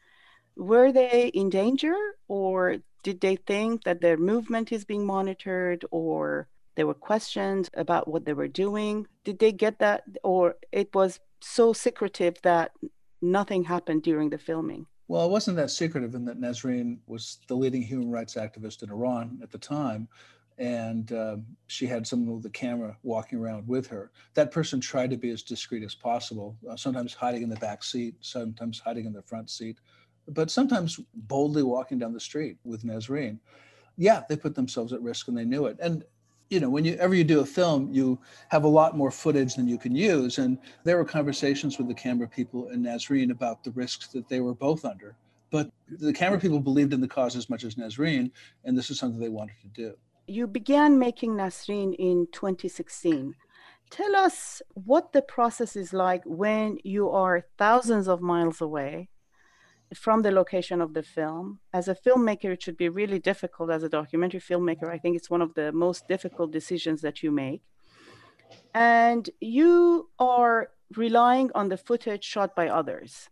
were 0.57 0.92
they 0.92 1.28
in 1.28 1.48
danger 1.51 1.96
or 2.28 2.76
did 3.03 3.20
they 3.20 3.36
think 3.36 3.84
that 3.84 4.01
their 4.01 4.16
movement 4.16 4.72
is 4.72 4.84
being 4.84 5.07
monitored 5.07 5.84
or 5.90 6.48
there 6.77 6.87
were 6.87 6.95
questions 6.95 7.71
about 7.75 8.09
what 8.09 8.25
they 8.25 8.33
were 8.33 8.49
doing. 8.49 9.07
Did 9.25 9.39
they 9.39 9.53
get 9.53 9.79
that? 9.79 10.05
Or 10.23 10.57
it 10.73 10.95
was 10.95 11.21
so 11.41 11.73
secretive 11.73 12.37
that 12.43 12.73
nothing 13.23 13.64
happened 13.64 14.03
during 14.03 14.31
the 14.31 14.39
filming? 14.39 14.87
Well, 15.09 15.27
it 15.27 15.31
wasn't 15.31 15.57
that 15.57 15.71
secretive 15.71 16.14
in 16.14 16.25
that 16.27 16.41
Nasrin 16.41 16.99
was 17.07 17.39
the 17.49 17.57
leading 17.57 17.83
human 17.83 18.11
rights 18.11 18.35
activist 18.35 18.83
in 18.83 18.91
Iran 18.91 19.41
at 19.43 19.51
the 19.51 19.59
time. 19.59 20.09
And 20.59 21.11
um, 21.12 21.47
she 21.66 21.87
had 21.87 22.07
someone 22.07 22.37
with 22.37 22.45
a 22.45 22.51
camera 22.51 22.97
walking 23.03 23.39
around 23.39 23.66
with 23.66 23.87
her. 23.89 24.12
That 24.35 24.53
person 24.53 24.79
tried 24.79 25.11
to 25.11 25.16
be 25.16 25.31
as 25.31 25.43
discreet 25.43 25.83
as 25.83 25.95
possible, 25.95 26.57
uh, 26.71 26.77
sometimes 26.77 27.14
hiding 27.14 27.43
in 27.43 27.49
the 27.49 27.57
back 27.57 27.83
seat, 27.83 28.14
sometimes 28.21 28.79
hiding 28.79 29.07
in 29.07 29.12
the 29.12 29.23
front 29.23 29.49
seat, 29.49 29.79
but 30.29 30.51
sometimes 30.51 31.01
boldly 31.14 31.62
walking 31.62 31.99
down 31.99 32.12
the 32.12 32.21
street 32.21 32.59
with 32.62 32.85
Nasrin. 32.85 33.39
Yeah, 33.97 34.23
they 34.29 34.37
put 34.37 34.55
themselves 34.55 34.93
at 34.93 35.03
risk 35.03 35.29
and 35.29 35.37
they 35.37 35.45
knew 35.47 35.66
it. 35.66 35.79
And 35.81 36.05
you 36.51 36.59
know, 36.59 36.68
whenever 36.68 37.14
you 37.14 37.22
do 37.22 37.40
a 37.40 37.46
film, 37.46 37.90
you 37.92 38.18
have 38.48 38.64
a 38.64 38.68
lot 38.68 38.96
more 38.96 39.12
footage 39.12 39.55
than 39.55 39.68
you 39.68 39.78
can 39.78 39.94
use. 39.94 40.38
And 40.38 40.59
there 40.82 40.96
were 40.96 41.05
conversations 41.05 41.78
with 41.78 41.86
the 41.86 41.94
camera 41.94 42.28
people 42.28 42.68
and 42.68 42.84
Nasrin 42.84 43.30
about 43.30 43.62
the 43.62 43.70
risks 43.70 44.09
that 44.09 44.28
they 44.28 44.40
were 44.40 44.55
both 44.55 44.84
under. 44.84 45.16
But 45.51 45.70
the 45.88 46.12
camera 46.12 46.40
people 46.40 46.61
believed 46.61 46.92
in 46.92 47.01
the 47.01 47.09
cause 47.09 47.36
as 47.36 47.48
much 47.48 47.64
as 47.64 47.76
Nasrin, 47.76 48.30
and 48.64 48.76
this 48.76 48.90
is 48.90 48.98
something 48.98 49.20
they 49.20 49.28
wanted 49.28 49.57
to 49.62 49.68
do. 49.68 49.96
You 50.26 50.46
began 50.46 50.98
making 50.98 51.34
Nasrin 51.34 51.94
in 51.98 52.26
2016. 52.32 53.34
Tell 53.90 54.14
us 54.14 54.62
what 54.74 55.12
the 55.12 55.22
process 55.22 55.74
is 55.74 55.92
like 55.92 56.22
when 56.24 56.78
you 56.84 57.11
are 57.11 57.46
thousands 57.59 58.07
of 58.07 58.20
miles 58.20 58.61
away 58.61 59.09
from 59.95 60.22
the 60.22 60.30
location 60.30 60.80
of 60.80 60.95
the 60.95 61.03
film. 61.03 61.61
As 61.72 61.88
a 61.88 61.95
filmmaker, 61.95 62.53
it 62.53 62.62
should 62.62 62.76
be 62.76 62.88
really 62.88 63.18
difficult. 63.18 63.70
As 63.70 63.82
a 63.82 63.88
documentary 63.88 64.41
filmmaker, 64.41 64.88
I 64.88 64.99
think 64.99 65.16
it's 65.16 65.30
one 65.30 65.43
of 65.43 65.55
the 65.55 65.72
most 65.72 66.09
difficult 66.09 66.53
decisions 66.53 67.01
that 67.03 67.22
you 67.22 67.30
make. 67.30 67.62
And 68.74 69.28
you 69.41 70.09
are 70.18 70.70
relying 70.97 71.51
on 71.55 71.68
the 71.68 71.76
footage 71.76 72.24
shot 72.24 72.55
by 72.57 72.68
others 72.68 73.28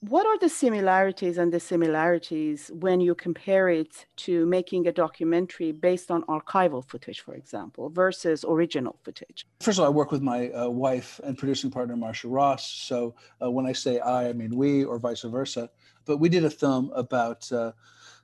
what 0.00 0.26
are 0.26 0.38
the 0.38 0.48
similarities 0.48 1.36
and 1.36 1.52
dissimilarities 1.52 2.70
when 2.72 3.00
you 3.00 3.14
compare 3.14 3.68
it 3.68 4.06
to 4.16 4.46
making 4.46 4.86
a 4.86 4.92
documentary 4.92 5.72
based 5.72 6.10
on 6.10 6.22
archival 6.22 6.82
footage, 6.82 7.20
for 7.20 7.34
example, 7.34 7.90
versus 7.90 8.42
original 8.48 8.96
footage? 9.04 9.46
First 9.60 9.78
of 9.78 9.82
all, 9.82 9.90
I 9.90 9.94
work 9.94 10.10
with 10.10 10.22
my 10.22 10.50
uh, 10.52 10.68
wife 10.68 11.20
and 11.22 11.36
producing 11.36 11.70
partner, 11.70 11.96
Marcia 11.96 12.28
Ross. 12.28 12.66
So 12.66 13.14
uh, 13.42 13.50
when 13.50 13.66
I 13.66 13.72
say 13.72 14.00
I, 14.00 14.30
I 14.30 14.32
mean 14.32 14.56
we, 14.56 14.84
or 14.84 14.98
vice 14.98 15.20
versa. 15.22 15.68
But 16.06 16.16
we 16.16 16.30
did 16.30 16.46
a 16.46 16.50
film 16.50 16.90
about 16.94 17.50
uh, 17.52 17.72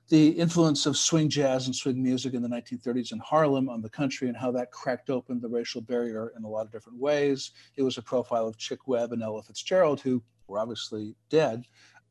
the 0.09 0.29
influence 0.29 0.87
of 0.87 0.97
swing 0.97 1.29
jazz 1.29 1.67
and 1.67 1.75
swing 1.75 2.01
music 2.01 2.33
in 2.33 2.41
the 2.41 2.49
1930s 2.49 3.11
in 3.11 3.19
Harlem 3.19 3.69
on 3.69 3.83
the 3.83 3.89
country 3.89 4.29
and 4.29 4.35
how 4.35 4.51
that 4.51 4.71
cracked 4.71 5.11
open 5.11 5.39
the 5.39 5.49
racial 5.49 5.81
barrier 5.81 6.33
in 6.35 6.43
a 6.43 6.47
lot 6.47 6.65
of 6.65 6.71
different 6.71 6.97
ways. 6.97 7.51
It 7.75 7.83
was 7.83 7.99
a 7.99 8.01
profile 8.01 8.47
of 8.47 8.57
Chick 8.57 8.87
Webb 8.87 9.11
and 9.11 9.21
Ella 9.21 9.43
Fitzgerald, 9.43 10.01
who 10.01 10.23
were 10.47 10.59
obviously 10.59 11.15
dead. 11.29 11.65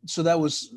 So 0.07 0.23
that 0.23 0.39
was 0.39 0.75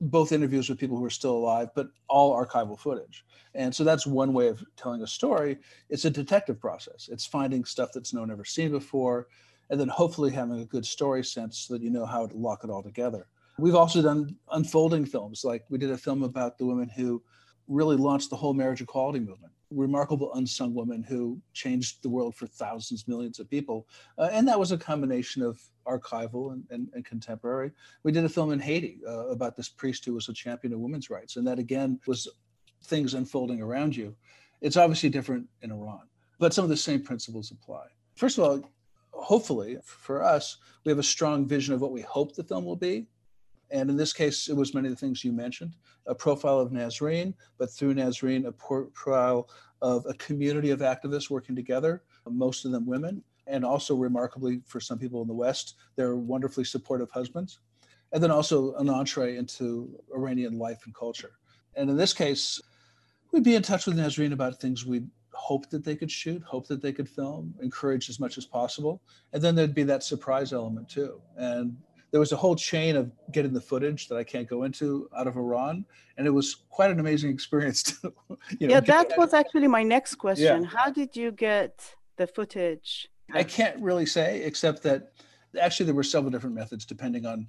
both 0.00 0.32
interviews 0.32 0.68
with 0.68 0.78
people 0.78 0.98
who 0.98 1.04
are 1.04 1.10
still 1.10 1.36
alive, 1.36 1.68
but 1.74 1.88
all 2.08 2.34
archival 2.34 2.78
footage. 2.78 3.24
And 3.54 3.74
so 3.74 3.84
that's 3.84 4.06
one 4.06 4.32
way 4.32 4.48
of 4.48 4.62
telling 4.76 5.02
a 5.02 5.06
story. 5.06 5.58
It's 5.90 6.04
a 6.04 6.10
detective 6.10 6.60
process. 6.60 7.08
It's 7.10 7.24
finding 7.24 7.64
stuff 7.64 7.90
that's 7.94 8.12
no 8.12 8.20
one 8.20 8.30
ever 8.30 8.44
seen 8.44 8.72
before, 8.72 9.28
and 9.70 9.78
then 9.78 9.88
hopefully 9.88 10.32
having 10.32 10.60
a 10.60 10.64
good 10.64 10.84
story 10.84 11.24
sense 11.24 11.58
so 11.58 11.74
that 11.74 11.82
you 11.82 11.90
know 11.90 12.04
how 12.04 12.26
to 12.26 12.36
lock 12.36 12.64
it 12.64 12.70
all 12.70 12.82
together. 12.82 13.28
We've 13.58 13.76
also 13.76 14.02
done 14.02 14.34
unfolding 14.50 15.04
films, 15.04 15.44
like 15.44 15.64
we 15.68 15.78
did 15.78 15.90
a 15.90 15.98
film 15.98 16.24
about 16.24 16.58
the 16.58 16.66
women 16.66 16.88
who 16.88 17.22
really 17.68 17.96
launched 17.96 18.30
the 18.30 18.36
whole 18.36 18.54
marriage 18.54 18.80
equality 18.80 19.20
movement. 19.20 19.52
Remarkable 19.74 20.32
unsung 20.34 20.74
woman 20.74 21.02
who 21.02 21.40
changed 21.52 22.02
the 22.02 22.08
world 22.08 22.34
for 22.34 22.46
thousands, 22.46 23.08
millions 23.08 23.38
of 23.38 23.48
people. 23.48 23.86
Uh, 24.18 24.28
and 24.32 24.46
that 24.48 24.58
was 24.58 24.72
a 24.72 24.78
combination 24.78 25.42
of 25.42 25.60
archival 25.86 26.52
and, 26.52 26.64
and, 26.70 26.88
and 26.94 27.04
contemporary. 27.04 27.70
We 28.02 28.12
did 28.12 28.24
a 28.24 28.28
film 28.28 28.52
in 28.52 28.60
Haiti 28.60 29.00
uh, 29.06 29.28
about 29.28 29.56
this 29.56 29.68
priest 29.68 30.04
who 30.04 30.14
was 30.14 30.28
a 30.28 30.32
champion 30.32 30.72
of 30.72 30.80
women's 30.80 31.10
rights. 31.10 31.36
And 31.36 31.46
that 31.46 31.58
again 31.58 32.00
was 32.06 32.28
things 32.84 33.14
unfolding 33.14 33.60
around 33.60 33.96
you. 33.96 34.14
It's 34.60 34.76
obviously 34.76 35.08
different 35.08 35.46
in 35.62 35.72
Iran, 35.72 36.02
but 36.38 36.54
some 36.54 36.64
of 36.64 36.70
the 36.70 36.76
same 36.76 37.02
principles 37.02 37.50
apply. 37.50 37.86
First 38.14 38.38
of 38.38 38.44
all, 38.44 38.70
hopefully 39.10 39.78
for 39.84 40.22
us, 40.22 40.58
we 40.84 40.90
have 40.90 40.98
a 40.98 41.02
strong 41.02 41.46
vision 41.46 41.74
of 41.74 41.80
what 41.80 41.92
we 41.92 42.02
hope 42.02 42.34
the 42.34 42.44
film 42.44 42.64
will 42.64 42.76
be. 42.76 43.06
And 43.72 43.88
in 43.88 43.96
this 43.96 44.12
case, 44.12 44.48
it 44.48 44.54
was 44.54 44.74
many 44.74 44.88
of 44.88 44.94
the 44.94 45.00
things 45.00 45.24
you 45.24 45.32
mentioned 45.32 45.74
a 46.06 46.14
profile 46.14 46.58
of 46.58 46.72
Nasrin, 46.72 47.32
but 47.58 47.70
through 47.70 47.94
Nasrin, 47.94 48.46
a 48.46 48.52
profile 48.52 49.48
of 49.80 50.04
a 50.06 50.14
community 50.14 50.70
of 50.70 50.80
activists 50.80 51.30
working 51.30 51.56
together, 51.56 52.02
most 52.28 52.64
of 52.64 52.72
them 52.72 52.86
women, 52.86 53.22
and 53.46 53.64
also 53.64 53.94
remarkably 53.94 54.60
for 54.66 54.80
some 54.80 54.98
people 54.98 55.22
in 55.22 55.28
the 55.28 55.34
West, 55.34 55.76
they're 55.96 56.16
wonderfully 56.16 56.64
supportive 56.64 57.10
husbands. 57.10 57.60
And 58.12 58.22
then 58.22 58.30
also 58.30 58.74
an 58.74 58.90
entree 58.90 59.36
into 59.36 59.98
Iranian 60.14 60.58
life 60.58 60.82
and 60.84 60.94
culture. 60.94 61.32
And 61.76 61.88
in 61.88 61.96
this 61.96 62.12
case, 62.12 62.60
we'd 63.30 63.44
be 63.44 63.54
in 63.54 63.62
touch 63.62 63.86
with 63.86 63.96
Nasrin 63.96 64.32
about 64.32 64.60
things 64.60 64.84
we 64.84 65.04
hope 65.32 65.70
that 65.70 65.84
they 65.84 65.96
could 65.96 66.10
shoot, 66.10 66.42
hope 66.42 66.66
that 66.68 66.82
they 66.82 66.92
could 66.92 67.08
film, 67.08 67.54
encourage 67.62 68.10
as 68.10 68.20
much 68.20 68.36
as 68.38 68.44
possible. 68.44 69.00
And 69.32 69.42
then 69.42 69.54
there'd 69.54 69.74
be 69.74 69.82
that 69.84 70.02
surprise 70.02 70.52
element 70.52 70.88
too. 70.88 71.20
And 71.36 71.76
there 72.12 72.20
was 72.20 72.30
a 72.30 72.36
whole 72.36 72.54
chain 72.54 72.94
of 72.94 73.10
getting 73.32 73.52
the 73.52 73.60
footage 73.60 74.06
that 74.08 74.16
I 74.16 74.22
can't 74.22 74.46
go 74.46 74.62
into 74.64 75.08
out 75.16 75.26
of 75.26 75.36
Iran, 75.36 75.84
and 76.18 76.26
it 76.26 76.30
was 76.30 76.54
quite 76.68 76.90
an 76.90 77.00
amazing 77.00 77.30
experience. 77.30 77.82
To, 78.02 78.12
you 78.58 78.68
know, 78.68 78.74
yeah, 78.74 78.80
that 78.80 79.12
was 79.16 79.34
actually 79.34 79.66
my 79.66 79.82
next 79.82 80.16
question. 80.16 80.62
Yeah. 80.62 80.68
How 80.68 80.90
did 80.90 81.16
you 81.16 81.32
get 81.32 81.94
the 82.16 82.26
footage? 82.26 83.08
I 83.32 83.42
can't 83.42 83.80
really 83.80 84.06
say, 84.06 84.42
except 84.42 84.82
that 84.82 85.12
actually 85.60 85.86
there 85.86 85.94
were 85.94 86.02
several 86.02 86.30
different 86.30 86.54
methods 86.54 86.84
depending 86.84 87.26
on 87.26 87.48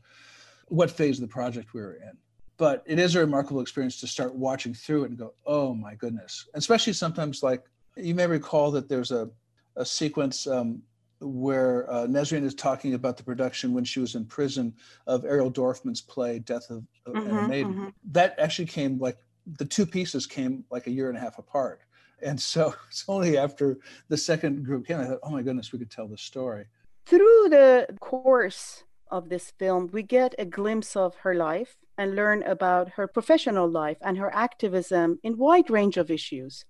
what 0.67 0.89
phase 0.89 1.17
of 1.17 1.21
the 1.21 1.33
project 1.33 1.73
we 1.73 1.81
were 1.81 1.95
in. 1.95 2.17
But 2.57 2.83
it 2.85 2.99
is 2.99 3.15
a 3.15 3.19
remarkable 3.19 3.61
experience 3.61 3.99
to 3.99 4.07
start 4.07 4.33
watching 4.33 4.73
through 4.73 5.03
it 5.03 5.09
and 5.09 5.17
go, 5.17 5.33
oh 5.45 5.73
my 5.73 5.95
goodness. 5.95 6.47
Especially 6.53 6.93
sometimes, 6.93 7.43
like 7.43 7.63
you 7.97 8.15
may 8.15 8.27
recall 8.27 8.71
that 8.71 8.87
there's 8.87 9.11
a, 9.11 9.29
a 9.75 9.85
sequence 9.85 10.47
um, 10.47 10.81
where 11.19 11.89
uh, 11.91 12.05
Nasrin 12.05 12.43
is 12.43 12.55
talking 12.55 12.93
about 12.93 13.17
the 13.17 13.23
production 13.23 13.73
when 13.73 13.83
she 13.83 13.99
was 13.99 14.15
in 14.15 14.25
prison 14.25 14.73
of 15.07 15.25
Ariel 15.25 15.51
Dorfman's 15.51 16.01
play 16.01 16.39
Death 16.39 16.69
of, 16.69 16.83
mm-hmm, 17.07 17.37
a 17.37 17.47
Maiden. 17.47 17.73
Mm-hmm. 17.73 17.87
That 18.11 18.35
actually 18.39 18.65
came 18.65 18.99
like 18.99 19.17
the 19.57 19.65
two 19.65 19.85
pieces 19.85 20.25
came 20.25 20.63
like 20.69 20.87
a 20.87 20.91
year 20.91 21.09
and 21.09 21.17
a 21.17 21.21
half 21.21 21.37
apart. 21.37 21.81
And 22.21 22.39
so 22.39 22.73
it's 22.87 23.05
only 23.07 23.37
after 23.37 23.77
the 24.09 24.17
second 24.17 24.65
group 24.65 24.87
came, 24.87 24.99
I 24.99 25.05
thought, 25.05 25.19
oh 25.23 25.29
my 25.29 25.41
goodness, 25.41 25.71
we 25.71 25.79
could 25.79 25.91
tell 25.91 26.07
this 26.07 26.21
story. 26.21 26.65
Through 27.05 27.49
the 27.49 27.87
course 27.99 28.83
of 29.11 29.29
this 29.29 29.51
film, 29.51 29.89
we 29.91 30.03
get 30.03 30.33
a 30.39 30.45
glimpse 30.45 30.95
of 30.95 31.15
her 31.17 31.35
life 31.35 31.75
and 31.97 32.15
learn 32.15 32.41
about 32.43 32.91
her 32.91 33.07
professional 33.07 33.69
life 33.69 33.97
and 34.01 34.17
her 34.17 34.33
activism 34.33 35.19
in 35.21 35.37
wide 35.37 35.69
range 35.69 35.97
of 35.97 36.09
issues. 36.09 36.65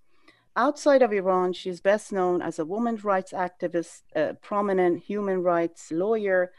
Outside 0.55 1.01
of 1.01 1.11
Iran, 1.11 1.53
she's 1.53 1.81
best 1.81 2.11
known 2.11 2.41
as 2.41 2.59
a 2.59 2.65
women's 2.65 3.03
rights 3.03 3.31
activist, 3.31 4.03
a 4.15 4.35
prominent 4.35 5.03
human 5.03 5.41
rights 5.41 5.91
lawyer. 5.91 6.51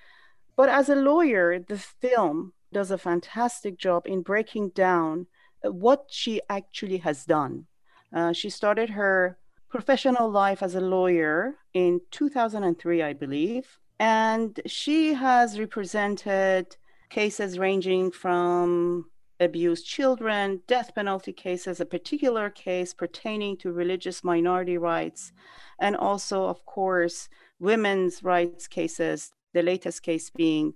But 0.56 0.68
as 0.68 0.88
a 0.88 0.96
lawyer, 0.96 1.58
the 1.60 1.78
film 1.78 2.54
does 2.72 2.90
a 2.90 2.98
fantastic 2.98 3.78
job 3.78 4.06
in 4.06 4.22
breaking 4.22 4.70
down 4.70 5.26
what 5.62 6.06
she 6.10 6.40
actually 6.48 6.98
has 6.98 7.24
done. 7.24 7.66
Uh, 8.12 8.32
she 8.32 8.50
started 8.50 8.90
her 8.90 9.38
professional 9.68 10.28
life 10.30 10.62
as 10.62 10.74
a 10.74 10.80
lawyer 10.80 11.56
in 11.72 12.00
2003, 12.10 13.02
I 13.02 13.12
believe. 13.12 13.78
And 13.98 14.60
she 14.66 15.14
has 15.14 15.58
represented 15.58 16.76
cases 17.10 17.58
ranging 17.58 18.10
from 18.10 19.06
abused 19.40 19.86
children, 19.86 20.60
death 20.66 20.94
penalty 20.94 21.32
cases, 21.32 21.80
a 21.80 21.86
particular 21.86 22.50
case 22.50 22.94
pertaining 22.94 23.56
to 23.58 23.72
religious 23.72 24.22
minority 24.22 24.78
rights, 24.78 25.32
and 25.80 25.96
also, 25.96 26.44
of 26.44 26.64
course, 26.66 27.28
women's 27.58 28.22
rights 28.22 28.66
cases, 28.68 29.32
the 29.52 29.62
latest 29.62 30.02
case 30.02 30.30
being 30.30 30.74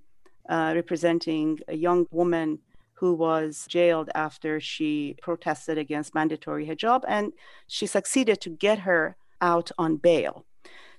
uh, 0.49 0.73
representing 0.75 1.59
a 1.69 1.77
young 1.77 2.07
woman 2.11 2.59
who 2.95 3.15
was 3.15 3.65
jailed 3.69 4.11
after 4.15 4.59
she 4.59 5.15
protested 5.23 5.79
against 5.79 6.15
mandatory 6.15 6.67
hijab, 6.67 7.03
and 7.07 7.33
she 7.69 7.87
succeeded 7.87 8.41
to 8.41 8.51
get 8.51 8.81
her 8.81 9.17
out 9.41 9.71
on 9.79 9.97
bail. 9.97 10.45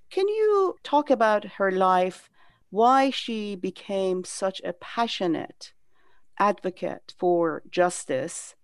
Can 0.09 0.27
you 0.27 0.75
talk 0.83 1.09
about 1.09 1.43
her 1.57 1.71
life, 1.71 2.29
why 2.69 3.09
she 3.09 3.55
became 3.55 4.23
such 4.23 4.61
a 4.63 4.73
passionate 4.73 5.73
advocate 6.39 7.13
for 7.17 7.63
justice, 7.69 8.55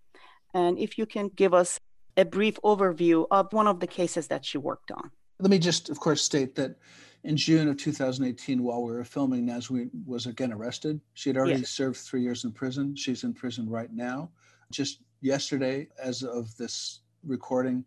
and 0.54 0.78
if 0.80 0.98
you 0.98 1.06
can 1.06 1.30
give 1.30 1.54
us 1.54 1.80
a 2.18 2.26
brief 2.26 2.60
overview 2.64 3.26
of 3.32 3.52
one 3.52 3.68
of 3.68 3.80
the 3.80 3.88
cases 3.88 4.28
that 4.28 4.46
she 4.46 4.58
worked 4.58 4.92
on? 4.92 5.12
Let 5.40 5.52
me 5.52 5.60
just, 5.60 5.90
of 5.90 6.00
course, 6.00 6.22
state 6.22 6.56
that 6.56 6.78
in 7.24 7.36
June 7.36 7.68
of 7.68 7.78
2018, 7.78 8.64
while 8.64 8.84
we 8.84 8.94
were 8.94 9.04
filming, 9.04 9.46
Nasrin 9.46 9.90
was 10.06 10.28
again 10.28 10.54
arrested. 10.54 11.02
She 11.14 11.30
had 11.30 11.38
already 11.38 11.60
yes. 11.60 11.70
served 11.70 11.98
three 11.98 12.22
years 12.22 12.46
in 12.46 12.52
prison. 12.52 12.96
She's 12.96 13.24
in 13.24 13.34
prison 13.34 13.70
right 13.70 13.92
now. 13.92 14.30
Just 14.72 15.00
yesterday, 15.22 15.90
as 16.02 16.24
of 16.24 16.56
this 16.56 17.02
recording, 17.24 17.84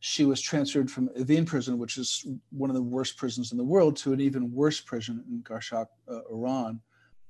she 0.00 0.24
was 0.24 0.40
transferred 0.40 0.90
from 0.90 1.08
Evin 1.10 1.46
prison, 1.46 1.78
which 1.78 1.98
is 1.98 2.26
one 2.50 2.70
of 2.70 2.76
the 2.76 2.82
worst 2.82 3.16
prisons 3.16 3.52
in 3.52 3.58
the 3.58 3.64
world, 3.64 3.96
to 3.98 4.12
an 4.12 4.20
even 4.20 4.52
worse 4.52 4.80
prison 4.80 5.24
in 5.28 5.42
Qarchak, 5.42 5.86
uh, 6.08 6.20
Iran. 6.30 6.80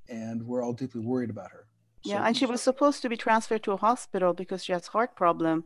And 0.07 0.41
we're 0.41 0.63
all 0.63 0.73
deeply 0.73 1.01
worried 1.01 1.29
about 1.29 1.51
her. 1.51 1.65
So 2.03 2.11
yeah, 2.11 2.25
and 2.25 2.35
she 2.35 2.45
was 2.45 2.61
supposed 2.61 3.01
to 3.01 3.09
be 3.09 3.17
transferred 3.17 3.63
to 3.63 3.73
a 3.73 3.77
hospital 3.77 4.33
because 4.33 4.63
she 4.63 4.71
has 4.71 4.87
heart 4.87 5.15
problem, 5.15 5.65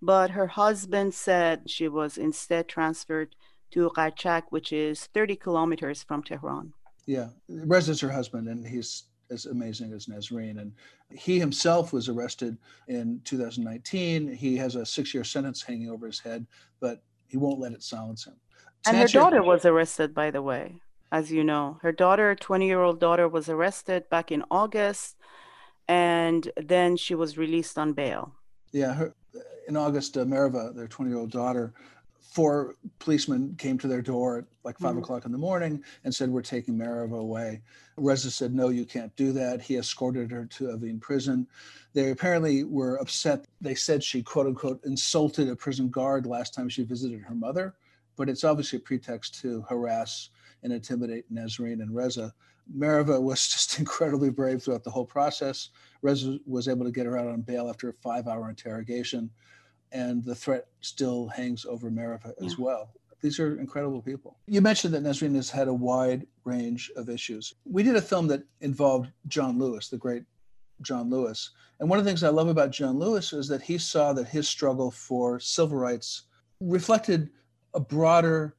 but 0.00 0.30
her 0.30 0.46
husband 0.46 1.14
said 1.14 1.68
she 1.68 1.88
was 1.88 2.16
instead 2.16 2.68
transferred 2.68 3.34
to 3.72 3.90
Qarchak, 3.90 4.44
which 4.50 4.72
is 4.72 5.06
30 5.06 5.36
kilometers 5.36 6.02
from 6.02 6.22
Tehran. 6.22 6.72
Yeah, 7.06 7.28
Reza's 7.48 8.00
her 8.00 8.10
husband, 8.10 8.48
and 8.48 8.66
he's 8.66 9.04
as 9.30 9.46
amazing 9.46 9.92
as 9.92 10.06
Nasrin. 10.06 10.60
And 10.60 10.72
he 11.10 11.38
himself 11.38 11.92
was 11.92 12.08
arrested 12.08 12.56
in 12.88 13.20
2019. 13.24 14.32
He 14.32 14.56
has 14.56 14.76
a 14.76 14.86
six 14.86 15.12
year 15.12 15.24
sentence 15.24 15.62
hanging 15.62 15.90
over 15.90 16.06
his 16.06 16.20
head, 16.20 16.46
but 16.80 17.02
he 17.26 17.36
won't 17.36 17.60
let 17.60 17.72
it 17.72 17.82
silence 17.82 18.26
him. 18.26 18.34
And 18.86 18.96
her 18.96 19.08
daughter 19.08 19.42
was 19.42 19.64
arrested, 19.64 20.14
by 20.14 20.30
the 20.30 20.42
way, 20.42 20.80
as 21.10 21.32
you 21.32 21.42
know. 21.42 21.78
Her 21.82 21.92
daughter, 21.92 22.34
20 22.34 22.66
year 22.66 22.82
old 22.82 23.00
daughter, 23.00 23.28
was 23.28 23.48
arrested 23.48 24.08
back 24.10 24.30
in 24.30 24.44
August, 24.50 25.16
and 25.88 26.50
then 26.56 26.96
she 26.96 27.14
was 27.14 27.36
released 27.36 27.78
on 27.78 27.92
bail. 27.92 28.32
Yeah, 28.72 28.94
her, 28.94 29.14
in 29.68 29.76
August, 29.76 30.16
uh, 30.16 30.24
Mehraveh, 30.24 30.74
their 30.74 30.88
20 30.88 31.10
year 31.10 31.18
old 31.18 31.30
daughter, 31.30 31.72
four 32.34 32.74
policemen 32.98 33.54
came 33.58 33.78
to 33.78 33.86
their 33.86 34.02
door 34.02 34.38
at 34.38 34.44
like 34.64 34.78
5 34.78 34.90
mm-hmm. 34.90 34.98
o'clock 34.98 35.24
in 35.24 35.32
the 35.32 35.38
morning 35.38 35.82
and 36.02 36.12
said, 36.12 36.30
We're 36.30 36.42
taking 36.42 36.76
Mehraveh 36.76 37.18
away. 37.18 37.62
Reza 37.96 38.30
said, 38.30 38.52
No, 38.52 38.70
you 38.70 38.84
can't 38.84 39.14
do 39.14 39.32
that. 39.32 39.62
He 39.62 39.76
escorted 39.76 40.30
her 40.32 40.46
to 40.46 40.64
Evin 40.64 41.00
prison. 41.00 41.46
They 41.92 42.10
apparently 42.10 42.64
were 42.64 42.96
upset. 42.96 43.46
They 43.60 43.76
said 43.76 44.02
she, 44.02 44.22
quote 44.22 44.46
unquote, 44.46 44.80
insulted 44.84 45.48
a 45.48 45.54
prison 45.54 45.88
guard 45.90 46.26
last 46.26 46.54
time 46.54 46.68
she 46.68 46.82
visited 46.82 47.20
her 47.20 47.34
mother, 47.34 47.74
but 48.16 48.28
it's 48.28 48.42
obviously 48.42 48.78
a 48.78 48.82
pretext 48.82 49.40
to 49.42 49.62
harass 49.68 50.30
and 50.64 50.72
intimidate 50.72 51.32
Nasrin 51.32 51.82
and 51.82 51.94
Reza. 51.94 52.34
Mehraveh 52.76 53.20
was 53.20 53.46
just 53.52 53.78
incredibly 53.78 54.30
brave 54.30 54.62
throughout 54.62 54.84
the 54.84 54.90
whole 54.90 55.06
process. 55.06 55.70
Reza 56.02 56.38
was 56.46 56.68
able 56.68 56.84
to 56.84 56.92
get 56.92 57.06
her 57.06 57.18
out 57.18 57.28
on 57.28 57.40
bail 57.40 57.68
after 57.68 57.88
a 57.88 57.92
five 57.92 58.28
hour 58.28 58.48
interrogation 58.48 59.30
and 59.92 60.24
the 60.24 60.34
threat 60.34 60.66
still 60.80 61.28
hangs 61.28 61.64
over 61.64 61.90
Mehraveh 61.90 62.32
as 62.44 62.58
well. 62.58 62.90
These 63.22 63.40
are 63.40 63.58
incredible 63.58 64.02
people. 64.02 64.36
You 64.46 64.60
mentioned 64.60 64.92
that 64.92 65.02
Nasrin 65.02 65.34
has 65.36 65.48
had 65.48 65.68
a 65.68 65.72
wide 65.72 66.26
range 66.44 66.90
of 66.96 67.08
issues. 67.08 67.54
We 67.64 67.82
did 67.82 67.96
a 67.96 68.02
film 68.02 68.26
that 68.26 68.42
involved 68.60 69.10
John 69.28 69.58
Lewis, 69.58 69.88
the 69.88 69.96
great 69.96 70.24
John 70.82 71.08
Lewis. 71.08 71.50
And 71.80 71.88
one 71.88 71.98
of 71.98 72.04
the 72.04 72.10
things 72.10 72.22
I 72.22 72.28
love 72.28 72.48
about 72.48 72.72
John 72.72 72.98
Lewis 72.98 73.32
is 73.32 73.48
that 73.48 73.62
he 73.62 73.78
saw 73.78 74.12
that 74.12 74.28
his 74.28 74.48
struggle 74.48 74.90
for 74.90 75.40
civil 75.40 75.78
rights 75.78 76.24
reflected 76.60 77.30
a 77.72 77.80
broader 77.80 78.56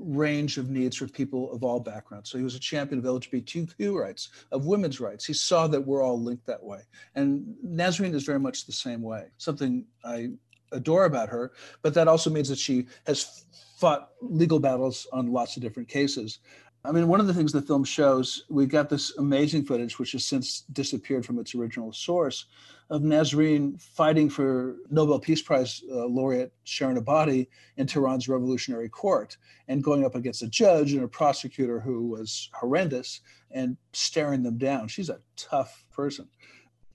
range 0.00 0.58
of 0.58 0.70
needs 0.70 0.96
for 0.96 1.06
people 1.06 1.52
of 1.52 1.62
all 1.62 1.78
backgrounds. 1.78 2.30
So 2.30 2.38
he 2.38 2.44
was 2.44 2.54
a 2.54 2.60
champion 2.60 2.98
of 2.98 3.04
LGBTQ 3.04 3.94
rights, 3.94 4.30
of 4.50 4.66
women's 4.66 5.00
rights. 5.00 5.24
He 5.24 5.32
saw 5.32 5.66
that 5.68 5.80
we're 5.80 6.02
all 6.02 6.20
linked 6.20 6.46
that 6.46 6.62
way. 6.62 6.80
And 7.14 7.54
Nasrin 7.64 8.14
is 8.14 8.24
very 8.24 8.40
much 8.40 8.66
the 8.66 8.72
same 8.72 9.02
way, 9.02 9.26
something 9.38 9.84
I 10.04 10.30
adore 10.72 11.04
about 11.04 11.28
her, 11.28 11.52
but 11.82 11.94
that 11.94 12.08
also 12.08 12.30
means 12.30 12.48
that 12.48 12.58
she 12.58 12.86
has 13.06 13.44
fought 13.78 14.10
legal 14.20 14.60
battles 14.60 15.06
on 15.12 15.32
lots 15.32 15.56
of 15.56 15.62
different 15.62 15.88
cases. 15.88 16.38
I 16.82 16.92
mean, 16.92 17.08
one 17.08 17.20
of 17.20 17.26
the 17.26 17.34
things 17.34 17.52
the 17.52 17.60
film 17.60 17.84
shows, 17.84 18.44
we 18.48 18.64
got 18.64 18.88
this 18.88 19.16
amazing 19.18 19.64
footage, 19.64 19.98
which 19.98 20.12
has 20.12 20.24
since 20.24 20.62
disappeared 20.72 21.26
from 21.26 21.38
its 21.38 21.54
original 21.54 21.92
source, 21.92 22.46
of 22.88 23.02
Nasrin 23.02 23.80
fighting 23.80 24.30
for 24.30 24.76
Nobel 24.90 25.20
Peace 25.20 25.42
Prize 25.42 25.82
uh, 25.90 26.06
laureate 26.06 26.52
Shirin 26.64 26.98
Ebadi 26.98 27.48
in 27.76 27.86
Tehran's 27.86 28.28
revolutionary 28.28 28.88
court 28.88 29.36
and 29.68 29.84
going 29.84 30.04
up 30.04 30.14
against 30.14 30.42
a 30.42 30.48
judge 30.48 30.92
and 30.92 31.04
a 31.04 31.08
prosecutor 31.08 31.80
who 31.80 32.08
was 32.08 32.48
horrendous 32.54 33.20
and 33.50 33.76
staring 33.92 34.42
them 34.42 34.56
down. 34.56 34.88
She's 34.88 35.10
a 35.10 35.20
tough 35.36 35.84
person. 35.92 36.28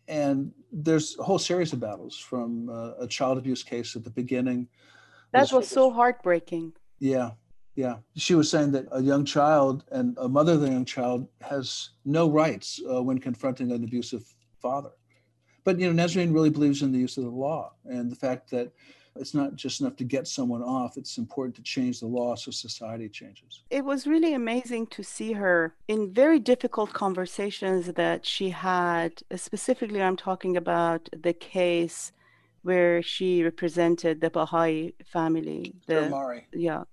And 0.07 0.51
there's 0.71 1.17
a 1.19 1.23
whole 1.23 1.39
series 1.39 1.73
of 1.73 1.79
battles 1.79 2.17
from 2.17 2.69
uh, 2.69 2.93
a 2.99 3.07
child 3.07 3.37
abuse 3.37 3.63
case 3.63 3.95
at 3.95 4.03
the 4.03 4.09
beginning. 4.09 4.67
That 5.31 5.51
was 5.51 5.67
so 5.67 5.91
heartbreaking. 5.91 6.73
Yeah, 6.99 7.31
yeah, 7.75 7.97
she 8.15 8.35
was 8.35 8.49
saying 8.49 8.71
that 8.71 8.87
a 8.91 9.01
young 9.01 9.25
child 9.25 9.83
and 9.91 10.17
a 10.19 10.29
mother 10.29 10.53
of 10.53 10.61
the 10.61 10.69
young 10.69 10.85
child 10.85 11.27
has 11.41 11.89
no 12.05 12.29
rights 12.29 12.79
uh, 12.89 13.03
when 13.03 13.19
confronting 13.19 13.71
an 13.71 13.83
abusive 13.83 14.23
father. 14.61 14.91
But 15.65 15.79
you 15.79 15.91
know, 15.91 16.03
Nasrin 16.03 16.33
really 16.33 16.49
believes 16.49 16.81
in 16.81 16.91
the 16.91 16.99
use 16.99 17.17
of 17.17 17.25
the 17.25 17.29
law 17.29 17.73
and 17.85 18.09
the 18.09 18.15
fact 18.15 18.49
that 18.51 18.71
it's 19.17 19.33
not 19.33 19.55
just 19.55 19.81
enough 19.81 19.95
to 19.97 20.03
get 20.03 20.27
someone 20.27 20.61
off; 20.61 20.97
it's 20.97 21.17
important 21.17 21.55
to 21.55 21.63
change 21.63 21.99
the 21.99 22.05
law 22.05 22.35
so 22.35 22.51
society 22.51 23.09
changes. 23.09 23.63
It 23.69 23.83
was 23.83 24.07
really 24.07 24.33
amazing 24.33 24.87
to 24.87 25.03
see 25.03 25.33
her 25.33 25.73
in 25.87 26.13
very 26.13 26.39
difficult 26.39 26.93
conversations 26.93 27.93
that 27.93 28.25
she 28.25 28.49
had. 28.49 29.21
Specifically, 29.35 30.01
I'm 30.01 30.17
talking 30.17 30.55
about 30.55 31.09
the 31.17 31.33
case 31.33 32.11
where 32.61 33.01
she 33.01 33.43
represented 33.43 34.21
the 34.21 34.29
Baha'i 34.29 34.93
family. 35.05 35.75
The, 35.87 36.09
Mari. 36.09 36.47
Yeah 36.53 36.83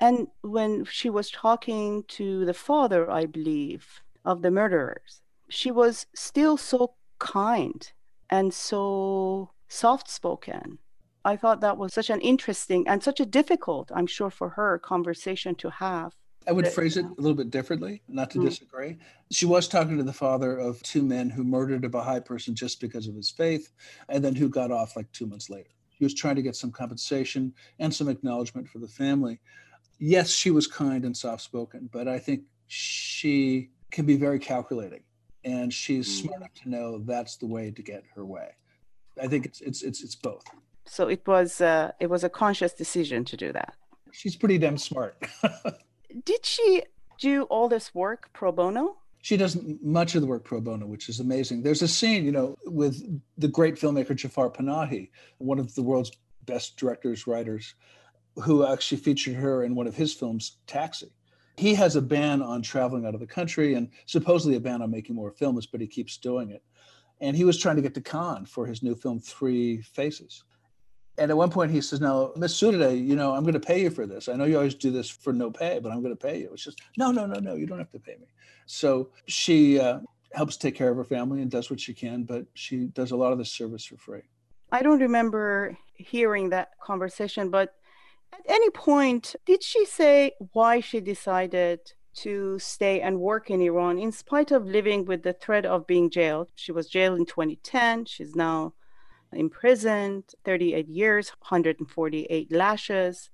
and 0.00 0.28
when 0.40 0.86
she 0.86 1.10
was 1.10 1.30
talking 1.30 2.04
to 2.08 2.46
the 2.46 2.54
father, 2.54 3.10
I 3.10 3.26
believe, 3.26 4.00
of 4.24 4.40
the 4.40 4.50
murderers, 4.50 5.20
she 5.48 5.70
was 5.70 6.06
still 6.14 6.56
so 6.56 6.94
kind 7.18 7.92
and 8.30 8.54
so 8.54 9.50
soft 9.68 10.08
spoken. 10.08 10.78
I 11.22 11.36
thought 11.36 11.60
that 11.60 11.76
was 11.76 11.92
such 11.92 12.08
an 12.08 12.22
interesting 12.22 12.88
and 12.88 13.02
such 13.02 13.20
a 13.20 13.26
difficult, 13.26 13.90
I'm 13.94 14.06
sure, 14.06 14.30
for 14.30 14.50
her 14.50 14.78
conversation 14.78 15.54
to 15.56 15.68
have. 15.68 16.14
I 16.48 16.52
would 16.52 16.68
phrase 16.68 16.96
it 16.96 17.04
a 17.04 17.20
little 17.20 17.34
bit 17.34 17.50
differently, 17.50 18.00
not 18.08 18.30
to 18.30 18.38
mm. 18.38 18.46
disagree. 18.46 18.96
She 19.30 19.44
was 19.44 19.68
talking 19.68 19.98
to 19.98 20.02
the 20.02 20.14
father 20.14 20.56
of 20.56 20.82
two 20.82 21.02
men 21.02 21.28
who 21.28 21.44
murdered 21.44 21.84
a 21.84 21.90
Baha'i 21.90 22.20
person 22.20 22.54
just 22.54 22.80
because 22.80 23.06
of 23.06 23.14
his 23.14 23.30
faith, 23.30 23.70
and 24.08 24.24
then 24.24 24.34
who 24.34 24.48
got 24.48 24.70
off 24.70 24.96
like 24.96 25.12
two 25.12 25.26
months 25.26 25.50
later. 25.50 25.68
He 25.90 26.04
was 26.06 26.14
trying 26.14 26.36
to 26.36 26.42
get 26.42 26.56
some 26.56 26.72
compensation 26.72 27.52
and 27.78 27.94
some 27.94 28.08
acknowledgement 28.08 28.68
for 28.70 28.78
the 28.78 28.88
family 28.88 29.38
yes, 30.00 30.30
she 30.30 30.50
was 30.50 30.66
kind 30.66 31.04
and 31.04 31.16
soft 31.16 31.42
spoken, 31.42 31.88
but 31.92 32.08
I 32.08 32.18
think 32.18 32.42
she 32.66 33.70
can 33.90 34.06
be 34.06 34.16
very 34.16 34.38
calculating 34.38 35.02
and 35.44 35.72
she's 35.72 36.08
mm. 36.08 36.22
smart 36.22 36.36
enough 36.38 36.54
to 36.62 36.68
know 36.68 36.98
that's 36.98 37.36
the 37.36 37.46
way 37.46 37.70
to 37.70 37.82
get 37.82 38.04
her 38.14 38.24
way. 38.24 38.48
I 39.20 39.26
think 39.26 39.46
it's 39.46 39.60
it's 39.60 39.82
it's 39.82 40.02
it's 40.02 40.14
both. 40.14 40.44
So 40.86 41.08
it 41.08 41.26
was 41.26 41.60
uh, 41.60 41.92
it 42.00 42.08
was 42.08 42.24
a 42.24 42.28
conscious 42.28 42.72
decision 42.72 43.24
to 43.26 43.36
do 43.36 43.52
that. 43.52 43.74
She's 44.12 44.36
pretty 44.36 44.58
damn 44.58 44.78
smart. 44.78 45.22
Did 46.24 46.44
she 46.44 46.82
do 47.20 47.44
all 47.44 47.68
this 47.68 47.94
work 47.94 48.30
pro 48.32 48.50
bono? 48.50 48.96
She 49.22 49.36
does 49.36 49.58
much 49.82 50.14
of 50.14 50.22
the 50.22 50.26
work 50.26 50.44
pro 50.44 50.60
bono, 50.60 50.86
which 50.86 51.08
is 51.08 51.20
amazing. 51.20 51.62
There's 51.62 51.82
a 51.82 51.88
scene, 51.88 52.24
you 52.24 52.32
know, 52.32 52.56
with 52.64 53.20
the 53.36 53.48
great 53.48 53.74
filmmaker 53.74 54.16
Jafar 54.16 54.50
Panahi, 54.50 55.10
one 55.38 55.58
of 55.58 55.74
the 55.74 55.82
world's 55.82 56.10
best 56.46 56.78
directors, 56.78 57.26
writers, 57.26 57.74
who 58.36 58.66
actually 58.66 58.98
featured 58.98 59.34
her 59.34 59.64
in 59.64 59.74
one 59.74 59.86
of 59.86 59.94
his 59.94 60.14
films, 60.14 60.58
Taxi. 60.66 61.12
He 61.56 61.74
has 61.74 61.96
a 61.96 62.02
ban 62.02 62.40
on 62.42 62.62
traveling 62.62 63.04
out 63.04 63.14
of 63.14 63.20
the 63.20 63.26
country 63.26 63.74
and 63.74 63.90
supposedly 64.06 64.56
a 64.56 64.60
ban 64.60 64.82
on 64.82 64.90
making 64.90 65.14
more 65.14 65.30
films, 65.30 65.66
but 65.66 65.80
he 65.80 65.86
keeps 65.86 66.16
doing 66.16 66.50
it. 66.50 66.62
And 67.20 67.36
he 67.36 67.44
was 67.44 67.58
trying 67.58 67.76
to 67.76 67.82
get 67.82 67.92
to 67.94 68.00
Cannes 68.00 68.46
for 68.46 68.66
his 68.66 68.82
new 68.82 68.94
film, 68.94 69.20
Three 69.20 69.82
Faces. 69.82 70.44
And 71.18 71.30
at 71.30 71.36
one 71.36 71.50
point 71.50 71.70
he 71.70 71.82
says, 71.82 72.00
Now, 72.00 72.32
Miss 72.34 72.58
Sotoudeh, 72.58 73.06
you 73.06 73.14
know, 73.14 73.32
I'm 73.34 73.42
going 73.42 73.52
to 73.52 73.60
pay 73.60 73.82
you 73.82 73.90
for 73.90 74.06
this. 74.06 74.28
I 74.28 74.36
know 74.36 74.44
you 74.44 74.56
always 74.56 74.74
do 74.74 74.90
this 74.90 75.10
for 75.10 75.34
no 75.34 75.50
pay, 75.50 75.78
but 75.78 75.92
I'm 75.92 76.00
going 76.02 76.16
to 76.16 76.26
pay 76.26 76.40
you. 76.40 76.50
It's 76.54 76.64
just, 76.64 76.80
no, 76.96 77.12
no, 77.12 77.26
no, 77.26 77.38
no, 77.40 77.56
you 77.56 77.66
don't 77.66 77.78
have 77.78 77.90
to 77.90 77.98
pay 77.98 78.16
me. 78.18 78.28
So 78.64 79.10
she 79.26 79.78
uh, 79.78 80.00
helps 80.32 80.56
take 80.56 80.74
care 80.74 80.90
of 80.90 80.96
her 80.96 81.04
family 81.04 81.42
and 81.42 81.50
does 81.50 81.68
what 81.68 81.78
she 81.78 81.92
can, 81.92 82.24
but 82.24 82.46
she 82.54 82.86
does 82.86 83.10
a 83.10 83.16
lot 83.16 83.32
of 83.32 83.38
the 83.38 83.44
service 83.44 83.84
for 83.84 83.98
free. 83.98 84.22
I 84.72 84.82
don't 84.82 85.00
remember 85.00 85.76
hearing 85.94 86.48
that 86.50 86.70
conversation, 86.80 87.50
but 87.50 87.74
at 88.32 88.42
any 88.48 88.70
point, 88.70 89.34
did 89.44 89.62
she 89.62 89.84
say 89.84 90.32
why 90.52 90.80
she 90.80 91.00
decided 91.00 91.92
to 92.14 92.58
stay 92.58 93.00
and 93.00 93.20
work 93.20 93.50
in 93.50 93.60
Iran 93.60 93.98
in 93.98 94.12
spite 94.12 94.50
of 94.50 94.66
living 94.66 95.04
with 95.04 95.22
the 95.22 95.32
threat 95.32 95.66
of 95.66 95.86
being 95.86 96.10
jailed? 96.10 96.48
She 96.54 96.72
was 96.72 96.88
jailed 96.88 97.18
in 97.18 97.26
2010. 97.26 98.04
She's 98.06 98.34
now 98.34 98.74
imprisoned 99.32 100.24
38 100.44 100.88
years, 100.88 101.30
148 101.30 102.52
lashes. 102.52 103.30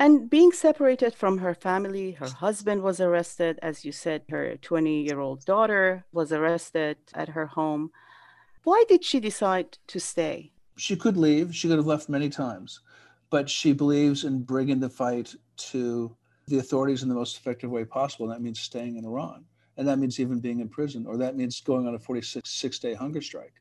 And 0.00 0.30
being 0.30 0.52
separated 0.52 1.14
from 1.14 1.38
her 1.38 1.54
family, 1.54 2.12
her 2.12 2.28
husband 2.28 2.82
was 2.82 3.00
arrested. 3.00 3.58
As 3.62 3.84
you 3.84 3.90
said, 3.90 4.22
her 4.30 4.56
20 4.56 5.02
year 5.02 5.18
old 5.18 5.44
daughter 5.44 6.04
was 6.12 6.32
arrested 6.32 6.98
at 7.14 7.30
her 7.30 7.46
home. 7.46 7.90
Why 8.62 8.84
did 8.88 9.04
she 9.04 9.18
decide 9.18 9.78
to 9.88 9.98
stay? 9.98 10.52
She 10.76 10.94
could 10.94 11.16
leave. 11.16 11.54
She 11.54 11.66
could 11.66 11.78
have 11.78 11.86
left 11.86 12.08
many 12.08 12.28
times 12.28 12.80
but 13.30 13.48
she 13.48 13.72
believes 13.72 14.24
in 14.24 14.42
bringing 14.42 14.80
the 14.80 14.88
fight 14.88 15.34
to 15.56 16.16
the 16.46 16.58
authorities 16.58 17.02
in 17.02 17.08
the 17.08 17.14
most 17.14 17.36
effective 17.36 17.70
way 17.70 17.84
possible. 17.84 18.26
And 18.26 18.34
that 18.34 18.42
means 18.42 18.60
staying 18.60 18.96
in 18.96 19.04
Iran. 19.04 19.44
And 19.76 19.86
that 19.86 19.98
means 19.98 20.18
even 20.18 20.40
being 20.40 20.60
in 20.60 20.68
prison, 20.68 21.06
or 21.06 21.16
that 21.18 21.36
means 21.36 21.60
going 21.60 21.86
on 21.86 21.94
a 21.94 21.98
46 21.98 22.50
six 22.50 22.78
day 22.78 22.94
hunger 22.94 23.20
strike. 23.20 23.54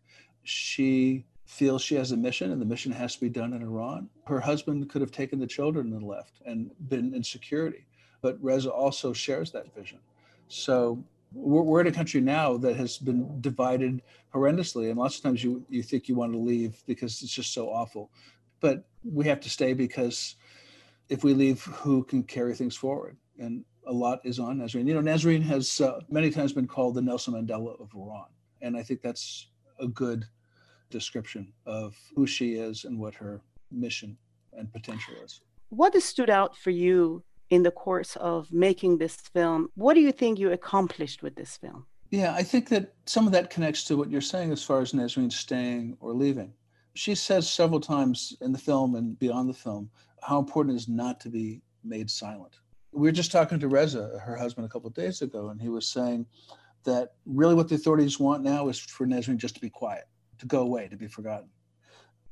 She 0.44 1.26
feels 1.46 1.82
she 1.82 1.96
has 1.96 2.12
a 2.12 2.18
mission, 2.18 2.52
and 2.52 2.62
the 2.62 2.66
mission 2.66 2.92
has 2.92 3.16
to 3.16 3.22
be 3.22 3.30
done 3.30 3.54
in 3.54 3.62
Iran. 3.62 4.10
Her 4.26 4.40
husband 4.40 4.90
could 4.90 5.02
have 5.02 5.12
taken 5.12 5.40
the 5.40 5.48
children 5.48 5.94
and 5.94 6.04
left 6.04 6.42
and 6.46 6.72
been 6.90 7.14
in 7.14 7.24
security. 7.24 7.86
But 8.22 8.38
Reza 8.42 8.72
also 8.72 9.14
shares 9.14 9.52
that 9.52 9.74
vision. 9.76 10.00
So 10.48 11.04
we're, 11.34 11.62
we're 11.62 11.82
in 11.82 11.88
a 11.88 11.92
country 11.92 12.22
now 12.22 12.58
that 12.58 12.76
has 12.78 12.98
been 12.98 13.40
divided 13.42 14.02
horrendously. 14.34 14.90
And 14.90 14.98
lots 14.98 15.18
of 15.18 15.24
times 15.24 15.44
you, 15.44 15.64
you 15.70 15.84
think 15.84 16.10
you 16.10 16.16
want 16.16 16.34
to 16.34 16.40
leave 16.40 16.82
because 16.88 17.22
it's 17.22 17.34
just 17.34 17.54
so 17.54 17.70
awful 17.70 18.10
but 18.60 18.86
we 19.04 19.26
have 19.26 19.40
to 19.42 19.50
stay 19.50 19.74
because 19.74 20.36
if 21.10 21.24
we 21.24 21.34
leave, 21.34 21.64
who 21.64 22.04
can 22.04 22.24
carry 22.24 22.54
things 22.54 22.76
forward? 22.76 23.18
And 23.40 23.64
a 23.86 23.92
lot 23.92 24.20
is 24.24 24.40
on 24.40 24.58
Nasrin. 24.58 24.88
You 24.88 24.94
know, 24.94 25.02
Nasrin 25.02 25.42
has 25.44 25.80
uh, 25.80 26.02
many 26.10 26.30
times 26.30 26.54
been 26.54 26.68
called 26.68 26.96
the 26.96 27.02
Nelson 27.02 27.34
Mandela 27.34 27.80
of 27.80 27.94
Iran. 27.96 28.26
And 28.62 28.76
I 28.76 28.84
think 28.84 29.02
that's 29.02 29.48
a 29.80 29.88
good 29.88 30.26
description 30.90 31.54
of 31.66 31.96
who 32.16 32.28
she 32.28 32.54
is 32.54 32.86
and 32.86 33.00
what 33.00 33.16
her 33.16 33.42
mission 33.72 34.18
and 34.54 34.72
potential 34.72 35.14
is. 35.24 35.42
What 35.70 35.94
has 35.94 36.04
stood 36.04 36.30
out 36.30 36.56
for 36.56 36.72
you 36.72 37.24
in 37.50 37.64
the 37.64 37.72
course 37.72 38.16
of 38.18 38.52
making 38.52 38.98
this 38.98 39.16
film? 39.16 39.70
What 39.76 39.94
do 39.94 40.02
you 40.02 40.12
think 40.12 40.40
you 40.40 40.52
accomplished 40.52 41.24
with 41.24 41.36
this 41.36 41.58
film? 41.58 41.86
Yeah, 42.10 42.34
I 42.34 42.44
think 42.44 42.70
that 42.70 42.94
some 43.06 43.26
of 43.26 43.34
that 43.34 43.50
connects 43.50 43.84
to 43.86 43.98
what 43.98 44.10
you're 44.10 44.22
saying 44.22 44.52
as 44.52 44.64
far 44.64 44.82
as 44.82 44.94
Nasrin 44.94 45.32
staying 45.32 45.98
or 46.00 46.14
leaving 46.14 46.54
she 46.98 47.14
says 47.14 47.48
several 47.48 47.80
times 47.80 48.36
in 48.42 48.52
the 48.52 48.58
film 48.58 48.96
and 48.96 49.20
beyond 49.20 49.48
the 49.48 49.54
film 49.54 49.90
how 50.24 50.40
important 50.40 50.74
it 50.74 50.78
is 50.78 50.88
not 50.88 51.20
to 51.20 51.30
be 51.30 51.62
made 51.84 52.10
silent. 52.10 52.58
We 52.92 53.08
were 53.08 53.12
just 53.12 53.32
talking 53.32 53.60
to 53.60 53.68
Reza, 53.68 54.20
her 54.24 54.36
husband, 54.36 54.66
a 54.66 54.70
couple 54.70 54.88
of 54.88 54.96
days 54.96 55.22
ago, 55.22 55.50
and 55.50 55.62
he 55.62 55.70
was 55.70 55.88
saying 55.88 56.26
that 56.86 57.14
really 57.26 57.54
what 57.54 57.70
the 57.70 57.76
authorities 57.76 58.20
want 58.20 58.44
now 58.44 58.68
is 58.70 58.80
for 58.80 59.06
Nasrin 59.06 59.38
just 59.38 59.54
to 59.56 59.62
be 59.62 59.70
quiet, 59.70 60.06
to 60.40 60.48
go 60.48 60.62
away, 60.62 60.88
to 60.88 60.98
be 60.98 61.08
forgotten. 61.08 61.50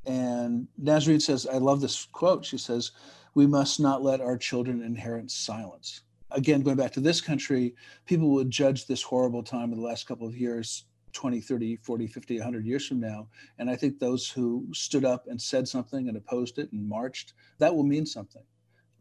And 0.07 0.67
Nasrin 0.81 1.21
says, 1.21 1.45
I 1.45 1.57
love 1.57 1.79
this 1.79 2.05
quote. 2.11 2.43
She 2.43 2.57
says, 2.57 2.91
We 3.35 3.45
must 3.45 3.79
not 3.79 4.03
let 4.03 4.21
our 4.21 4.37
children 4.37 4.81
inherit 4.81 5.29
silence. 5.29 6.01
Again, 6.31 6.63
going 6.63 6.77
back 6.77 6.91
to 6.93 6.99
this 6.99 7.21
country, 7.21 7.75
people 8.05 8.29
would 8.31 8.49
judge 8.49 8.87
this 8.87 9.03
horrible 9.03 9.43
time 9.43 9.71
of 9.71 9.77
the 9.77 9.85
last 9.85 10.07
couple 10.07 10.27
of 10.27 10.35
years 10.35 10.85
20, 11.15 11.41
30, 11.41 11.77
40, 11.77 12.07
50, 12.07 12.37
100 12.37 12.65
years 12.65 12.85
from 12.85 12.99
now. 12.99 13.27
And 13.57 13.69
I 13.69 13.75
think 13.75 13.97
those 13.97 14.29
who 14.29 14.67
stood 14.73 15.05
up 15.05 15.25
and 15.27 15.41
said 15.41 15.67
something 15.67 16.07
and 16.07 16.17
opposed 16.17 16.59
it 16.59 16.71
and 16.71 16.87
marched, 16.87 17.33
that 17.57 17.73
will 17.73 17.83
mean 17.83 18.05
something. 18.05 18.43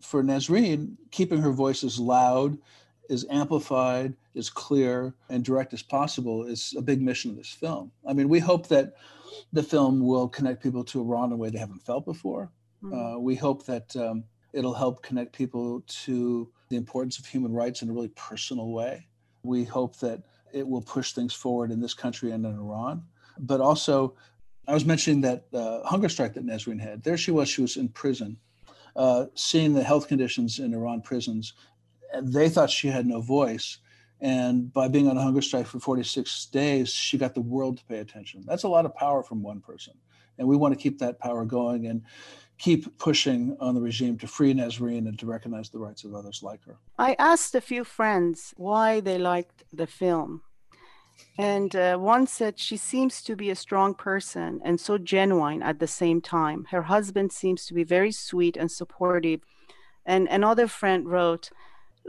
For 0.00 0.22
Nasrin, 0.22 0.96
keeping 1.10 1.38
her 1.38 1.52
voice 1.52 1.84
as 1.84 1.98
loud 1.98 2.58
as 3.10 3.26
amplified, 3.30 4.14
as 4.36 4.48
clear, 4.48 5.14
and 5.28 5.44
direct 5.44 5.72
as 5.72 5.82
possible 5.82 6.44
is 6.44 6.74
a 6.76 6.82
big 6.82 7.02
mission 7.02 7.30
of 7.30 7.36
this 7.36 7.50
film. 7.50 7.92
I 8.08 8.12
mean, 8.12 8.28
we 8.28 8.38
hope 8.38 8.68
that 8.68 8.94
the 9.52 9.62
film 9.62 10.06
will 10.06 10.28
connect 10.28 10.62
people 10.62 10.84
to 10.84 11.00
Iran 11.00 11.26
in 11.26 11.32
a 11.32 11.36
way 11.36 11.50
they 11.50 11.58
haven't 11.58 11.82
felt 11.82 12.04
before. 12.04 12.50
Mm-hmm. 12.82 12.94
Uh, 12.94 13.18
we 13.18 13.34
hope 13.34 13.66
that 13.66 13.94
um, 13.96 14.24
it'll 14.52 14.74
help 14.74 15.02
connect 15.02 15.36
people 15.36 15.82
to 16.04 16.50
the 16.68 16.76
importance 16.76 17.18
of 17.18 17.26
human 17.26 17.52
rights 17.52 17.82
in 17.82 17.90
a 17.90 17.92
really 17.92 18.08
personal 18.08 18.72
way. 18.72 19.06
We 19.42 19.64
hope 19.64 19.98
that 19.98 20.22
it 20.54 20.66
will 20.66 20.82
push 20.82 21.12
things 21.12 21.32
forward 21.32 21.70
in 21.70 21.80
this 21.80 21.94
country 21.94 22.30
and 22.30 22.44
in 22.46 22.54
Iran. 22.54 23.02
But 23.38 23.60
also, 23.60 24.14
I 24.68 24.74
was 24.74 24.84
mentioning 24.84 25.20
that 25.22 25.46
uh, 25.52 25.82
hunger 25.82 26.08
strike 26.08 26.34
that 26.34 26.46
Nasrin 26.46 26.80
had. 26.80 27.02
There 27.02 27.16
she 27.16 27.30
was, 27.30 27.48
she 27.48 27.62
was 27.62 27.76
in 27.76 27.88
prison, 27.88 28.38
uh, 28.96 29.26
seeing 29.34 29.74
the 29.74 29.82
health 29.82 30.08
conditions 30.08 30.58
in 30.58 30.72
Iran 30.72 31.02
prisons 31.02 31.54
they 32.22 32.48
thought 32.48 32.70
she 32.70 32.88
had 32.88 33.06
no 33.06 33.20
voice. 33.20 33.78
And 34.20 34.72
by 34.72 34.88
being 34.88 35.08
on 35.08 35.16
a 35.16 35.22
hunger 35.22 35.42
strike 35.42 35.66
for 35.66 35.80
46 35.80 36.46
days, 36.46 36.90
she 36.90 37.18
got 37.18 37.34
the 37.34 37.40
world 37.40 37.78
to 37.78 37.84
pay 37.84 37.98
attention. 37.98 38.44
That's 38.46 38.62
a 38.62 38.68
lot 38.68 38.86
of 38.86 38.94
power 38.94 39.22
from 39.22 39.42
one 39.42 39.60
person. 39.60 39.94
And 40.38 40.48
we 40.48 40.56
want 40.56 40.74
to 40.74 40.80
keep 40.80 40.98
that 40.98 41.18
power 41.18 41.44
going 41.44 41.86
and 41.86 42.02
keep 42.58 42.98
pushing 42.98 43.56
on 43.60 43.74
the 43.74 43.80
regime 43.80 44.16
to 44.18 44.26
free 44.26 44.54
Nasrin 44.54 45.08
and 45.08 45.18
to 45.18 45.26
recognize 45.26 45.70
the 45.70 45.78
rights 45.78 46.04
of 46.04 46.14
others 46.14 46.42
like 46.42 46.64
her. 46.64 46.76
I 46.98 47.16
asked 47.18 47.54
a 47.54 47.60
few 47.60 47.84
friends 47.84 48.54
why 48.56 49.00
they 49.00 49.18
liked 49.18 49.64
the 49.72 49.86
film. 49.86 50.42
And 51.36 51.74
uh, 51.74 51.96
one 51.96 52.26
said 52.26 52.58
she 52.58 52.76
seems 52.76 53.22
to 53.22 53.34
be 53.34 53.50
a 53.50 53.56
strong 53.56 53.94
person 53.94 54.60
and 54.64 54.80
so 54.80 54.98
genuine 54.98 55.62
at 55.62 55.80
the 55.80 55.86
same 55.86 56.20
time. 56.20 56.66
Her 56.70 56.82
husband 56.82 57.32
seems 57.32 57.66
to 57.66 57.74
be 57.74 57.84
very 57.84 58.12
sweet 58.12 58.56
and 58.56 58.70
supportive. 58.70 59.40
And 60.06 60.28
another 60.28 60.68
friend 60.68 61.08
wrote, 61.08 61.50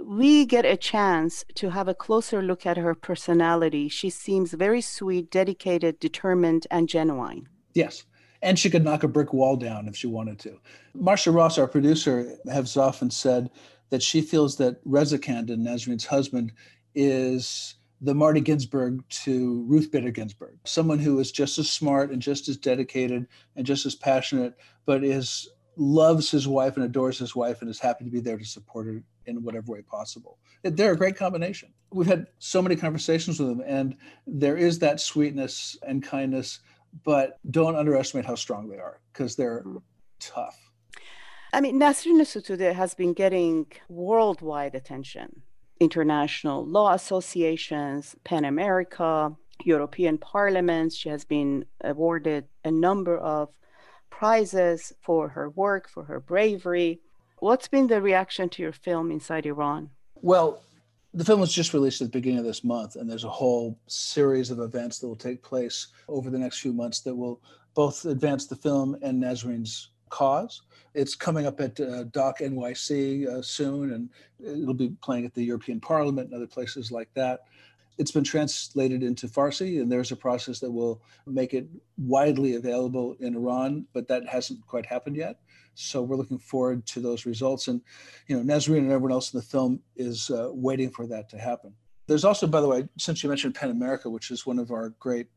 we 0.03 0.45
get 0.45 0.65
a 0.65 0.77
chance 0.77 1.45
to 1.55 1.69
have 1.69 1.87
a 1.87 1.95
closer 1.95 2.41
look 2.41 2.65
at 2.65 2.77
her 2.77 2.93
personality. 2.93 3.87
She 3.87 4.09
seems 4.09 4.53
very 4.53 4.81
sweet, 4.81 5.31
dedicated, 5.31 5.99
determined, 5.99 6.67
and 6.69 6.89
genuine. 6.89 7.47
Yes. 7.73 8.03
And 8.41 8.59
she 8.59 8.69
could 8.69 8.83
knock 8.83 9.03
a 9.03 9.07
brick 9.07 9.33
wall 9.33 9.55
down 9.55 9.87
if 9.87 9.95
she 9.95 10.07
wanted 10.07 10.39
to. 10.39 10.59
Marcia 10.93 11.31
Ross, 11.31 11.57
our 11.57 11.67
producer, 11.67 12.37
has 12.51 12.77
often 12.77 13.09
said 13.09 13.49
that 13.89 14.03
she 14.03 14.21
feels 14.21 14.57
that 14.57 14.79
Reza 14.85 15.19
Khandan, 15.19 15.59
Nasrin's 15.59 16.05
husband, 16.05 16.51
is 16.93 17.75
the 18.01 18.13
Marty 18.13 18.41
Ginsburg 18.41 19.03
to 19.09 19.63
Ruth 19.67 19.91
Bader 19.91 20.11
Ginsburg, 20.11 20.57
someone 20.65 20.99
who 20.99 21.19
is 21.19 21.31
just 21.31 21.57
as 21.57 21.71
smart 21.71 22.11
and 22.11 22.21
just 22.21 22.49
as 22.49 22.57
dedicated 22.57 23.27
and 23.55 23.65
just 23.65 23.85
as 23.85 23.95
passionate, 23.95 24.55
but 24.85 25.03
is 25.03 25.47
loves 25.77 26.31
his 26.31 26.47
wife 26.47 26.75
and 26.75 26.85
adores 26.85 27.19
his 27.19 27.35
wife 27.35 27.61
and 27.61 27.69
is 27.69 27.79
happy 27.79 28.05
to 28.05 28.11
be 28.11 28.19
there 28.19 28.37
to 28.37 28.45
support 28.45 28.87
her 28.87 29.03
in 29.25 29.43
whatever 29.43 29.71
way 29.71 29.81
possible. 29.81 30.37
They're 30.63 30.93
a 30.93 30.97
great 30.97 31.17
combination. 31.17 31.73
We've 31.91 32.07
had 32.07 32.27
so 32.39 32.61
many 32.61 32.75
conversations 32.75 33.39
with 33.39 33.49
them, 33.49 33.63
and 33.65 33.95
there 34.25 34.57
is 34.57 34.79
that 34.79 34.99
sweetness 34.99 35.77
and 35.85 36.03
kindness, 36.03 36.59
but 37.03 37.39
don't 37.49 37.75
underestimate 37.75 38.25
how 38.25 38.35
strong 38.35 38.69
they 38.69 38.77
are 38.77 38.99
because 39.11 39.35
they're 39.35 39.63
mm. 39.63 39.81
tough. 40.19 40.57
I 41.53 41.61
mean, 41.61 41.79
Nasrin 41.79 42.19
Sotoudeh 42.21 42.73
has 42.73 42.93
been 42.93 43.13
getting 43.13 43.67
worldwide 43.87 44.75
attention. 44.75 45.41
International 45.79 46.65
law 46.65 46.93
associations, 46.93 48.15
PEN 48.23 48.45
America, 48.45 49.35
European 49.63 50.17
parliaments. 50.17 50.95
She 50.95 51.09
has 51.09 51.23
been 51.23 51.65
awarded 51.81 52.45
a 52.63 52.71
number 52.71 53.17
of 53.17 53.49
prizes 54.09 54.93
for 55.01 55.29
her 55.29 55.49
work, 55.49 55.89
for 55.89 56.03
her 56.03 56.19
bravery. 56.19 56.99
What's 57.39 57.67
been 57.67 57.87
the 57.87 58.01
reaction 58.01 58.49
to 58.49 58.61
your 58.61 58.71
film 58.71 59.11
inside 59.11 59.45
Iran? 59.45 59.89
Well, 60.21 60.61
the 61.15 61.23
film 61.23 61.39
was 61.39 61.53
just 61.53 61.73
released 61.73 62.01
at 62.01 62.11
the 62.11 62.17
beginning 62.17 62.39
of 62.39 62.45
this 62.45 62.63
month, 62.63 62.97
and 62.97 63.09
there's 63.09 63.23
a 63.23 63.29
whole 63.29 63.79
series 63.87 64.51
of 64.51 64.59
events 64.59 64.99
that 64.99 65.07
will 65.07 65.15
take 65.15 65.41
place 65.41 65.87
over 66.09 66.29
the 66.29 66.37
next 66.37 66.59
few 66.59 66.73
months 66.73 66.99
that 66.99 67.15
will 67.15 67.41
both 67.73 68.03
advance 68.03 68.47
the 68.47 68.55
film 68.55 68.97
and 69.01 69.23
Nasrin's 69.23 69.91
cause. 70.09 70.63
It's 70.93 71.15
coming 71.15 71.45
up 71.45 71.61
at 71.61 71.79
uh, 71.79 72.03
Doc 72.05 72.39
NYC 72.39 73.27
uh, 73.27 73.41
soon, 73.41 73.93
and 73.93 74.09
it'll 74.45 74.73
be 74.73 74.93
playing 75.01 75.25
at 75.25 75.33
the 75.33 75.43
European 75.43 75.79
Parliament 75.79 76.27
and 76.27 76.35
other 76.35 76.47
places 76.47 76.91
like 76.91 77.09
that. 77.13 77.45
It's 77.97 78.11
been 78.11 78.25
translated 78.25 79.01
into 79.01 79.27
Farsi, 79.27 79.81
and 79.81 79.89
there's 79.89 80.11
a 80.11 80.17
process 80.17 80.59
that 80.59 80.71
will 80.71 81.01
make 81.25 81.53
it 81.53 81.65
widely 81.97 82.55
available 82.55 83.15
in 83.21 83.35
Iran, 83.35 83.85
but 83.93 84.09
that 84.09 84.27
hasn't 84.27 84.67
quite 84.67 84.85
happened 84.85 85.15
yet. 85.15 85.39
So 85.75 86.01
we're 86.01 86.15
looking 86.15 86.39
forward 86.39 86.85
to 86.87 86.99
those 86.99 87.25
results. 87.25 87.67
And, 87.67 87.81
you 88.27 88.35
know, 88.35 88.53
Nasrin 88.53 88.79
and 88.79 88.91
everyone 88.91 89.11
else 89.11 89.33
in 89.33 89.39
the 89.39 89.45
film 89.45 89.81
is 89.95 90.29
uh, 90.29 90.49
waiting 90.51 90.89
for 90.89 91.05
that 91.07 91.29
to 91.29 91.37
happen. 91.37 91.73
There's 92.07 92.25
also, 92.25 92.47
by 92.47 92.61
the 92.61 92.67
way, 92.67 92.87
since 92.97 93.23
you 93.23 93.29
mentioned 93.29 93.55
PEN 93.55 93.71
America, 93.71 94.09
which 94.09 94.31
is 94.31 94.45
one 94.45 94.59
of 94.59 94.71
our 94.71 94.89
great 94.99 95.27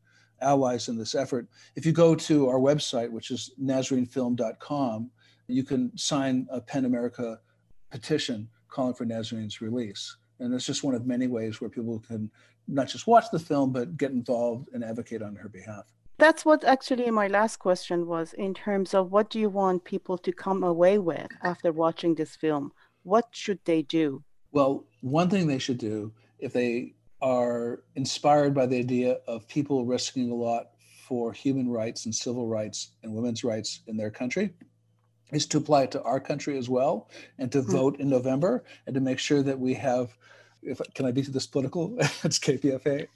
allies 0.41 0.89
in 0.89 0.97
this 0.97 1.15
effort, 1.15 1.49
if 1.77 1.85
you 1.85 1.93
go 1.93 2.15
to 2.15 2.49
our 2.49 2.59
website, 2.59 3.11
which 3.11 3.31
is 3.31 3.51
nasrinfilm.com, 3.61 5.11
you 5.47 5.65
can 5.65 5.97
sign 5.97 6.47
a 6.51 6.61
PEN 6.61 6.85
America 6.85 7.41
petition 7.91 8.49
calling 8.69 8.95
for 8.95 9.07
Nasrin's 9.07 9.61
release. 9.61 10.17
And 10.41 10.55
it's 10.55 10.67
just 10.67 10.85
one 10.85 10.95
of 10.95 11.07
many 11.07 11.27
ways 11.27 11.61
where 11.61 11.71
people 11.71 11.99
can 12.07 12.31
not 12.69 12.89
just 12.89 13.07
watch 13.07 13.25
the 13.33 13.39
film, 13.39 13.73
but 13.73 13.97
get 13.97 14.11
involved 14.11 14.69
and 14.73 14.85
advocate 14.85 15.23
on 15.23 15.35
her 15.37 15.49
behalf. 15.49 15.93
That's 16.19 16.45
what 16.45 16.65
actually 16.65 17.11
my 17.13 17.29
last 17.29 17.59
question 17.59 18.07
was 18.07 18.33
in 18.33 18.53
terms 18.53 18.93
of 18.93 19.13
what 19.13 19.31
do 19.31 19.39
you 19.39 19.49
want 19.49 19.85
people 19.85 20.19
to 20.19 20.33
come 20.33 20.65
away 20.65 20.99
with 20.99 21.29
after 21.43 21.71
watching 21.71 22.17
this 22.17 22.35
film? 22.35 22.73
What 23.05 23.29
should 23.31 23.61
they 23.65 23.83
do? 23.83 24.25
Well, 24.51 24.85
one 25.01 25.31
thing 25.31 25.47
they 25.47 25.61
should 25.61 25.79
do 25.79 26.13
if 26.41 26.53
they 26.53 26.95
are 27.23 27.83
inspired 27.95 28.53
by 28.53 28.67
the 28.67 28.79
idea 28.79 29.19
of 29.29 29.47
people 29.47 29.85
risking 29.85 30.31
a 30.31 30.35
lot 30.35 30.71
for 31.07 31.33
human 31.33 31.71
rights 31.71 32.05
and 32.05 32.15
civil 32.15 32.49
rights 32.49 32.93
and 33.03 33.15
women's 33.15 33.45
rights 33.45 33.81
in 33.87 33.97
their 33.97 34.11
country 34.11 34.53
is 35.33 35.47
to 35.47 35.59
apply 35.59 35.85
it 35.85 35.93
to 35.93 36.03
our 36.03 36.19
country 36.19 36.59
as 36.59 36.69
well 36.69 37.09
and 37.39 37.53
to 37.53 37.59
mm-hmm. 37.59 37.71
vote 37.71 38.01
in 38.01 38.09
November 38.09 38.65
and 38.87 38.95
to 38.95 39.01
make 39.01 39.21
sure 39.21 39.43
that 39.43 39.59
we 39.59 39.75
have 39.75 40.17
if 40.63 40.81
can 40.95 41.07
I 41.07 41.13
be 41.13 41.23
this 41.23 41.47
political? 41.47 41.97
it's 41.99 42.39
KPFA. 42.39 43.07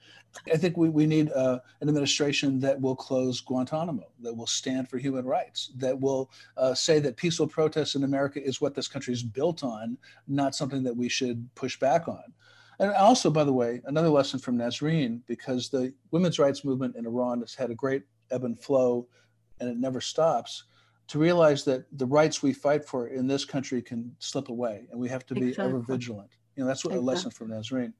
I 0.52 0.56
think 0.56 0.76
we, 0.76 0.88
we 0.88 1.06
need 1.06 1.30
uh, 1.32 1.58
an 1.80 1.88
administration 1.88 2.58
that 2.60 2.80
will 2.80 2.96
close 2.96 3.40
Guantanamo, 3.40 4.06
that 4.20 4.34
will 4.34 4.46
stand 4.46 4.88
for 4.88 4.98
human 4.98 5.24
rights, 5.24 5.70
that 5.76 5.98
will 5.98 6.30
uh, 6.56 6.74
say 6.74 6.98
that 7.00 7.16
peaceful 7.16 7.46
protest 7.46 7.94
in 7.94 8.04
America 8.04 8.42
is 8.42 8.60
what 8.60 8.74
this 8.74 8.88
country 8.88 9.12
is 9.12 9.22
built 9.22 9.62
on, 9.62 9.98
not 10.26 10.54
something 10.54 10.82
that 10.82 10.96
we 10.96 11.08
should 11.08 11.48
push 11.54 11.78
back 11.78 12.08
on. 12.08 12.22
And 12.78 12.92
also, 12.94 13.30
by 13.30 13.44
the 13.44 13.52
way, 13.52 13.82
another 13.84 14.08
lesson 14.08 14.40
from 14.40 14.58
Nasrin, 14.58 15.20
because 15.26 15.68
the 15.68 15.92
women's 16.10 16.38
rights 16.38 16.64
movement 16.64 16.96
in 16.96 17.06
Iran 17.06 17.40
has 17.40 17.54
had 17.54 17.70
a 17.70 17.74
great 17.74 18.02
ebb 18.30 18.44
and 18.44 18.58
flow 18.58 19.06
and 19.60 19.68
it 19.68 19.76
never 19.76 20.00
stops, 20.00 20.64
to 21.08 21.18
realize 21.18 21.64
that 21.64 21.84
the 21.98 22.06
rights 22.06 22.42
we 22.42 22.52
fight 22.52 22.84
for 22.84 23.08
in 23.08 23.26
this 23.26 23.44
country 23.44 23.82
can 23.82 24.14
slip 24.18 24.48
away 24.48 24.86
and 24.90 24.98
we 24.98 25.08
have 25.08 25.26
to 25.26 25.34
be 25.34 25.48
exactly. 25.48 25.64
ever 25.66 25.78
vigilant. 25.80 26.30
You 26.56 26.62
know, 26.62 26.68
that's 26.68 26.84
what 26.84 26.92
exactly. 26.92 27.06
a 27.06 27.14
lesson 27.14 27.30
from 27.30 27.48
Nasrin 27.48 27.92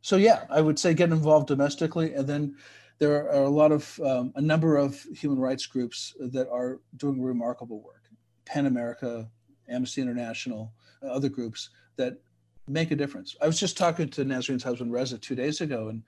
so 0.00 0.16
yeah, 0.16 0.44
I 0.50 0.60
would 0.60 0.78
say 0.78 0.94
get 0.94 1.10
involved 1.10 1.48
domestically, 1.48 2.14
and 2.14 2.26
then 2.26 2.56
there 2.98 3.30
are 3.30 3.42
a 3.42 3.48
lot 3.48 3.72
of 3.72 4.00
um, 4.04 4.32
a 4.36 4.40
number 4.40 4.76
of 4.76 5.00
human 5.14 5.38
rights 5.38 5.66
groups 5.66 6.14
that 6.18 6.48
are 6.50 6.80
doing 6.96 7.22
remarkable 7.22 7.80
work. 7.80 8.02
PEN 8.44 8.66
America, 8.66 9.28
Amnesty 9.68 10.00
International, 10.00 10.72
uh, 11.02 11.08
other 11.08 11.28
groups 11.28 11.70
that 11.96 12.18
make 12.66 12.90
a 12.90 12.96
difference. 12.96 13.36
I 13.40 13.46
was 13.46 13.60
just 13.60 13.76
talking 13.76 14.08
to 14.10 14.24
Nasrin's 14.24 14.62
husband 14.62 14.92
Reza 14.92 15.18
two 15.18 15.34
days 15.34 15.60
ago 15.60 15.88
and 15.88 16.02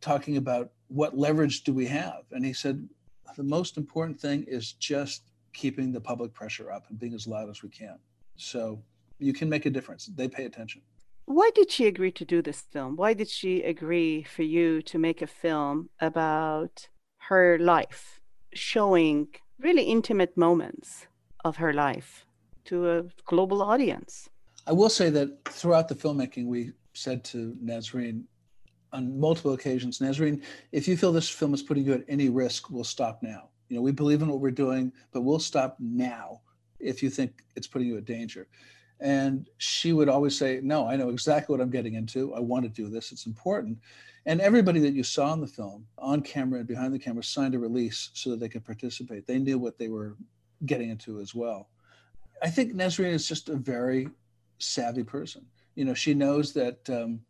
talking 0.00 0.36
about 0.36 0.70
what 0.88 1.16
leverage 1.16 1.62
do 1.62 1.72
we 1.72 1.86
have, 1.86 2.24
and 2.32 2.44
he 2.44 2.52
said 2.52 2.88
the 3.36 3.42
most 3.42 3.76
important 3.76 4.20
thing 4.20 4.44
is 4.48 4.72
just 4.72 5.30
keeping 5.52 5.92
the 5.92 6.00
public 6.00 6.32
pressure 6.32 6.70
up 6.70 6.86
and 6.88 6.98
being 6.98 7.14
as 7.14 7.26
loud 7.26 7.50
as 7.50 7.62
we 7.62 7.68
can. 7.68 7.98
So 8.36 8.82
you 9.18 9.32
can 9.32 9.48
make 9.48 9.66
a 9.66 9.70
difference. 9.70 10.06
They 10.14 10.28
pay 10.28 10.44
attention 10.44 10.82
why 11.26 11.50
did 11.54 11.70
she 11.70 11.86
agree 11.86 12.12
to 12.12 12.24
do 12.24 12.40
this 12.40 12.62
film? 12.72 12.96
Why 12.96 13.12
did 13.12 13.28
she 13.28 13.62
agree 13.62 14.22
for 14.22 14.42
you 14.42 14.80
to 14.82 14.98
make 14.98 15.20
a 15.20 15.26
film 15.26 15.90
about 16.00 16.88
her 17.28 17.58
life, 17.58 18.20
showing 18.54 19.28
really 19.58 19.82
intimate 19.82 20.36
moments 20.36 21.06
of 21.44 21.56
her 21.56 21.72
life 21.72 22.24
to 22.66 22.90
a 22.90 23.04
global 23.24 23.60
audience? 23.60 24.28
I 24.68 24.72
will 24.72 24.88
say 24.88 25.10
that 25.10 25.44
throughout 25.46 25.88
the 25.88 25.94
filmmaking, 25.94 26.46
we 26.46 26.72
said 26.94 27.24
to 27.24 27.56
Nasrin 27.62 28.24
on 28.92 29.18
multiple 29.18 29.52
occasions, 29.52 29.98
Nasrin, 29.98 30.42
if 30.72 30.86
you 30.86 30.96
feel 30.96 31.12
this 31.12 31.28
film 31.28 31.54
is 31.54 31.62
putting 31.62 31.84
you 31.84 31.92
at 31.92 32.04
any 32.08 32.28
risk, 32.28 32.70
we'll 32.70 32.84
stop 32.84 33.20
now. 33.22 33.48
You 33.68 33.76
know, 33.76 33.82
we 33.82 33.90
believe 33.90 34.22
in 34.22 34.28
what 34.28 34.40
we're 34.40 34.52
doing, 34.52 34.92
but 35.12 35.22
we'll 35.22 35.40
stop 35.40 35.76
now 35.80 36.40
if 36.78 37.02
you 37.02 37.10
think 37.10 37.42
it's 37.56 37.66
putting 37.66 37.88
you 37.88 37.96
at 37.96 38.04
danger. 38.04 38.46
And 39.00 39.48
she 39.58 39.92
would 39.92 40.08
always 40.08 40.38
say, 40.38 40.60
No, 40.62 40.88
I 40.88 40.96
know 40.96 41.10
exactly 41.10 41.52
what 41.52 41.62
I'm 41.62 41.70
getting 41.70 41.94
into. 41.94 42.34
I 42.34 42.40
want 42.40 42.64
to 42.64 42.68
do 42.68 42.88
this. 42.88 43.12
It's 43.12 43.26
important. 43.26 43.78
And 44.24 44.40
everybody 44.40 44.80
that 44.80 44.94
you 44.94 45.04
saw 45.04 45.32
in 45.34 45.40
the 45.40 45.46
film, 45.46 45.86
on 45.98 46.20
camera 46.20 46.58
and 46.58 46.68
behind 46.68 46.92
the 46.92 46.98
camera, 46.98 47.22
signed 47.22 47.54
a 47.54 47.58
release 47.58 48.10
so 48.12 48.30
that 48.30 48.40
they 48.40 48.48
could 48.48 48.64
participate. 48.64 49.26
They 49.26 49.38
knew 49.38 49.58
what 49.58 49.78
they 49.78 49.88
were 49.88 50.16
getting 50.64 50.90
into 50.90 51.20
as 51.20 51.34
well. 51.34 51.68
I 52.42 52.50
think 52.50 52.74
Nasrin 52.74 53.12
is 53.12 53.28
just 53.28 53.48
a 53.48 53.56
very 53.56 54.08
savvy 54.58 55.04
person. 55.04 55.46
You 55.76 55.84
know, 55.84 55.94
she 55.94 56.12
knows 56.12 56.52
that 56.54 56.88
um, 56.90 57.20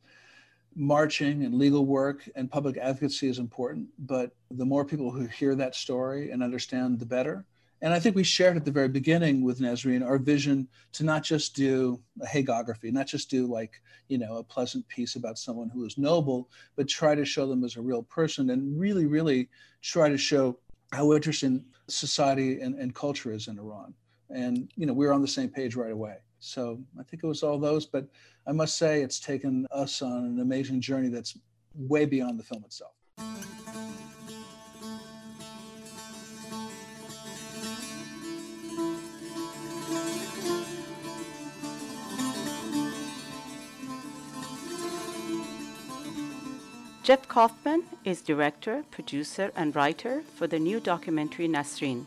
marching 0.75 1.45
and 1.45 1.55
legal 1.55 1.85
work 1.85 2.29
and 2.35 2.51
public 2.51 2.77
advocacy 2.77 3.29
is 3.29 3.39
important, 3.39 3.89
but 3.99 4.31
the 4.51 4.65
more 4.65 4.85
people 4.85 5.11
who 5.11 5.27
hear 5.27 5.55
that 5.55 5.75
story 5.75 6.31
and 6.31 6.43
understand, 6.43 6.99
the 6.99 7.07
better. 7.07 7.45
And 7.83 7.93
I 7.93 8.01
think 8.01 8.17
we 8.17 8.25
shared 8.25 8.57
at 8.57 8.65
the 8.65 8.71
very 8.71 8.89
beginning 8.89 9.45
with 9.45 9.61
Nasrin 9.61 10.05
our 10.05 10.19
vision 10.19 10.67
to 10.93 11.05
not 11.05 11.23
just 11.23 11.55
do 11.55 12.01
a 12.23 12.27
hagiography, 12.27 12.91
not 12.91 13.07
just 13.07 13.29
do 13.29 13.47
like, 13.47 13.83
you 14.09 14.17
know, 14.17 14.37
a 14.37 14.43
pleasant 14.43 14.89
piece 14.89 15.17
about 15.17 15.39
someone 15.39 15.69
who 15.69 15.85
is 15.85 15.99
noble, 15.99 16.49
but 16.75 16.89
try 16.89 17.15
to 17.15 17.25
show 17.25 17.47
them 17.47 17.65
as 17.65 17.77
a 17.77 17.81
real 17.81 18.03
person 18.05 18.51
and 18.51 18.81
really, 18.81 19.07
really 19.07 19.51
try 19.83 20.09
to 20.09 20.17
show 20.17 20.59
how 20.93 21.13
interesting 21.13 21.65
society 21.89 22.61
and, 22.61 22.77
and 22.77 22.95
culture 22.95 23.33
is 23.33 23.49
in 23.49 23.59
Iran. 23.59 23.93
And, 24.31 24.71
you 24.77 24.87
know, 24.87 24.95
we 24.95 25.07
were 25.07 25.13
on 25.13 25.23
the 25.23 25.29
same 25.29 25.51
page 25.51 25.77
right 25.77 25.93
away. 25.93 26.17
So 26.39 26.81
I 26.99 27.03
think 27.03 27.23
it 27.23 27.27
was 27.27 27.43
all 27.43 27.59
those, 27.59 27.85
but 27.85 28.07
I 28.47 28.53
must 28.53 28.79
say 28.79 29.03
it's 29.03 29.21
taken 29.21 29.67
us 29.71 30.01
on 30.01 30.25
an 30.25 30.41
amazing 30.41 30.81
journey 30.81 31.09
that's 31.09 31.37
way 31.75 32.07
beyond 32.07 32.39
the 32.39 32.45
film 32.45 32.65
itself. 32.65 32.93
Jeff 47.07 47.29
Kaufman 47.29 47.85
is 48.05 48.21
director, 48.21 48.83
producer, 48.91 49.53
and 49.55 49.77
writer 49.77 50.23
for 50.35 50.49
the 50.49 50.59
new 50.59 50.81
documentary 50.81 51.47
Nasrin. 51.47 52.07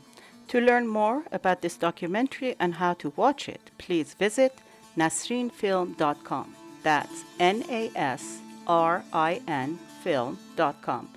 To 0.50 0.60
learn 0.60 0.90
more 0.90 1.24
about 1.32 1.62
this 1.62 1.78
documentary 1.78 2.58
and 2.60 2.74
how 2.74 2.96
to 2.96 3.14
watch 3.16 3.48
it, 3.48 3.72
please 3.78 4.14
visit 4.14 4.58
nasrinfilm.com. 4.98 6.54
That's 6.84 7.24
N 7.40 7.64
A 7.70 7.90
S 7.96 8.42
R 8.68 9.06
I 9.14 9.42
N 9.48 9.80
film.com. 10.04 11.10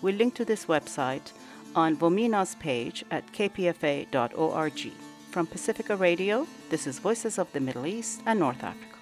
We'll 0.00 0.14
link 0.14 0.34
to 0.34 0.44
this 0.44 0.66
website 0.66 1.32
on 1.74 1.96
VOMENA's 1.96 2.54
page 2.54 3.04
at 3.10 3.26
kpfa.org. 3.32 4.92
From 5.32 5.46
Pacifica 5.48 5.96
Radio, 5.96 6.46
this 6.70 6.86
is 6.86 7.00
Voices 7.00 7.40
of 7.40 7.52
the 7.52 7.58
Middle 7.58 7.84
East 7.84 8.22
and 8.26 8.38
North 8.38 8.62
Africa. 8.62 8.93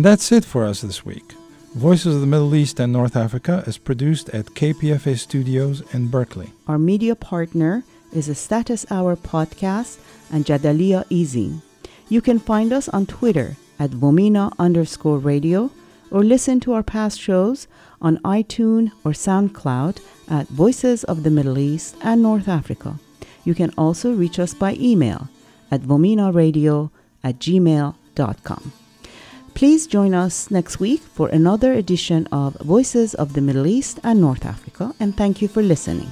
And 0.00 0.04
that's 0.06 0.32
it 0.32 0.46
for 0.46 0.64
us 0.64 0.80
this 0.80 1.04
week. 1.04 1.34
Voices 1.74 2.14
of 2.14 2.22
the 2.22 2.26
Middle 2.26 2.54
East 2.54 2.80
and 2.80 2.90
North 2.90 3.16
Africa 3.16 3.62
is 3.66 3.76
produced 3.76 4.30
at 4.30 4.46
KPFA 4.46 5.18
Studios 5.18 5.82
in 5.92 6.08
Berkeley. 6.08 6.54
Our 6.66 6.78
media 6.78 7.14
partner 7.14 7.84
is 8.10 8.26
a 8.26 8.34
Status 8.34 8.90
Hour 8.90 9.14
podcast 9.14 9.98
and 10.32 10.46
Jadaliyya 10.46 11.04
Easy. 11.10 11.60
You 12.08 12.22
can 12.22 12.38
find 12.38 12.72
us 12.72 12.88
on 12.88 13.04
Twitter 13.04 13.58
at 13.78 13.90
VOMENA 13.90 14.52
underscore 14.58 15.18
radio 15.18 15.70
or 16.10 16.24
listen 16.24 16.60
to 16.60 16.72
our 16.72 16.82
past 16.82 17.20
shows 17.20 17.68
on 18.00 18.16
iTunes 18.24 18.92
or 19.04 19.12
SoundCloud 19.12 20.00
at 20.30 20.48
Voices 20.48 21.04
of 21.04 21.24
the 21.24 21.30
Middle 21.30 21.58
East 21.58 21.94
and 22.00 22.22
North 22.22 22.48
Africa. 22.48 22.98
You 23.44 23.54
can 23.54 23.70
also 23.76 24.14
reach 24.14 24.38
us 24.38 24.54
by 24.54 24.76
email 24.80 25.28
at 25.70 25.82
vomenaradio 25.82 26.90
at 27.22 27.38
gmail.com. 27.38 28.72
Please 29.60 29.86
join 29.86 30.14
us 30.14 30.50
next 30.50 30.80
week 30.80 31.02
for 31.02 31.28
another 31.28 31.74
edition 31.74 32.26
of 32.32 32.54
Voices 32.62 33.12
of 33.12 33.34
the 33.34 33.42
Middle 33.42 33.66
East 33.66 34.00
and 34.02 34.18
North 34.18 34.46
Africa, 34.46 34.94
and 34.98 35.14
thank 35.14 35.42
you 35.42 35.48
for 35.48 35.60
listening. 35.60 36.08